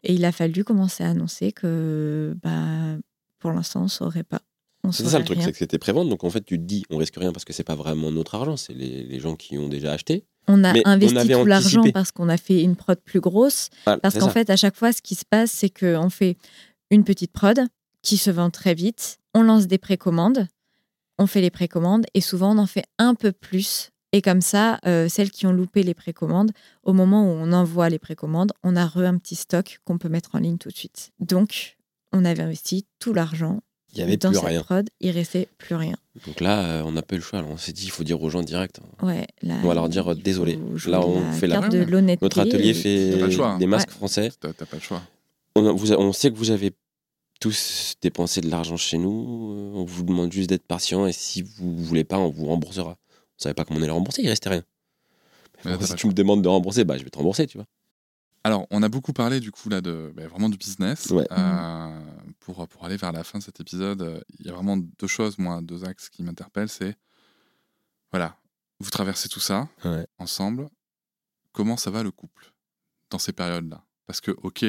[0.04, 2.98] Et il a fallu commencer à annoncer que, bah,
[3.40, 4.42] pour l'instant, on ne saurait pas.
[4.92, 6.10] C'est ça le truc, c'est que c'était prévente.
[6.10, 8.36] Donc en fait, tu te dis, on risque rien parce que c'est pas vraiment notre
[8.36, 10.26] argent, c'est les, les gens qui ont déjà acheté.
[10.48, 13.70] On a Mais investi tout l'argent parce qu'on a fait une prod plus grosse.
[13.86, 16.38] Parce qu'en fait, à chaque fois, ce qui se passe, c'est qu'on fait
[16.90, 17.60] une petite prod
[18.02, 19.20] qui se vend très vite.
[19.36, 20.48] On lance des précommandes.
[21.20, 23.92] On fait les précommandes et souvent, on en fait un peu plus.
[24.12, 26.52] Et comme ça, euh, celles qui ont loupé les précommandes,
[26.84, 30.10] au moment où on envoie les précommandes, on a re un petit stock qu'on peut
[30.10, 31.12] mettre en ligne tout de suite.
[31.20, 31.78] Donc,
[32.12, 33.60] on avait investi tout l'argent
[33.94, 34.62] il y avait dans plus cette rien.
[34.64, 34.88] prod.
[35.00, 35.96] Il restait plus rien.
[36.28, 37.40] Donc là, euh, on n'a pas eu le choix.
[37.40, 38.80] Alors, on s'est dit, il faut dire aux gens direct.
[39.02, 40.60] Ouais, là, On va leur dire, désolé.
[40.88, 43.58] Là, on fait la- carte de l'honnêteté Notre atelier et- fait T'as pas le choix.
[43.60, 43.96] des masques Ouais.
[43.96, 44.32] français.
[44.40, 45.02] T'as pas le choix.
[45.56, 46.72] On, a- vous a- on sait que vous avez
[47.40, 49.54] tous dépensé de l'argent chez nous.
[49.54, 52.98] Euh, On vous demande juste d'être patient et si vous voulez pas, on vous remboursera.
[53.40, 54.64] On savait pas comment on allait rembourser, il restait rien.
[55.66, 57.68] Mais si tu me demandes de rembourser, bah, je vais te rembourser, tu vois.
[58.44, 61.08] Alors, on a beaucoup parlé du coup là de bah, vraiment du business.
[61.10, 61.28] Ouais.
[61.32, 62.02] Euh,
[62.40, 65.38] pour, pour aller vers la fin de cet épisode, il y a vraiment deux choses,
[65.38, 66.70] moi, deux axes qui m'interpellent.
[66.70, 66.96] C'est
[68.12, 68.38] voilà,
[68.80, 70.06] vous traversez tout ça Ouais.
[70.18, 70.70] ensemble.
[71.52, 72.54] Comment ça va le couple
[73.10, 73.84] dans ces périodes-là?
[74.08, 74.66] Parce que ok,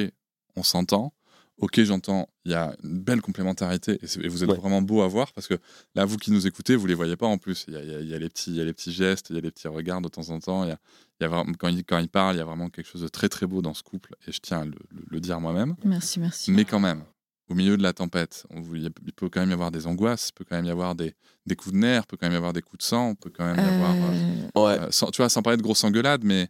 [0.57, 1.13] on s'entend.
[1.61, 4.57] Ok, j'entends, il y a une belle complémentarité et, vous êtes Ouais.
[4.57, 5.55] vraiment beau à voir parce que
[5.95, 7.65] là, vous qui nous écoutez, vous les voyez pas en plus.
[7.69, 8.73] Il y a, il y a- il y a les petits, il y a les
[8.73, 10.65] petits gestes, il y a les petits regards de temps en temps.
[10.65, 10.79] Il y a,
[11.21, 13.09] y a vraiment, quand il, quand il parle, il y a vraiment quelque chose de
[13.09, 15.77] très très beau dans ce couple et je tiens à le, le- le dire moi-même.
[15.85, 16.51] Merci, merci.
[16.51, 17.05] Mais quand même,
[17.51, 20.33] au milieu de la tempête, on il peut quand même y avoir des angoisses, il
[20.35, 21.15] peut quand même y avoir des,
[21.47, 23.17] des coups de nerfs, il peut quand même y avoir des coups de sang, il
[23.17, 23.95] peut quand même y avoir.
[23.97, 24.79] euh, Euh, Ouais.
[24.81, 26.49] euh, sans, tu vois, sans parler de grosses engueulades, mais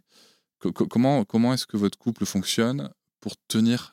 [0.59, 2.89] co- co- comment, comment est-ce que votre couple fonctionne
[3.19, 3.91] pour tenir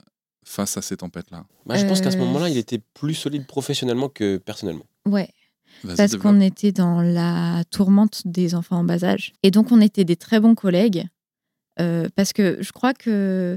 [0.49, 3.47] face à ces tempêtes-là Bah, je pense qu'à ce Euh, moment-là, il était plus solide
[3.47, 4.87] professionnellement que personnellement.
[5.07, 5.29] ouais.
[5.97, 9.33] Parce qu'on était dans la tourmente des enfants en bas âge.
[9.45, 11.07] Et donc, on était des très bons collègues.
[11.81, 13.57] euh, parce que je crois que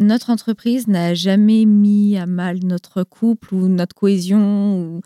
[0.00, 4.76] notre entreprise n'a jamais mis à mal notre couple ou notre cohésion.
[4.96, 5.00] Ou...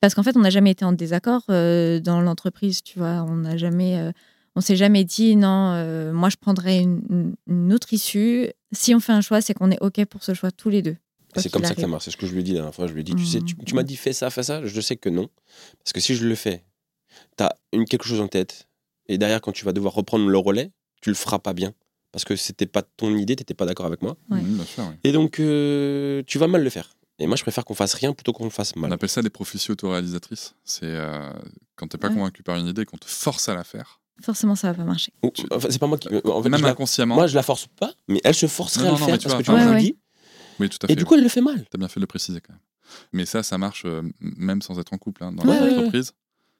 [0.00, 3.24] Parce qu'en fait, on n'a jamais été en désaccord euh, dans l'entreprise, tu vois.
[3.26, 3.98] On n'a jamais.
[3.98, 4.12] euh,
[4.54, 8.48] on s'est jamais dit non, euh, moi je prendrais une autre issue.
[8.72, 10.96] Si on fait un choix, c'est qu'on est OK pour ce choix tous les deux.
[11.36, 12.04] C'est comme ça que ça marche.
[12.04, 12.86] C'est ce que je lui ai dit la dernière fois.
[12.86, 13.64] Je lui ai dit, tu sais, tu, Mhm.
[13.64, 14.64] tu m'as dit fais ça, fais ça.
[14.66, 15.28] Je sais que non.
[15.82, 16.62] Parce que si je le fais,
[17.38, 18.68] tu as une, quelque chose en tête.
[19.08, 21.72] Et derrière, quand tu vas devoir reprendre le relais, tu le feras pas bien.
[22.12, 24.16] Parce que c'était pas ton idée, t'étais pas d'accord avec moi.
[24.30, 24.40] Ouais.
[24.42, 24.94] Mhm, bien sûr, oui.
[25.04, 26.94] Et donc, euh, tu vas mal le faire.
[27.18, 28.92] Et moi, je préfère qu'on fasse rien plutôt qu'on le fasse On mal.
[28.92, 30.54] appelle ça des prophéties autoréalisatrices.
[30.64, 31.30] C'est euh,
[31.76, 32.14] quand t'es pas Ouais.
[32.14, 34.00] convaincu par une idée, qu'on te force à la faire.
[34.22, 35.12] Forcément, ça va pas marcher.
[35.22, 36.08] Ou- Enfin, c'est pas moi qui.
[36.08, 37.14] En fait, Même je la- inconsciemment.
[37.16, 39.14] moi, je la force pas, mais elle se forcerait Non, à non, le non, faire
[39.14, 39.96] mais tu parce vois, que ouais, dis.
[40.60, 40.96] Oui, tout à Et fait.
[40.96, 41.64] du coup, elle le fait mal.
[41.70, 42.60] T'as bien fait de le préciser quand même.
[43.12, 45.24] Mais ça, ça marche euh, même sans être en couple.
[45.24, 45.78] hein, dans Ouais, notre ouais, ouais.
[45.78, 46.12] entreprise,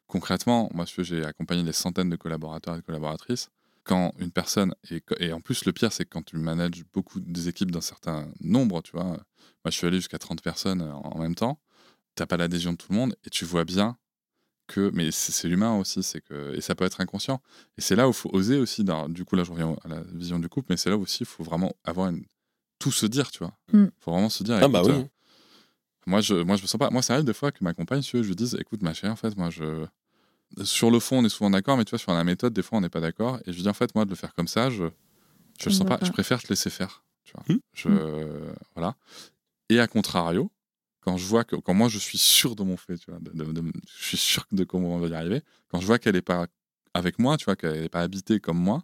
[0.06, 3.48] concrètement, moi, je- j'ai accompagné des centaines de collaborateurs et de collaboratrices.
[3.84, 7.18] Quand une personne, et, et en plus, le pire, c'est que quand tu manages beaucoup
[7.20, 9.16] des équipes d'un certain nombre, tu vois, moi,
[9.66, 11.60] je suis allé jusqu'à 30 personnes euh, en même temps,
[12.14, 13.96] t'as pas l'adhésion de tout le monde et tu vois bien
[14.72, 17.40] que, mais c'est l'humain aussi, c'est que, et ça peut être inconscient.
[17.78, 19.88] Et c'est là où il faut oser aussi, dans- du coup, là, je reviens à
[19.88, 22.24] la vision du couple, mais c'est là aussi, il faut vraiment avoir une,
[22.78, 23.52] tout se dire, tu vois.
[23.72, 23.90] Il Mm.
[24.00, 24.90] faut vraiment se dire, Ah, bah oui.
[24.92, 25.02] euh,
[26.06, 26.90] moi, je, moi, je me sens pas.
[26.90, 28.92] Moi, ça arrive des fois que ma compagne, si veux, je lui dise, écoute, ma
[28.94, 29.86] chérie, en fait, moi, je.
[30.64, 32.78] Sur le fond, on est souvent d'accord, mais tu vois, sur la méthode, des fois,
[32.78, 33.38] on n'est pas d'accord.
[33.46, 34.84] Et je lui dis, en fait, moi, de le faire comme ça, je.
[35.60, 35.98] Je le me sens pas.
[36.02, 37.04] Je préfère te laisser faire.
[37.24, 37.44] Tu vois.
[37.54, 37.58] Hmm.
[37.74, 38.52] Je.
[38.74, 38.96] Voilà.
[39.68, 40.50] Et à contrario,
[41.03, 43.30] quand je vois que, quand moi je suis sûr de mon fait, tu vois, de-
[43.32, 46.16] de- de- je suis sûr de comment on va y arriver, quand je vois qu'elle
[46.16, 46.46] est pas
[46.94, 48.82] avec moi, tu vois, qu'elle n'est pas habitée comme moi,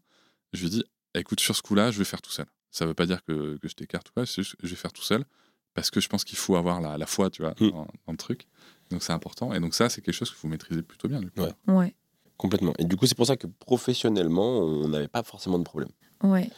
[0.52, 2.46] je lui dis, écoute, sur ce coup-là, je vais faire tout seul.
[2.70, 4.76] Ça veut pas dire que, que je t'écarte ou quoi, c'est juste que je vais
[4.80, 5.24] faire tout seul
[5.74, 7.70] parce que je pense qu'il faut avoir la, la foi, tu vois, Mm.
[7.70, 8.46] dans, dans le truc.
[8.90, 9.52] Donc c'est important.
[9.54, 11.20] Et donc ça, c'est quelque chose que vous maîtrisez plutôt bien.
[11.20, 11.40] Du coup.
[11.42, 11.52] Ouais.
[11.68, 11.94] Ouais,
[12.36, 12.72] Complètement.
[12.78, 13.46] Et du coup, c'est pour ça que
[13.92, 15.90] professionnellement, on n'avait pas forcément de problème.
[16.24, 16.50] ouais.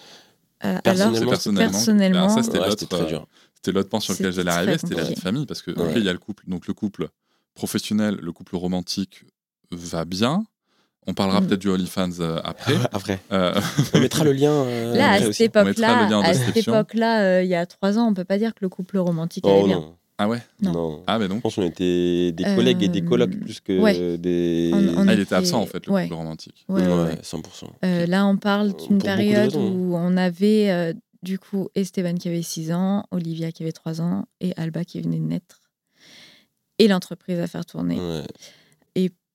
[0.62, 3.26] Euh, Personnellement, alors, personnellement, personnellement, alors ça, c'était Ouais, l'autre, c'était très euh, dur.
[3.62, 5.44] C'était l'autre pan sur lequel j'allais arriver, c'était la vie de famille.
[5.46, 5.90] Parce que, Ouais.
[5.90, 6.44] ok, il y a le couple.
[6.48, 7.08] Donc, le couple
[7.54, 9.24] professionnel, le couple romantique
[9.70, 10.44] va bien.
[11.06, 11.46] On parlera Mm.
[11.46, 12.74] peut-être du OnlyFans euh, après.
[12.92, 13.58] Après, Euh,
[13.94, 14.52] on mettra le lien.
[14.52, 15.42] euh, Là, à cette aussi.
[15.54, 18.24] On mettra le époque-là, à cette époque-là, euh, il y a trois ans, on peut
[18.24, 19.76] pas dire que le couple romantique Oh allait bien.
[19.80, 19.94] non.
[20.18, 20.42] ah ouais?
[20.60, 20.72] Non.
[20.72, 21.02] non.
[21.06, 21.42] Ah, mais Je donc.
[21.42, 24.18] pense qu'on était des collègues et des colocs plus que ouais.
[24.18, 24.70] des.
[24.74, 26.02] On- on Ah, il était- était absent, en fait, le ouais.
[26.04, 26.64] couple romantique.
[26.68, 27.18] Ouais, ouais, ouais.
[27.22, 27.70] 100%.
[27.84, 29.68] Euh, là, on parle d'une période raisons.
[29.72, 30.92] où on avait euh,
[31.22, 35.00] du coup Esteban qui avait 6 ans, Olivia qui avait 3 ans et Alba qui
[35.00, 35.60] venait de naître.
[36.78, 37.98] Et l'entreprise à faire tourner.
[38.00, 38.24] Ouais.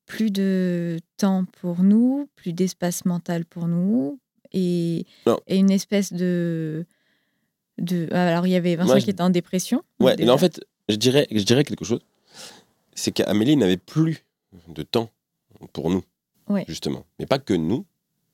[0.08, 4.20] Plus de temps pour nous, plus d'espace mental pour nous
[4.52, 5.08] et,
[5.48, 6.86] et une espèce de.
[7.80, 8.08] de...
[8.12, 9.82] Alors, il y avait Vincent Moi, je- qui était en dépression.
[10.00, 12.02] Ouais, mais en fait, je dirais, je dirais quelque chose.
[12.94, 14.24] C'est qu'Amélie n'avait plus
[14.68, 15.10] de temps
[15.74, 16.04] pour nous,
[16.48, 16.66] Ouais.
[16.68, 17.04] justement.
[17.18, 17.84] Mais pas que nous.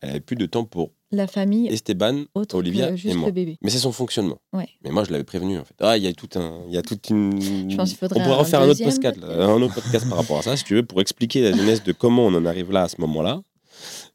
[0.01, 3.27] Elle avait plus de temps pour La famille, Esteban, autre Olivia et moi.
[3.27, 3.57] le bébé.
[3.61, 4.37] Mais c'est son fonctionnement.
[4.53, 4.69] Ouais.
[4.83, 5.75] Mais moi, je l'avais prévenu, en fait.
[5.81, 7.41] Ah, il y a tout un, il y a toute une.
[7.69, 10.37] Je pense qu'il faudrait On pourra refaire un autre podcast, un autre podcast par rapport
[10.39, 12.83] à ça, si tu veux, pour expliquer la genèse de comment on en arrive là
[12.83, 13.41] à ce moment-là.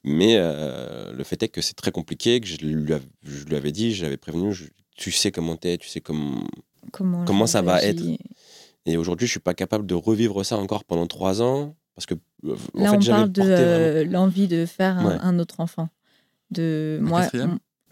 [0.04, 3.56] Mais euh, le fait est que c'est très compliqué, que je lui, av- je lui
[3.56, 4.64] avais dit, j'avais prévenu, je-
[4.96, 6.44] tu sais comment t'es, tu sais comment.
[6.92, 8.18] Comment, ça va réagis.
[8.86, 12.14] Et aujourd'hui, je suis pas capable de revivre ça encore pendant trois ans parce que
[12.44, 15.16] euh, en Là, fait, on parle de euh, l'envie de faire un, Ouais.
[15.20, 15.88] un autre enfant.
[16.50, 17.22] De moi.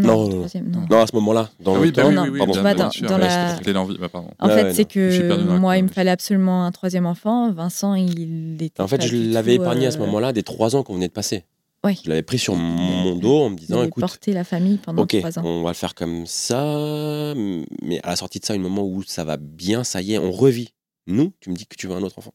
[0.00, 0.46] Non, Non,
[0.90, 2.08] non, à ce moment-là, dans Ah le oui, bah temps.
[2.08, 2.62] oui, non, oui, oui, pardon.
[2.64, 3.56] Bah, dans- la-.
[4.00, 4.30] Bah, pardon.
[4.40, 7.52] En fait, ouais, c'est que moi, il me fallait absolument un troisième enfant.
[7.52, 8.80] Vincent, il était.
[8.80, 11.06] En fait, pas je l'avais épargné à ce euh, moment-là des trois ans qu'on venait
[11.06, 11.44] de passer.
[11.84, 11.94] Ouais.
[12.02, 15.38] Je l'avais pris sur mon dos en me disant, écoute, porté la famille pendant trois
[15.38, 15.42] ans.
[15.44, 17.34] on va le faire comme ça,
[17.82, 20.18] mais à la sortie de ça, un moment où ça va bien, ça y est,
[20.18, 20.72] on revit.
[21.06, 22.34] Nous, tu me dis que tu veux un autre enfant.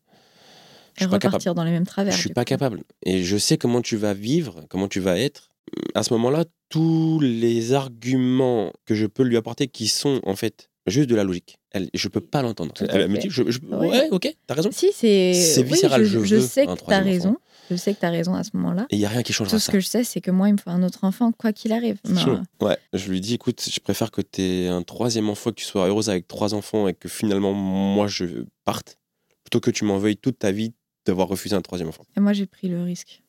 [0.96, 1.26] Je Et suis pas capable.
[1.34, 2.14] repartir dans les mêmes travers.
[2.14, 2.50] Je suis pas coup.
[2.50, 2.84] capable.
[3.04, 5.49] Et je sais comment tu vas vivre, comment tu vas être.
[5.96, 10.70] À ce moment-là, tous les arguments que je peux lui apporter qui sont en fait
[10.88, 12.74] juste de la logique, elle, je peux pas l'entendre.
[12.90, 13.88] Elle me dit, je, je- Ouais.
[13.90, 14.70] ouais, ok, t'as raison.
[14.72, 15.56] Si, c'est.
[15.58, 17.30] Oui, viscéral, je, je je veux sais que tu as troisième raison.
[17.30, 17.40] enfant.
[17.70, 18.88] Je sais que tu as raison à ce moment-là.
[18.90, 19.72] Et il y a rien qui changera Tout ce ça.
[19.72, 22.00] que je sais, c'est que moi, il me faut un autre enfant, quoi qu'il arrive.
[22.08, 25.56] Euh, Ouais, je lui dis, écoute, je préfère que tu aies un troisième enfant, que
[25.56, 28.26] tu sois heureuse avec trois enfants et que finalement, moi, je
[28.66, 28.98] parte,
[29.44, 30.74] plutôt que tu m'en veuilles toute ta vie
[31.06, 32.04] d'avoir refusé un troisième enfant.
[32.18, 33.22] Et moi, j'ai pris le risque.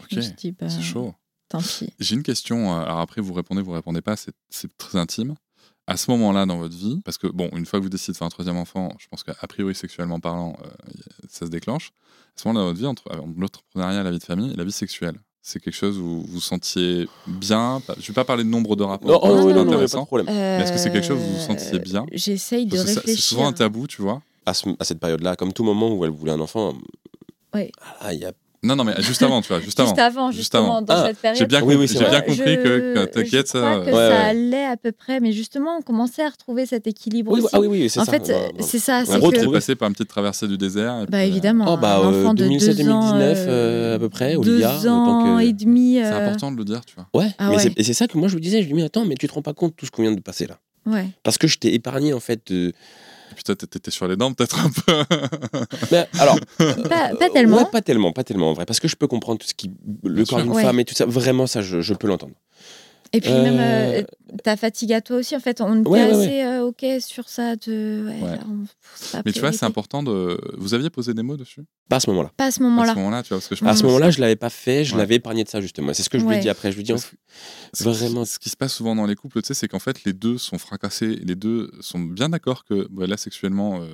[0.00, 1.14] Ok, Je me suis dit, bah, c'est chaud.
[1.48, 1.90] Tant pis.
[2.00, 2.72] J'ai une question.
[2.74, 4.16] euh, Alors après, vous répondez, vous répondez pas.
[4.16, 5.34] C'est très intime.
[5.88, 8.16] À ce moment-là dans votre vie, parce que bon, une fois que vous décidez de
[8.16, 10.68] faire un troisième enfant, je pense qu'a priori sexuellement parlant, euh,
[11.28, 11.92] ça se déclenche.
[12.36, 14.64] À ce moment-là dans votre vie, entre, entre l'entrepreneuriat, la vie de famille et la
[14.64, 17.80] vie sexuelle, c'est quelque chose où vous vous sentiez bien?
[18.00, 19.08] Je vais pas parler de nombre de rapports.
[19.08, 20.00] Non, oh, oui, c'est non, non, pas intéressant.
[20.00, 20.26] de problème.
[20.26, 22.04] Mais est-ce que c'est quelque chose où vous vous Euh, sentiez bien?
[22.10, 23.22] J'essaye de Parce que ça- réfléchir.
[23.22, 24.20] C'est souvent un tabou, tu vois.
[24.44, 26.74] À, ce- à cette période-là, comme tout moment où elle voulait un enfant,
[27.54, 27.70] Ouais.
[28.00, 28.32] ah, il y a
[28.66, 29.88] Non, non, mais juste avant, tu vois, juste avant.
[29.90, 30.82] Juste avant, Juste justement, avant.
[30.82, 31.38] dans Ah, cette période.
[31.38, 32.10] J'ai bien, Oui, compris- oui, c'est j'ai vrai.
[32.10, 33.58] bien compris que, que t'inquiète, je ça.
[33.60, 34.14] crois que Ouais, ça ouais.
[34.30, 37.48] allait à peu près, mais justement, on commençait à retrouver cet équilibre Oui, aussi.
[37.52, 38.12] ah oui, oui, c'est en ça.
[38.12, 39.44] fait, on va- on va- c'est ça, on c'est que...
[39.44, 40.96] Vous passé par une petite traversée du désert.
[40.96, 43.38] et Bah puis, euh, évidemment, Oh, bah, un euh, enfant de 2007, deux ans, 2019,
[43.38, 45.94] euh, euh, à peu près, Olivia, Deux en tant ans que- et demi.
[46.02, 47.06] C'est euh, important de le dire, tu vois.
[47.14, 47.62] Ouais, Ah mais ouais.
[47.62, 49.14] c'est- et c'est ça que moi je lui disais, je lui dis, mais attends, mais
[49.14, 50.58] tu te rends pas compte de tout ce qu'on vient de passer là.
[50.86, 51.06] Ouais.
[51.22, 52.50] Parce que je t'ai épargné en fait.
[53.28, 54.92] De- Et puis toi, t'étais sur les dents, peut-être un peu.
[55.92, 56.64] Mais alors, Pas,
[57.14, 57.58] pas euh, tellement.
[57.58, 59.70] ouais, pas tellement, pas tellement en vrai, parce que je peux comprendre tout ce qui,
[60.04, 60.62] le Bien corps d'une Ouais.
[60.62, 61.06] femme et tout ça.
[61.06, 62.34] Vraiment, ça, je, je peux l'entendre.
[63.12, 64.02] Et puis Euh, même euh,
[64.42, 67.28] ta fatigue à toi aussi, en fait, on était Ouais, ouais, assez euh, ok sur
[67.28, 67.56] ça.
[67.56, 68.06] De...
[68.06, 70.38] Ouais, on- Mais tu vois, c'est important de.
[70.58, 71.62] Vous aviez posé des mots dessus?
[71.88, 72.32] Pas à ce moment-là.
[72.36, 72.92] Pas à ce À moment-là.
[72.92, 74.92] ce moment-là, tu vois, parce que je À ce moment-là, je l'avais pas fait, je
[74.94, 74.98] Ouais.
[74.98, 75.92] l'avais épargné de ça justement.
[75.94, 76.72] C'est ce que je lui dit après.
[76.72, 76.92] Je lui qui-
[77.80, 78.24] Vraiment.
[78.24, 80.38] Ce qui se passe souvent dans les couples, tu sais, c'est qu'en fait, les deux
[80.38, 83.86] sont fracassés, les deux sont bien d'accord que bah, là, sexuellement, euh,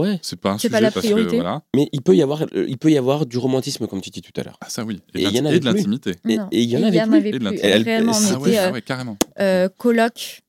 [0.00, 0.18] ouais.
[0.22, 1.36] c'est pas un C'est sujet pas la parce que priorité.
[1.36, 1.62] voilà.
[1.74, 4.20] Mais il peut y avoir, euh, il peut y avoir du romantisme comme tu dis
[4.22, 4.58] tout à l'heure.
[4.60, 5.00] Ah, ça oui.
[5.14, 6.16] Et Et, il y en et de l'intimité.
[6.28, 7.28] Et- il y en avait plus.
[7.28, 7.60] Et de l'intimité.
[7.64, 9.16] Ah Ah euh, ah ouais, carrément.
[9.94, 10.40] Coloc.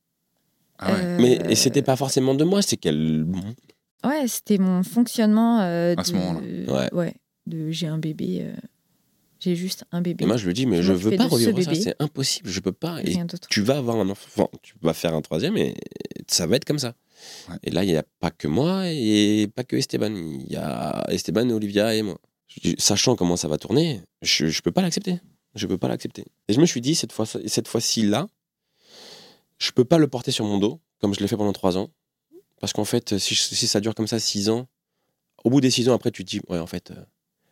[0.79, 0.99] Ah ouais.
[1.03, 3.25] euh, Mais et c'était pas forcément de moi, c'est qu'elle.
[4.03, 5.61] Ouais, c'était mon fonctionnement.
[5.61, 6.89] euh, À ce moment-là.
[6.93, 7.13] Ouais.
[7.47, 8.39] De j'ai un bébé.
[8.41, 8.53] euh,
[9.39, 10.23] J'ai juste un bébé.
[10.23, 12.49] Et moi, je lui dis, mais Je je veux pas ce revivre ça, c'est impossible,
[12.49, 12.99] je peux pas.
[13.01, 13.47] Et Rien d'autre.
[13.49, 15.75] tu vas avoir un enfant, tu vas faire un troisième et
[16.27, 16.93] ça va être comme ça.
[17.49, 17.55] Ouais.
[17.63, 20.13] Et là, il n'y a pas que moi et pas que Esteban.
[20.15, 22.17] Il y a Esteban, Olivia et moi.
[22.63, 25.19] Je Sachant comment ça va tourner, je ne peux pas l'accepter.
[25.55, 26.25] Je peux pas l'accepter.
[26.47, 28.27] Et je me suis dit, cette fois cette fois-ci là,
[29.61, 31.89] je peux pas le porter sur mon dos, comme je l'ai fait pendant trois ans,
[32.59, 34.67] Parce qu'en fait, si, si ça dure comme ça 6 ans,
[35.43, 36.95] au bout des 6 ans, après, tu te dis, ouais, en fait, euh,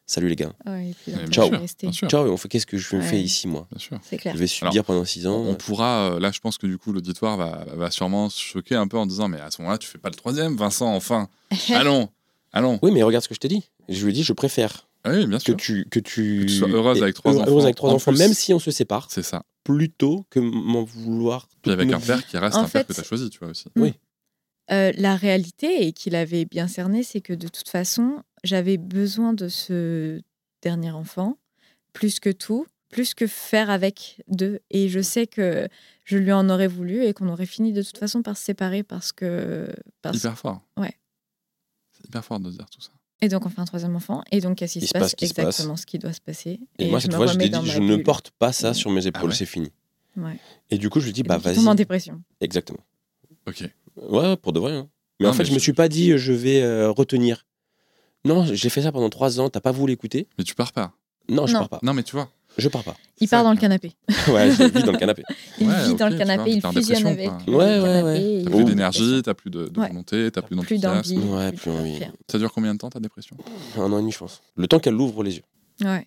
[0.06, 0.54] salut les gars.
[0.66, 1.92] Ouais, et puis Mais l'intérêt Ciao.
[1.92, 3.02] sûr, Ciao, on fait, qu'est-ce que je Ouais.
[3.02, 4.00] fais ici, moi bien sûr.
[4.18, 4.34] Clair.
[4.36, 5.38] Je vais subir pendant 6 ans.
[5.48, 8.76] On pourra, euh, là, je pense que du coup, l'auditoire va, va sûrement se choquer
[8.76, 11.28] un peu en disant, mais à ce moment-là, tu fais pas le troisième, Vincent, enfin.
[11.74, 12.10] allons,
[12.54, 12.80] allons.
[12.82, 13.64] Oui, mais regarde ce que je t'ai dit.
[13.88, 16.50] Je lui ai dit, je préfère Ah oui, bien que tu, que tu, Que tu
[16.50, 18.20] sois heureuse avec trois heureuse enfants, avec trois en enfants, plus.
[18.20, 19.44] même si on se sépare, C'est ça.
[19.78, 21.48] Plutôt que m'en vouloir.
[21.62, 23.50] Puis avec un père qui reste En un père que tu as choisi, tu vois
[23.50, 23.70] aussi.
[24.72, 29.34] Euh, la réalité, et qu'il avait bien cerné, c'est que de toute façon, j'avais besoin
[29.34, 30.22] de ce
[30.62, 31.38] dernier enfant,
[31.94, 34.60] plus que tout, plus que faire avec deux.
[34.70, 35.68] Et je sais que
[36.04, 38.84] je lui en aurais voulu et qu'on aurait fini de toute façon par se séparer
[38.84, 39.72] parce que.
[40.02, 40.62] parce- Hyper fort.
[40.78, 40.94] Ouais.
[41.92, 42.92] C'est hyper fort de dire tout ça.
[43.22, 44.24] Et donc, on fait un troisième enfant.
[44.32, 45.46] Et donc, qu'est-ce qui Il se se passe passe ce qui se passe.
[45.48, 46.60] Exactement ce qui doit se passer.
[46.78, 48.74] Et, moi, cette fois, je remets lui ai dans dit, je ne porte pas ça
[48.74, 49.72] sur mes Ah épaules, ouais c'est fini.
[50.18, 50.38] Ouais.
[50.70, 51.56] Et du coup, je lui dis, bah vas-y.
[51.56, 52.22] tombe en dépression.
[52.42, 52.80] Exactement.
[53.48, 53.64] Ok.
[53.98, 54.74] Ouais, pour de vrai.
[54.74, 54.90] hein.
[55.20, 57.46] Mais Non, en fait, mais je me suis pas dit, euh, je vais euh, retenir.
[58.26, 60.94] Non, j'ai fait ça pendant trois ans, t'as pas voulu l'écouter Mais tu pars pas.
[61.30, 61.60] Non, je Non.
[61.60, 61.80] pars pas.
[61.84, 62.30] Non, mais tu vois.
[62.58, 62.96] Je pars pas.
[63.22, 63.94] Il part dans le canapé.
[64.28, 65.24] Ouais, je vis dans le canapé.
[65.60, 68.42] Il Ouais, vit dans le vois, canapé, il fusionne avec Ouais, ouais, ouais.
[68.44, 69.88] T'as plus d'énergie, t'as plus de, de Ouais.
[69.90, 71.22] volonté, t'as plus Plus d'enthousiasme.
[71.22, 71.34] d'envie.
[71.46, 72.00] Ouais, plus envie.
[72.30, 73.38] Ça dure combien de temps ta dépression
[73.78, 74.42] Un an et demi, je pense.
[74.58, 75.44] Le temps qu'elle ouvre les yeux.
[75.84, 76.06] Ouais.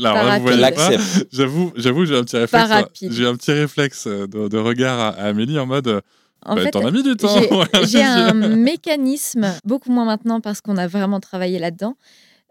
[0.00, 1.24] Là, Pas là, vous.
[1.32, 2.68] J'avoue, j'avoue, j'ai un petit réflexe.
[2.68, 3.12] rapide.
[3.12, 5.86] J'ai un petit réflexe euh, de, de regard à, à Amélie en mode.
[5.88, 6.00] euh,
[6.44, 7.40] En bah, fait, t'en as mis du temps.
[7.84, 11.94] j'ai- un mécanisme, beaucoup moins maintenant parce qu'on a vraiment travaillé là-dedans.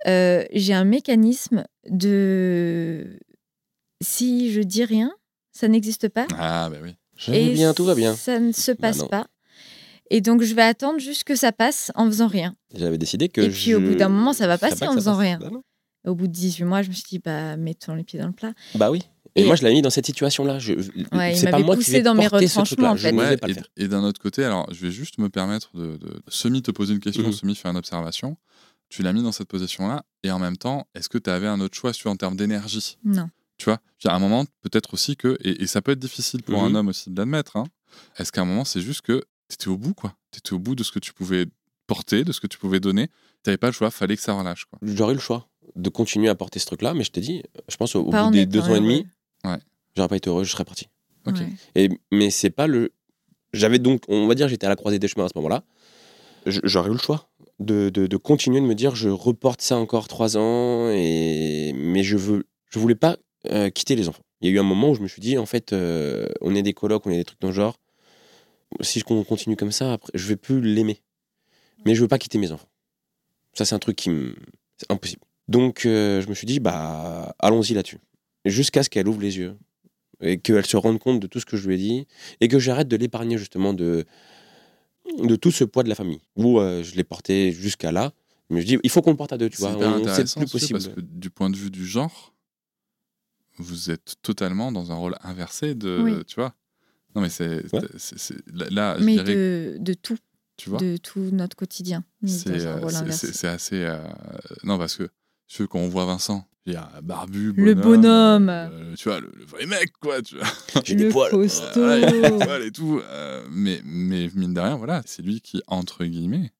[0.05, 3.17] Euh, j'ai un mécanisme de
[4.03, 5.11] si je dis rien,
[5.51, 6.27] ça n'existe pas.
[6.37, 6.95] Ah, bah oui.
[7.15, 8.15] Je vais bien, tout va bien.
[8.15, 9.25] Ça ne se passe pas.
[10.11, 12.55] Et donc, je vais attendre juste que ça passe en faisant rien.
[12.75, 15.13] J'avais décidé que Et puis, au bout d'un moment, ça va passer pas en faisant
[15.13, 15.21] passe.
[15.21, 15.39] rien.
[15.39, 15.49] Bah.
[16.05, 18.33] Au bout de 18 mois, je me suis dit, bah, mettons les pieds dans le
[18.33, 18.53] plat.
[18.75, 19.01] Bah oui.
[19.35, 20.59] Et, Et- moi, je l'avais mis dans cette situation-là.
[20.59, 20.73] Je...
[21.11, 23.13] Ouais, il c'est pas moi qui poussé vais dans mes retranchements, en Je fait.
[23.13, 23.67] Ouais, pas le et, faire.
[23.75, 26.93] et d'un autre côté, alors je vais juste me permettre de, de semi te poser
[26.93, 27.31] une question, Mhm.
[27.33, 28.37] semi faire une observation.
[28.89, 31.59] Tu l'as mis dans cette position-là, et en même temps, est-ce que tu avais un
[31.59, 32.97] autre choix sur en termes d'énergie?
[33.03, 33.29] Non.
[33.57, 36.59] Tu vois, à un moment, peut-être aussi que, et, et ça peut être difficile pour
[36.61, 36.65] Mhm.
[36.65, 37.65] un homme aussi de l'admettre, hein,
[38.17, 40.13] est-ce qu'à un moment, c'est juste que tu étais au bout, quoi?
[40.31, 41.47] Tu étais au bout de ce que tu pouvais
[41.87, 43.07] porter, de ce que tu pouvais donner.
[43.07, 43.13] Tu
[43.49, 44.77] n'avais pas le choix, fallait que ça relâche, quoi.
[44.83, 47.77] J'aurais eu le choix de continuer à porter ce truc-là, mais je t'ai dit, je
[47.77, 49.07] pense au, bout des deux ans et demi.
[49.43, 49.57] Ouais.
[49.95, 50.87] j'aurais pas été heureux, je serais parti.
[51.25, 51.35] Ok.
[51.37, 51.49] Ouais.
[51.75, 52.91] Et, mais c'est pas le.
[53.53, 55.63] J'avais donc, on va dire, j'étais à la croisée des chemins à ce moment-là.
[56.45, 57.26] J'aurais eu le choix
[57.59, 62.17] de, de, continuer de me dire, je reporte ça encore trois ans, et mais je
[62.17, 63.17] veux, je voulais pas
[63.49, 64.23] euh, quitter les enfants.
[64.41, 66.53] Il y a eu un moment où je me suis dit, en fait, euh, on
[66.53, 67.79] est des colocs, on est des trucs dans le genre.
[68.81, 71.01] Si je con- continue comme ça, je vais plus l'aimer.
[71.85, 72.69] Mais je veux pas quitter mes enfants.
[73.53, 74.35] Ça, c'est un truc qui me,
[74.77, 75.21] c'est impossible.
[75.47, 77.99] Donc, euh, je me suis dit, bah, allons-y là-dessus.
[78.45, 79.57] Jusqu'à ce qu'elle ouvre les yeux
[80.21, 82.07] et qu'elle se rende compte de tout ce que je lui ai dit
[82.41, 84.05] et que j'arrête de l'épargner justement de,
[85.17, 86.21] de tout ce poids de la famille.
[86.35, 88.13] Où euh, je l'ai porté jusqu'à là.
[88.49, 90.15] Mais je dis, il faut qu'on le porte à deux, tu C'est vois.
[90.15, 90.79] C'est plus possible.
[90.79, 92.33] parce que du point de vue du genre,
[93.57, 96.25] vous êtes totalement dans un rôle inversé de, Oui.
[96.25, 96.53] tu vois.
[97.15, 97.81] Non mais c'est, Ouais.
[98.53, 100.17] là, là, je Mais dirais, de, de tout,
[100.55, 102.03] tu vois, de tout notre quotidien.
[102.25, 103.97] C'est, euh, c'est assez, euh,
[104.63, 105.09] non parce que
[105.47, 108.49] je quand on voit Vincent, il y a barbu, Le bonhomme.
[108.49, 110.47] euh, tu vois, le, le vrai mec quoi, tu vois.
[110.83, 111.31] J'ai des Le poils.
[111.31, 111.79] costaud.
[111.79, 112.99] Voilà, il a des poils et tout.
[113.03, 116.51] euh, mais, mais mine de rien, voilà, c'est lui qui, entre guillemets,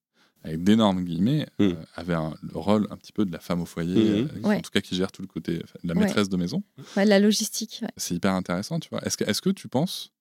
[0.43, 1.63] avec d'énormes guillemets, Mm.
[1.63, 4.55] euh, avait un, le rôle un petit peu de la femme au foyer, Ouais.
[4.57, 6.05] en tout cas qui gère tout le côté de la Ouais.
[6.05, 6.63] maîtresse de maison.
[6.95, 7.79] Ouais, la logistique.
[7.81, 7.89] ouais.
[7.97, 9.01] C'est hyper intéressant, tu vois.
[9.05, 10.13] Est-ce que, est que tu penses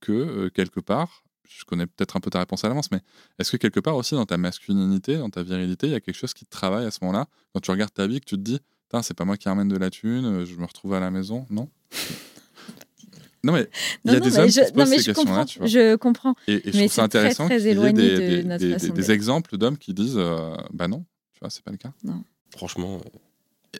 [0.00, 1.24] que, euh, quelque part,
[1.58, 3.00] je connais peut-être un peu ta réponse à l'avance, mais
[3.38, 6.16] est-ce que quelque part aussi dans ta masculinité, dans ta virilité, il y a quelque
[6.16, 7.26] chose qui te travaille à ce moment-là?
[7.52, 8.60] Quand tu regardes ta vie, que tu te dis,
[9.02, 11.46] c'est pas moi qui ramène de la thune, euh, je me retrouve à la maison,
[11.50, 11.68] non?
[13.44, 13.68] Non, mais
[14.04, 15.30] il y Non, a non, des hommes je, qui se non, posent mais ces questions-là,
[15.30, 15.44] comprends.
[15.46, 15.66] tu vois.
[15.66, 16.34] Je comprends.
[16.46, 18.18] Et, et je Mais trouve ça très, intéressant très qu'il y ait éloigné des, de
[18.36, 21.64] des- notre des- façon des exemples d'hommes qui disent euh, bah non, tu vois, c'est
[21.64, 21.92] pas le cas.
[22.56, 23.08] Franchement, euh,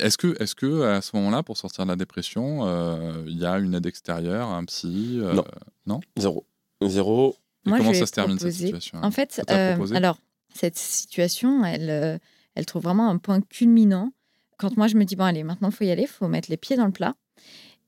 [0.00, 3.46] Est-ce que, est que à ce moment-là, pour sortir de la dépression, euh, il y
[3.46, 5.40] a une aide extérieure, un psy euh,
[5.86, 6.00] Non?
[6.16, 6.44] zéro.
[6.84, 7.36] Zéro.
[7.66, 10.18] Et Moi, comment je ça se termine cette situation En fait, euh, alors,
[10.54, 12.18] cette situation, elle, euh,
[12.54, 14.12] elle trouve vraiment un point culminant.
[14.58, 16.50] Quand moi, je me dis, bon, allez, maintenant, il faut y aller, il faut mettre
[16.50, 17.14] les pieds dans le plat.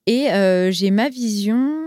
[0.06, 1.80] Et euh, j'ai ma vision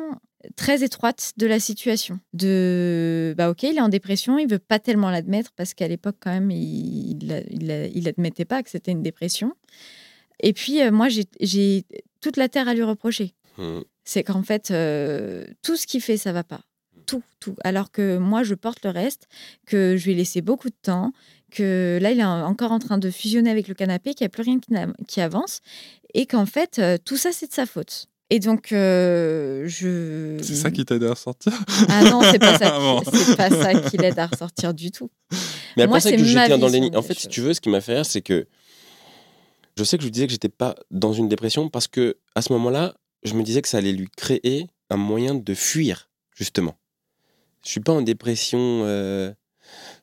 [0.55, 2.19] très étroite de la situation.
[2.33, 6.15] De, bah ok, il est en dépression, il veut pas tellement l'admettre parce qu'à l'époque,
[6.19, 9.53] quand même, il il, il, il admettait pas que c'était une dépression.
[10.39, 11.85] Et puis, euh, moi, j'ai-
[12.21, 13.33] toute la terre à lui reprocher.
[13.57, 13.83] Hum.
[14.03, 16.61] C'est qu'en fait, euh, tout ce qu'il fait, ça va pas.
[17.07, 17.55] Tout, tout.
[17.63, 19.27] Alors que moi, je porte le reste,
[19.65, 21.13] que je lui ai laissé beaucoup de temps,
[21.51, 24.27] que là, il est en- encore en train de fusionner avec le canapé, qu'il n'y
[24.27, 24.59] a plus rien
[25.07, 25.61] qui, avance,
[26.13, 28.07] et qu'en fait, euh, tout ça, c'est de sa faute.
[28.29, 30.37] Et donc, euh, je.
[30.43, 31.53] C'est ça qui t'a aidé à ressortir
[31.87, 32.99] Ah non, c'est pas ça, Ah bon.
[32.99, 35.09] qui, c'est pas ça qui l'aide à ressortir du tout.
[35.77, 37.53] Mais après Moi, c'est que ma j'étais dans les des En fait, si tu veux,
[37.53, 38.47] ce qui m'a fait rire, c'est que
[39.77, 42.41] je sais que je lui disais que j'étais pas dans une dépression parce que à
[42.41, 46.75] ce moment-là, je me disais que ça allait lui créer un moyen de fuir, justement.
[47.67, 48.57] Je suis pas en dépression.
[48.85, 49.29] euh,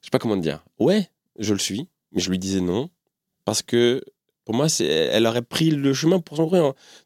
[0.02, 0.62] Je sais pas comment te dire.
[0.78, 1.08] Ouais,
[1.38, 2.90] je le suis, mais je lui disais non
[3.46, 4.02] parce que
[4.44, 6.60] pour moi, c'est elle aurait pris le chemin pour son truc.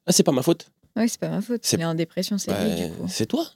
[0.06, 0.70] Ah, c'est pas ma faute.
[0.96, 1.60] Oui, c'est pas ma faute.
[1.64, 3.06] C'est- Il est en dépression, c'est Bah, lui, du coup.
[3.08, 3.46] c'est toi?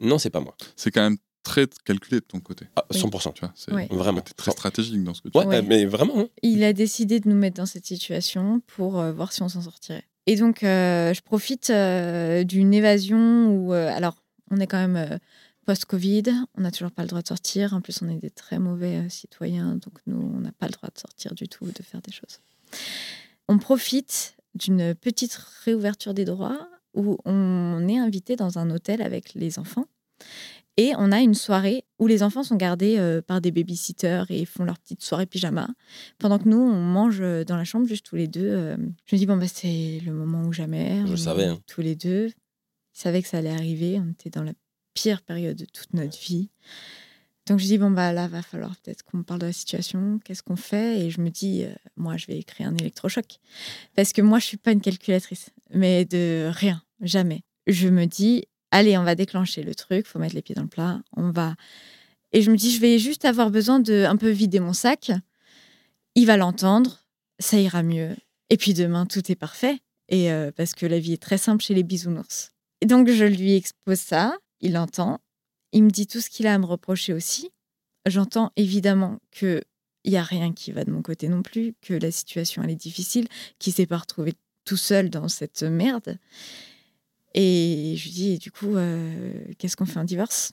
[0.00, 0.56] Non, c'est pas moi.
[0.74, 2.64] C'est quand même très calculé de ton côté.
[2.76, 2.98] Ah, Oui.
[2.98, 3.32] 100%.
[3.32, 3.86] Tu vois, c'est Ouais.
[3.90, 4.22] Vraiment.
[4.22, 5.48] t'es très stratégique dans ce que tu Ouais, fais.
[5.50, 5.56] Ouais.
[5.58, 6.18] euh, mais vraiment.
[6.18, 6.28] hein.
[6.42, 9.60] Il a décidé de nous mettre dans cette situation pour euh, voir si on s'en
[9.60, 10.04] sortirait.
[10.26, 14.16] Et donc, euh, je profite euh, d'une évasion où, euh, alors,
[14.50, 15.18] on est quand même euh,
[15.68, 16.22] post-Covid,
[16.56, 17.74] on n'a toujours pas le droit de sortir.
[17.74, 20.72] En plus, on est des très mauvais euh, citoyens, donc nous, on n'a pas le
[20.72, 22.40] droit de sortir du tout, de faire des choses.
[23.48, 25.34] On profite d'une petite
[25.66, 29.84] réouverture des droits où on est invité dans un hôtel avec les enfants.
[30.78, 34.46] Et on a une soirée où les enfants sont gardés euh, par des babysitters et
[34.46, 35.68] font leur petite soirée pyjama.
[36.18, 38.48] Pendant que nous, on mange euh, dans la chambre juste tous les deux.
[38.48, 41.02] euh, je me dis, bon, bah, c'est le moment ou jamais.
[41.06, 41.58] Je On savais, hein.
[41.66, 42.28] Tous les deux.
[42.28, 44.00] Ils savaient que ça allait arriver.
[44.00, 44.52] On était dans la
[44.98, 46.50] pire période de toute notre vie.
[47.46, 50.18] Donc je dis, bon, bah là, va falloir peut-être qu'on parle de la situation.
[50.24, 51.00] Qu'est-ce qu'on fait?
[51.00, 53.38] Et je me dis, euh, moi, je vais créer un électrochoc.
[53.94, 55.50] Parce que moi, je suis pas une calculatrice.
[55.72, 57.44] Mais de rien, jamais.
[57.68, 60.06] Je me dis, allez, on va déclencher le truc.
[60.06, 61.00] faut mettre les pieds dans le plat.
[61.16, 61.54] On va.
[62.32, 65.12] Et je me dis, je vais juste avoir besoin de un peu vider mon sac.
[66.16, 67.06] Il va l'entendre.
[67.38, 68.16] Ça ira mieux.
[68.50, 69.78] Et puis demain, tout est parfait.
[70.08, 72.50] Et euh, parce que la vie est très simple chez les bisounours.
[72.80, 74.36] Et donc, je lui expose ça.
[74.60, 75.20] Il entend.
[75.72, 77.50] Il me dit tout ce qu'il a à me reprocher aussi.
[78.06, 79.62] J'entends évidemment que
[80.04, 82.74] il y a rien qui va de mon côté non plus, que la situation est
[82.74, 83.28] difficile,
[83.58, 84.32] qu'il s'est pas retrouvé
[84.64, 86.18] tout seul dans cette merde.
[87.34, 90.52] Et je lui dis, du coup, euh, qu'est-ce qu'on fait en divorce?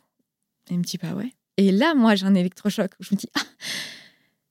[0.70, 1.32] Et il me dit, bah ouais.
[1.58, 2.92] Et là, moi, j'ai un électrochoc.
[3.00, 3.44] Je me dis, ah,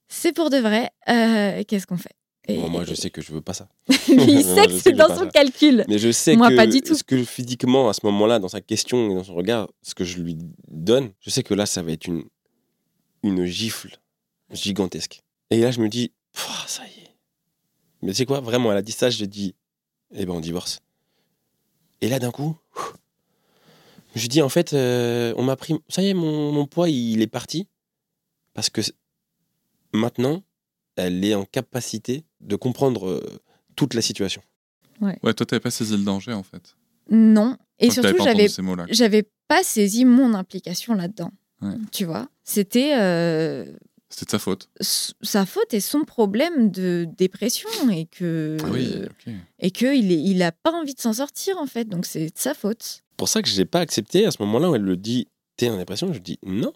[0.07, 0.91] c'est pour de vrai.
[1.09, 2.15] euh, qu'est-ce qu'on fait?
[2.47, 3.67] Et Bon, moi, je sais que je veux pas ça.
[4.07, 5.83] lui, il sait que c'est dans son calcul.
[5.87, 6.93] Mais je sais Moi, que pas du tout.
[6.95, 10.03] ce que physiquement, à ce moment-là, dans sa question et dans son regard, ce que
[10.03, 10.37] je lui
[10.67, 12.23] donne, je sais que là, ça va être une,
[13.23, 13.97] une gifle
[14.51, 15.21] gigantesque.
[15.49, 17.15] Et là, je me dis, Pff, ça y est.
[18.01, 19.55] Mais tu sais quoi, vraiment, elle a dit ça, je dis,
[20.13, 20.81] eh ben, on divorce.
[22.01, 22.55] Et là, d'un coup,
[24.13, 26.89] je lui dis, en fait, euh, on m'a pris, ça y est, mon, mon poids,
[26.89, 27.67] il est parti.
[28.53, 28.81] Parce que
[29.91, 30.43] maintenant,
[30.95, 33.39] elle est en capacité de comprendre euh,
[33.75, 34.41] toute la situation.
[35.01, 36.75] Ouais, toi, t'avais pas saisi le danger, en fait.
[37.09, 37.57] Non.
[37.79, 38.47] Et surtout, j'avais
[38.89, 41.31] j'avais pas saisi mon implication là-dedans.
[41.61, 41.73] Ouais.
[41.91, 43.65] Tu vois C'était euh,
[44.09, 44.69] C'était de sa faute.
[44.81, 49.33] sa faute et son problème de dépression et que Ah oui, ok.
[49.59, 51.85] et que il est, il a pas envie de s'en sortir en fait.
[51.85, 53.03] Donc c'est de sa faute.
[53.17, 55.27] pour ça que je n'ai pas accepté à ce moment-là où elle le dit
[55.57, 56.73] t'es en dépression je dis non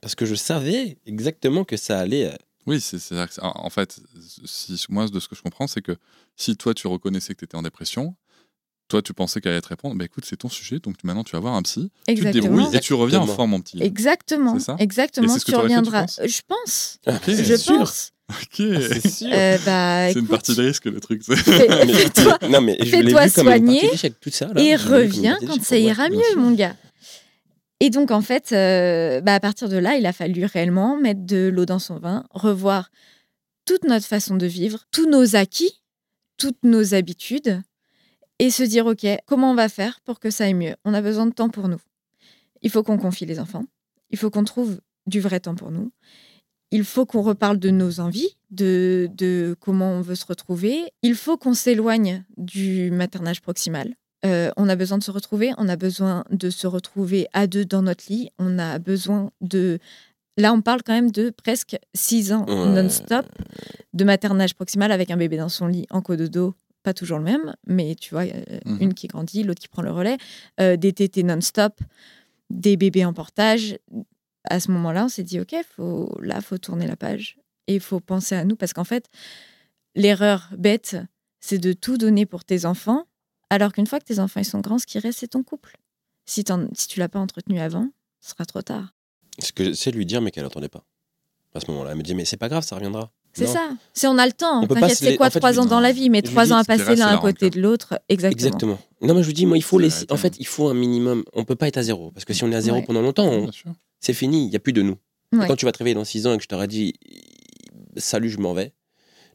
[0.00, 2.36] parce que je savais exactement que ça allait euh,
[2.66, 4.00] Oui, c'est c'est- en fait,
[4.44, 5.96] si, moi, de ce que je comprends, c'est que
[6.36, 8.14] si toi, tu reconnaissais que tu étais en dépression,
[8.88, 11.32] toi, tu pensais qu'elle allait te répondre, bah écoute, c'est ton sujet, donc maintenant, tu
[11.32, 12.42] vas voir un psy, tu te Exactement.
[12.56, 13.36] débrouilles et tu reviens en Exactement.
[13.36, 13.82] forme, mon petit.
[13.82, 14.54] Exactement.
[14.58, 14.76] C'est ça?
[14.78, 15.26] Exactement.
[15.26, 16.06] Et c'est ce que tu t'aurais fait, tu reviendras.
[16.26, 16.98] je pense.
[17.06, 17.78] Ok, je c'est sûr.
[17.78, 18.12] pense.
[18.28, 18.46] Ok.
[18.56, 21.22] c'est sûr Euh, bah, c'est une partie de risque, le truc.
[21.24, 22.38] fais- fais-toi-
[22.84, 22.90] je
[23.28, 23.80] soigner
[24.32, 26.74] ça et je reviens quand ça ira mieux, mon gars.
[27.80, 31.26] Et donc, en fait, euh, bah, à partir de là, il a fallu réellement mettre
[31.26, 32.90] de l'eau dans son vin, revoir
[33.66, 35.82] toute notre façon de vivre, tous nos acquis,
[36.38, 37.60] toutes nos habitudes,
[38.38, 40.74] et se dire, OK, comment on va faire pour que ça aille mieux?
[40.84, 41.80] On a besoin de temps pour nous.
[42.62, 43.64] Il faut qu'on confie les enfants.
[44.10, 45.92] Il faut qu'on trouve du vrai temps pour nous.
[46.70, 50.82] Il faut qu'on reparle de nos envies, de, de comment on veut se retrouver.
[51.02, 53.94] Il faut qu'on s'éloigne du maternage proximal.
[54.24, 57.64] Euh, on a besoin de se retrouver, on a besoin de se retrouver à deux
[57.64, 59.78] dans notre lit, on a besoin de...
[60.38, 62.82] Là, on parle quand même de presque six ans Ouais.
[62.82, 63.26] non-stop
[63.94, 67.54] de maternage proximal avec un bébé dans son lit en cododo, pas toujours le même,
[67.66, 68.78] mais tu vois, euh, Mhm.
[68.80, 70.16] une qui grandit, l'autre qui prend le relais,
[70.60, 71.80] euh, des tétés non-stop,
[72.50, 73.78] des bébés en portage.
[74.48, 77.80] À ce moment-là, on s'est dit, OK, faut, là, faut tourner la page et il
[77.80, 79.06] faut penser à nous parce qu'en fait,
[79.94, 80.96] l'erreur bête,
[81.40, 83.04] c'est de tout donner pour tes enfants,
[83.50, 85.76] alors qu'une fois que tes enfants ils sont grands, ce qui reste, c'est ton couple.
[86.24, 86.42] Si,
[86.74, 87.88] si tu l'as pas entretenu avant,
[88.20, 88.92] ce sera trop tard.
[89.38, 90.84] ce que j'essaie de lui dire mais qu'elle n'entendait pas
[91.54, 93.70] à ce moment-là elle me dit mais c'est pas grave ça reviendra C'est ça.
[93.94, 94.60] Si on a le temps.
[94.62, 96.52] On peut pas T'inquiète, c'est quoi en fait, trois ans dans la vie, mais trois
[96.52, 97.98] ans à passer l'un c'est à côté de l'autre.
[98.10, 98.48] Exactement.
[98.48, 100.46] exactement non mais je lui dis moi il faut C'est laisser la en fait il
[100.46, 102.60] faut un minimum on peut pas être à zéro parce que si on est à
[102.60, 102.84] zéro Ouais.
[102.84, 103.50] pendant longtemps on-
[104.00, 104.96] c'est fini il y a plus de nous
[105.32, 105.46] Ouais.
[105.46, 106.92] quand tu vas te réveiller dans 6 ans et que je t'aurais dit
[107.96, 108.72] salut je m'en vais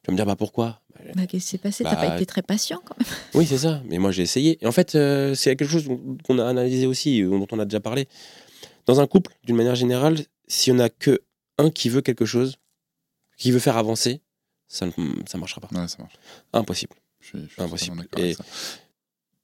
[0.03, 0.81] Tu vas me dire, bah pourquoi?
[1.15, 1.83] Bah, qu'est-ce qui s'est passé?
[1.83, 3.07] T'as Bah, pas été très patient quand même.
[3.35, 3.81] Oui, c'est ça.
[3.85, 4.57] Mais moi, j'ai essayé.
[4.63, 5.87] Et en fait, euh, c'est quelque chose
[6.23, 8.07] qu'on a analysé aussi, euh, dont on a déjà parlé.
[8.87, 11.21] Dans un couple, d'une manière générale, si on a que
[11.59, 12.55] un qui veut quelque chose,
[13.37, 14.21] qui veut faire avancer,
[14.67, 14.91] ça ne
[15.27, 15.67] ça marchera pas.
[15.79, 16.15] Ouais, ça marche.
[16.53, 16.95] Impossible.
[17.19, 17.97] Je suis, je suis Impossible.
[17.97, 18.43] d'accord avec Et- ça.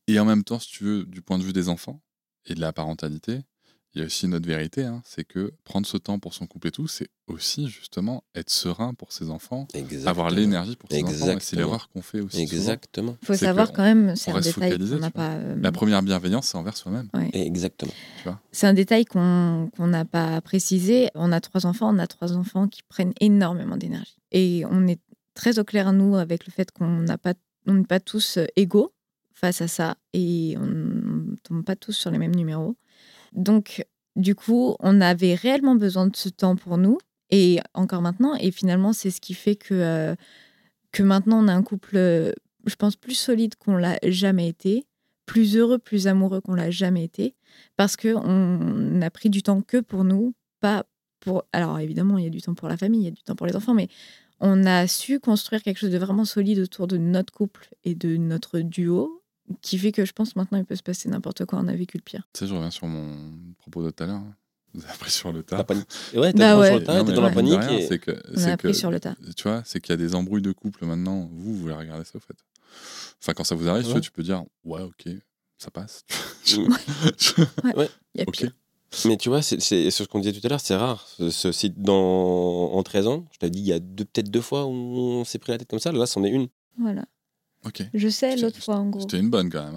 [0.07, 2.01] Et en même temps, si tu veux, du point de vue des enfants
[2.45, 3.39] et de la parentalité,
[3.95, 6.45] il y a aussi une autre vérité, hein, c'est que prendre ce temps pour son
[6.45, 10.09] couple et tout, c'est aussi justement être serein pour ses enfants, Exactement.
[10.11, 11.37] avoir l'énergie pour ses enfants.
[11.39, 12.45] C'est l'erreur qu'on fait aussi.
[12.47, 12.57] souvent.
[12.61, 13.17] Exactement.
[13.23, 15.31] faut C'est savoir quand même, c'est un détail qu'on n'a pas.
[15.31, 17.09] euh, La première bienveillance, c'est envers soi-même.
[17.33, 17.91] Exactement.
[18.51, 21.09] C'est un détail qu'on n'a pas précisé.
[21.15, 24.17] On a trois enfants, on a trois enfants qui prennent énormément d'énergie.
[24.31, 24.99] Et on est
[25.33, 27.33] très au clair, nous, avec le fait qu'on n'a pas,
[27.65, 28.93] on n'est pas tous euh, égaux
[29.33, 32.75] face à ça et on ne tombe pas tous sur les mêmes numéros.
[33.37, 33.85] Donc,
[34.15, 36.97] du coup, on avait réellement besoin de ce temps pour nous
[37.29, 38.35] et encore maintenant.
[38.35, 40.15] Et finalement, c'est ce qui fait que, euh,
[40.91, 42.33] que maintenant, on a un couple, euh,
[42.65, 44.85] je pense, plus solide qu'on l'a jamais été,
[45.25, 47.35] plus heureux, plus amoureux qu'on l'a jamais été
[47.75, 50.85] parce que on a pris du temps que pour nous, pas
[51.19, 51.43] pour.
[51.53, 53.35] Alors évidemment, il y a du temps pour la famille, il y a du temps
[53.35, 53.89] pour les enfants, mais
[54.39, 58.17] on a su construire quelque chose de vraiment solide autour de notre couple et de
[58.17, 59.21] notre duo,
[59.61, 61.59] qui fait que je pense maintenant il peut se passer n'importe quoi.
[61.61, 62.27] On a vécu le pire.
[62.33, 63.15] Tu sais, je reviens sur mon
[63.57, 64.15] propos de tout à l'heure.
[64.17, 64.35] hein.
[64.73, 65.63] Vous avez appris sur le La tas.
[65.63, 65.87] panique.
[66.13, 66.67] Et ouais, Bah ouais.
[66.67, 67.59] sur le tas, t'es dans la panique.
[67.59, 69.15] rien, et- c'est que, On a appris que- sur le tas.
[69.35, 71.29] tu vois, c'est qu'il y a des embrouilles de couple maintenant.
[71.31, 72.35] Vous, vous voulez regarder ça, au fait.
[73.23, 73.93] Enfin, quand ça vous arrive, tu Ouais.
[73.93, 75.07] vois, tu peux dire, ouais, ok,
[75.57, 76.03] ça passe.
[76.47, 76.67] Il
[78.15, 78.31] y a ok.
[78.37, 78.51] pire.
[79.05, 81.05] Mais tu vois, c'est ce qu'on disait tout à l'heure, c'est rare.
[81.07, 84.41] Ce, ce site dans, en 13 ans, je t'avais dit, il y a peut-être deux
[84.41, 85.91] fois où on s'est pris la tête comme ça.
[85.91, 86.47] Là, c'en est une.
[86.79, 87.05] Voilà.
[87.93, 89.01] Je sais l'autre fois en gros.
[89.01, 89.75] C'était une bonne quand même.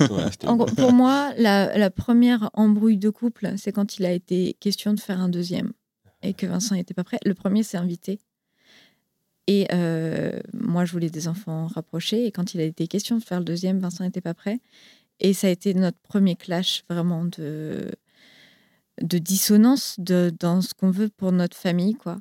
[0.00, 0.06] hein.
[0.10, 3.98] Ouais, c'était En une- gros, pour moi, la, la première embrouille de couple, c'est quand
[3.98, 5.72] il a été question de faire un deuxième
[6.22, 7.18] et que Vincent n'était pas prêt.
[7.24, 8.18] Le premier s'est invité.
[9.46, 12.26] Et euh, moi, je voulais des enfants rapprochés.
[12.26, 14.58] Et quand il a été question de faire le deuxième, Vincent n'était pas prêt.
[15.20, 17.90] Et ça a été notre premier clash vraiment de,
[19.02, 21.94] de dissonance de, dans ce qu'on veut pour notre famille.
[21.94, 22.16] quoi.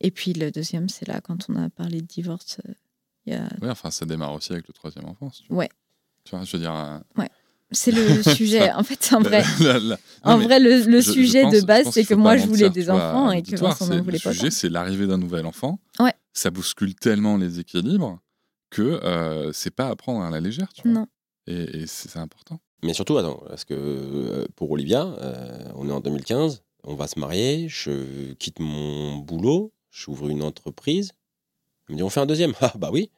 [0.00, 2.60] Et puis le deuxième, c'est là quand on a parlé de divorce.
[3.30, 3.48] Il y a...
[3.62, 5.30] Ouais, enfin, ça démarre aussi avec le troisième enfant.
[5.30, 5.52] si tu.
[5.52, 5.68] Ouais.
[6.24, 6.74] Tu vois, je veux dire.
[6.74, 7.24] euh,
[7.72, 8.70] C'est le sujet.
[8.72, 9.42] En fait, en vrai.
[9.60, 12.36] la- la- En vrai, le, le je- je sujet pense- de base, c'est que moi,
[12.36, 14.30] je voulais mentir, des vois, enfants et que Vincent n'en voulait pas.
[14.30, 15.78] Le sujet, c'est l'arrivée d'un nouvel enfant.
[15.98, 16.12] Ouais.
[16.32, 18.18] Ça bouscule tellement les équilibres
[18.70, 20.72] que euh, c'est pas à prendre à la légère.
[20.72, 20.92] Tu vois.
[20.92, 21.06] Non.
[21.46, 22.60] Et, et c'est c'est important.
[22.82, 27.06] Mais surtout, attends, parce que euh, pour Olivia, euh, on est en 2015, on va
[27.08, 31.12] se marier, je quitte mon boulot, j'ouvre une entreprise.
[31.88, 32.52] Elle me dit, on fait un deuxième.
[32.60, 33.10] Ah, bah oui.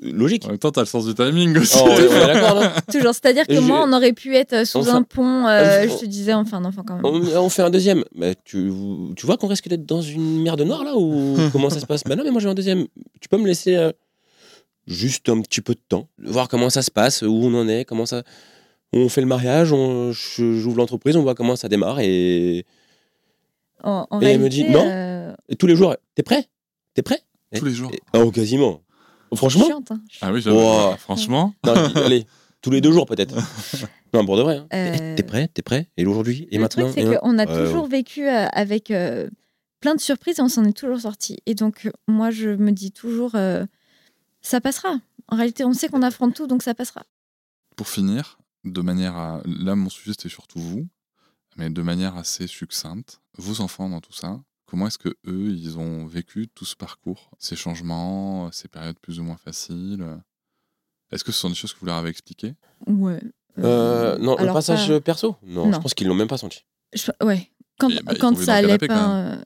[0.00, 0.44] Logique.
[0.46, 1.78] En même temps, t'as le sens du timing aussi.
[1.80, 3.12] Oh, on Toujours.
[3.14, 5.46] C'est-à-dire que moi, on aurait pu être sous Enfin- un pont.
[5.46, 7.04] euh, Enfin- je te disais, enfin, un enfant quand même.
[7.04, 8.04] on, on fait un deuxième.
[8.14, 8.72] Mais tu,
[9.16, 12.02] tu vois qu'on risque d'être dans une merde noire là ou comment ça se passe?
[12.04, 12.86] Bah non, mais moi j'ai un deuxième.
[13.20, 13.90] Tu peux me laisser euh,
[14.86, 17.84] juste un petit peu de temps, voir comment ça se passe, où on en est,
[17.84, 18.22] comment ça.
[18.94, 22.66] On fait le mariage, on, j'ouvre l'entreprise, on voit comment ça démarre et,
[23.82, 24.84] En, en Et elle me réalité, dit, non.
[24.86, 26.46] euh, et tous les jours, t'es prêt?
[26.94, 27.20] T'es prêt?
[27.56, 27.90] Tous les jours.
[27.92, 28.80] Et- Oh, quasiment.
[29.34, 30.00] Franchement chiante, hein.
[30.20, 30.58] Ah oui, j'avoue.
[30.58, 30.96] Wow.
[30.96, 31.54] Franchement.
[31.66, 32.26] Non, Allez,
[32.60, 33.34] tous les deux jours peut-être.
[34.14, 34.58] Non, pour de vrai.
[34.58, 34.66] hein.
[34.74, 35.88] Euh, T'es prêt T'es prêt?
[35.96, 39.30] Et aujourd'hui Et le maintenant truc, c'est qu'on a toujours vécu euh, avec euh,
[39.80, 41.38] plein de surprises et on s'en est toujours sorti.
[41.46, 43.64] Et donc, moi, je me dis toujours, euh,
[44.42, 44.98] ça passera.
[45.28, 47.04] En réalité, on sait qu'on affronte tout, donc ça passera.
[47.74, 49.40] Pour finir, de manière à.
[49.46, 50.86] Là, mon sujet, c'était surtout vous,
[51.56, 54.42] mais de manière assez succincte, vos enfants dans tout ça,
[54.72, 59.20] comment est-ce que eux, ils ont vécu tout ce parcours, ces changements, ces périodes plus
[59.20, 60.02] ou moins faciles?
[61.10, 62.54] Est-ce que ce sont des choses que vous leur avez expliquées?
[62.86, 63.20] Ouais.
[63.58, 65.36] Euh, non, le passage pas- perso?
[65.42, 65.72] Non, Non.
[65.74, 66.64] je pense qu'ils l'ont même pas senti.
[66.94, 67.50] Je- ouais.
[67.78, 69.18] Quand, ils quand ça allait canapé, pas.
[69.18, 69.36] euh,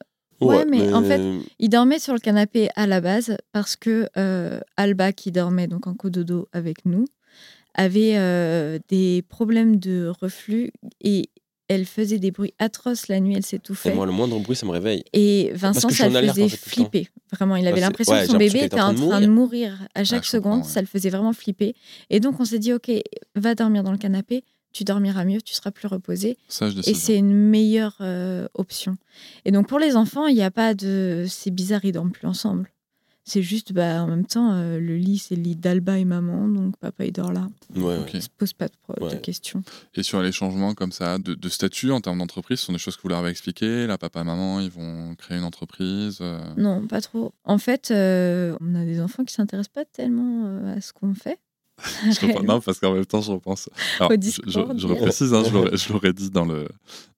[0.41, 1.21] Ouais, mais en fait,
[1.59, 5.89] Il dormait sur le canapé à la base parce que euh, Alba, qui dormait donc
[5.89, 7.07] en cododo avec nous,
[7.75, 10.71] avait euh, des problèmes de reflux
[11.01, 11.31] et
[11.69, 13.93] elle faisait des bruits atroces la nuit, elle Et s'étouffait.
[13.95, 15.03] moi, le moindre bruit, ça me réveille.
[15.13, 17.09] Et Vincent, ça le alerte, faisait en fait, flipper.
[17.33, 19.87] Vraiment, il avait Ouais, c'est- l'impression ouais, que son bébé était en train de mourir
[19.95, 20.63] à chaque je seconde.
[20.63, 20.69] ouais.
[20.69, 21.75] Ça le faisait vraiment flipper.
[22.11, 22.91] Et donc, on s'est dit, OK,
[23.35, 26.37] va dormir dans le canapé, tu dormiras mieux, tu seras plus reposé.
[26.49, 28.97] Sage Et c'est une meilleure euh, option.
[29.47, 31.25] Et donc pour les enfants, il n'y a pas de.
[31.29, 32.71] C'est bizarre, ils dorment plus ensemble.
[33.29, 36.47] C'est juste, bah, en même temps, euh, le lit, c'est le lit d'Alba et maman,
[36.47, 37.49] donc papa, il dort là.
[37.75, 37.99] Ouais.
[37.99, 38.11] Ok.
[38.15, 39.65] Il se pose pas de, questions.
[39.97, 42.79] Et sur les changements comme ça de, de statut en termes d'entreprise, ce sont des
[42.79, 46.41] choses que vous leur avez expliquées Là, papa, maman, ils vont créer une entreprise euh,
[46.57, 47.33] Non, pas trop.
[47.43, 51.13] En fait, euh, on a des enfants qui s'intéressent pas tellement euh, à ce qu'on
[51.15, 51.41] fait.
[52.05, 53.69] Je reprends- non, parce qu'en même temps, je repense.
[53.99, 56.69] Alors, Au je, Discord, je, je reprécise, hein, je l'aurais- je l'aurais dit dans le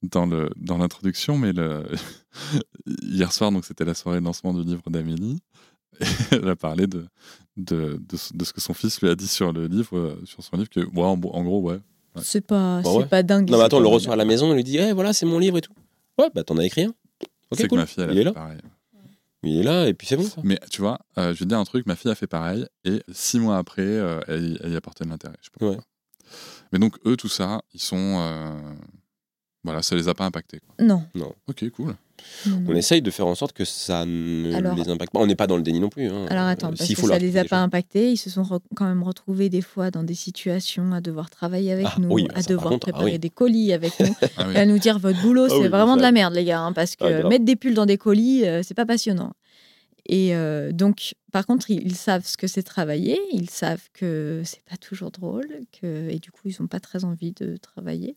[0.02, 1.84] dans le dans l'introduction, mais le
[3.02, 5.40] hier soir, donc c'était la soirée de lancement du livre d'Amélie,
[6.32, 7.06] elle a parlé de,
[7.56, 10.20] de, de, ce- de ce que son fils lui a dit sur le livre, euh,
[10.24, 11.74] sur son livre, que, ouais, en, en gros, ouais.
[12.16, 12.22] Ouais.
[12.22, 13.06] C'est pas, Bah c'est ouais.
[13.06, 13.48] pas dingue.
[13.50, 15.38] Non, mais attends, le reçoit à la maison, on lui dit, eh, voilà, c'est mon
[15.38, 15.72] livre et tout.
[16.18, 16.94] Ouais, bah t'en as écrit un.
[17.52, 17.78] C'est cool.
[17.78, 18.32] que ma fille, elle a Il est fait là.
[18.32, 18.58] pareil.
[19.44, 20.24] Il est là, et puis c'est bon.
[20.24, 20.40] ça.
[20.42, 22.66] Mais tu vois, euh, je vais te dire un truc, ma fille a fait pareil,
[22.84, 25.36] et six mois après, euh, elle, elle y apportait de l'intérêt.
[25.40, 25.80] Je sais pas.
[26.72, 27.96] Mais donc, eux, tout ça, ils sont.
[28.18, 28.52] euh,
[29.64, 30.58] Voilà, ça les a pas impactés.
[30.60, 30.84] quoi.
[30.84, 31.04] Non.
[31.46, 31.94] Ok, cool.
[32.66, 35.20] On essaye de faire en sorte que ça ne Alors- les impacte pas.
[35.20, 36.06] On n'est pas dans le déni non plus.
[36.08, 36.26] hein.
[36.30, 38.12] Alors attends, Euh, parce que ça les a pas impactés.
[38.12, 41.86] Ils se sont quand même retrouvés des fois dans des situations à devoir travailler avec
[41.88, 43.18] Ah, nous, oui, à devoir contre, ah préparer oui.
[43.18, 44.54] des colis avec nous, Ah oui.
[44.54, 46.96] et à nous dire votre boulot, c'est vraiment de la merde, les gars, hein, parce
[46.96, 49.32] que mettre des pulls dans des colis, euh, c'est pas passionnant.
[50.10, 54.40] Et euh, donc, par contre, ils, ils savent ce que c'est travailler, ils savent que
[54.44, 55.46] c'est pas toujours drôle,
[55.78, 58.16] que, et du coup, ils ont pas très envie de travailler.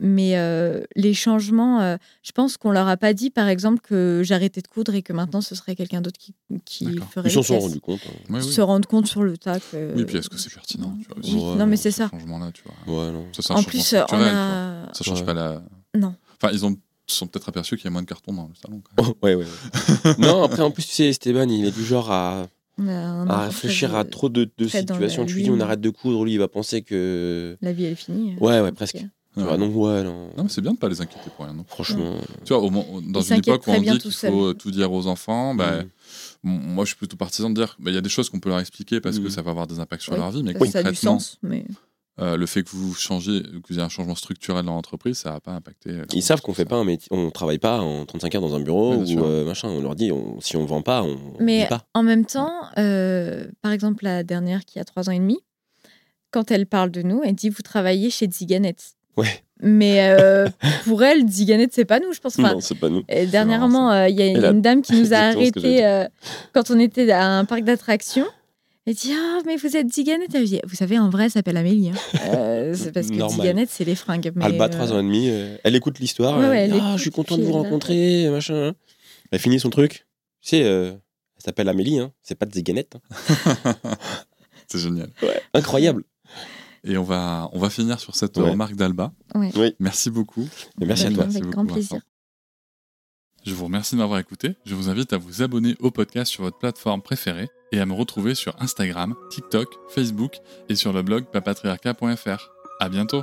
[0.00, 4.22] Mais euh, les changements, euh, je pense qu'on leur a pas dit, par exemple, que
[4.24, 7.42] j'arrêtais de coudre et que maintenant ce serait quelqu'un d'autre qui, qui ferait Ils s'en
[7.42, 8.00] sont rendus compte.
[8.08, 8.32] hein.
[8.32, 8.52] Ouais, oui.
[8.52, 9.94] Se rendre compte sur le tas que.
[9.94, 11.90] Oui, puis est-ce que c'est pertinent tu vois, aussi, Oui, Ouais, non, mais ce c'est
[11.90, 12.08] ça.
[12.08, 13.04] changement-là, tu vois.
[13.06, 13.26] Ouais, non.
[13.32, 14.88] Ça, c'est un En plus, euh, on a.
[14.94, 15.26] Ça change Ouais.
[15.26, 15.62] pas la.
[15.94, 16.14] Non.
[16.42, 16.74] Enfin, ils ont
[17.06, 18.80] se sont peut-être aperçus qu'il y a moins de cartons dans le salon.
[18.96, 19.12] quand même.
[19.12, 19.44] Oh, ouais, ouais.
[19.44, 20.14] ouais.
[20.18, 22.46] non, après, en plus, tu sais, Esteban, il est du genre à,
[23.28, 25.22] à réfléchir à trop de, situations.
[25.22, 25.62] la Tu lui dis, on lune.
[25.62, 27.58] arrête de coudre, lui, il va penser que.
[27.60, 28.36] La vie, elle est finie.
[28.40, 28.74] Ouais, ouais, Ok.
[28.74, 29.04] presque.
[29.34, 29.46] Tu Ouais.
[29.46, 30.28] vois, donc, ouais, non.
[30.36, 31.54] Non, mais c'est bien de pas les inquiéter pour rien.
[31.54, 31.64] Non.
[31.66, 32.14] Franchement.
[32.44, 35.54] Tu vois, au dans une époque où on dit qu'il faut tout dire aux enfants,
[35.54, 36.74] bah, Mm.
[36.74, 38.48] moi je suis plutôt partisan de dire bah, il y a des choses qu'on peut
[38.50, 39.30] leur expliquer parce que Mm.
[39.30, 41.18] ça va avoir des impacts sur Oui, leur vie, mais Ça, ça a du concrètement,
[41.18, 41.64] sens, mais
[42.20, 45.30] euh, le fait que vous changez, que vous ayez un changement structurel dans l'entreprise, ça
[45.32, 45.90] va pas impacter.
[45.90, 48.54] euh, Ils savent qu'on fait pas un métier, on travaille pas en 35 heures dans
[48.54, 49.68] un bureau Ouais, ou euh, machin.
[49.68, 51.86] On leur dit, on- si on vend pas, on Mais pas.
[51.94, 55.38] en même temps, euh, par exemple, la dernière qui a trois ans et demi,
[56.32, 58.76] quand elle parle de nous, elle dit Vous travaillez chez Ziganet.
[59.16, 59.42] Ouais.
[59.60, 60.48] Mais euh,
[60.84, 62.38] pour elle, Ziganet, c'est pas nous, je pense.
[62.38, 63.02] Enfin, non, c'est pas nous.
[63.08, 66.06] Et dernièrement, euh, il y a une dame qui nous a arrêtés euh,
[66.52, 68.26] quand on était à un parc d'attractions.
[68.84, 70.04] Elle dit Ah, mais vous êtes dit
[70.66, 71.90] Vous savez, en vrai, elle s'appelle Amélie.
[71.90, 72.18] hein.
[72.34, 73.28] Euh, c'est parce que.
[73.28, 74.32] Ziganet, c'est les fringues.
[74.34, 76.38] Mais, Alba, euh, 3 ans et demi, euh, elle écoute l'histoire.
[76.38, 78.72] Ouais, elle ouais, ah, écoute, je suis content de vous rencontrer, machin.
[79.30, 80.06] Elle finit son truc.
[80.40, 82.12] Tu sais, euh, elle s'appelle Amélie, hein.
[82.22, 82.88] c'est pas de Ziganet.
[82.94, 83.74] hein.
[84.66, 85.10] C'est génial.
[85.54, 86.02] Incroyable.
[86.84, 88.50] Et on va, on va finir sur cette Ouais.
[88.50, 89.12] remarque d'Alba.
[89.34, 89.50] Ouais.
[89.56, 89.74] Oui.
[89.78, 90.48] Merci beaucoup.
[90.80, 91.24] Mais merci à Avec toi.
[91.26, 91.92] Merci grand beaucoup, plaisir.
[91.96, 92.06] Vincent.
[93.44, 94.54] Je vous remercie de m'avoir écouté.
[94.64, 97.92] Je vous invite à vous abonner au podcast sur votre plateforme préférée et à me
[97.92, 100.36] retrouver sur Instagram, TikTok, Facebook
[100.68, 102.50] et sur le blog papatriarca.fr.
[102.80, 103.22] À bientôt.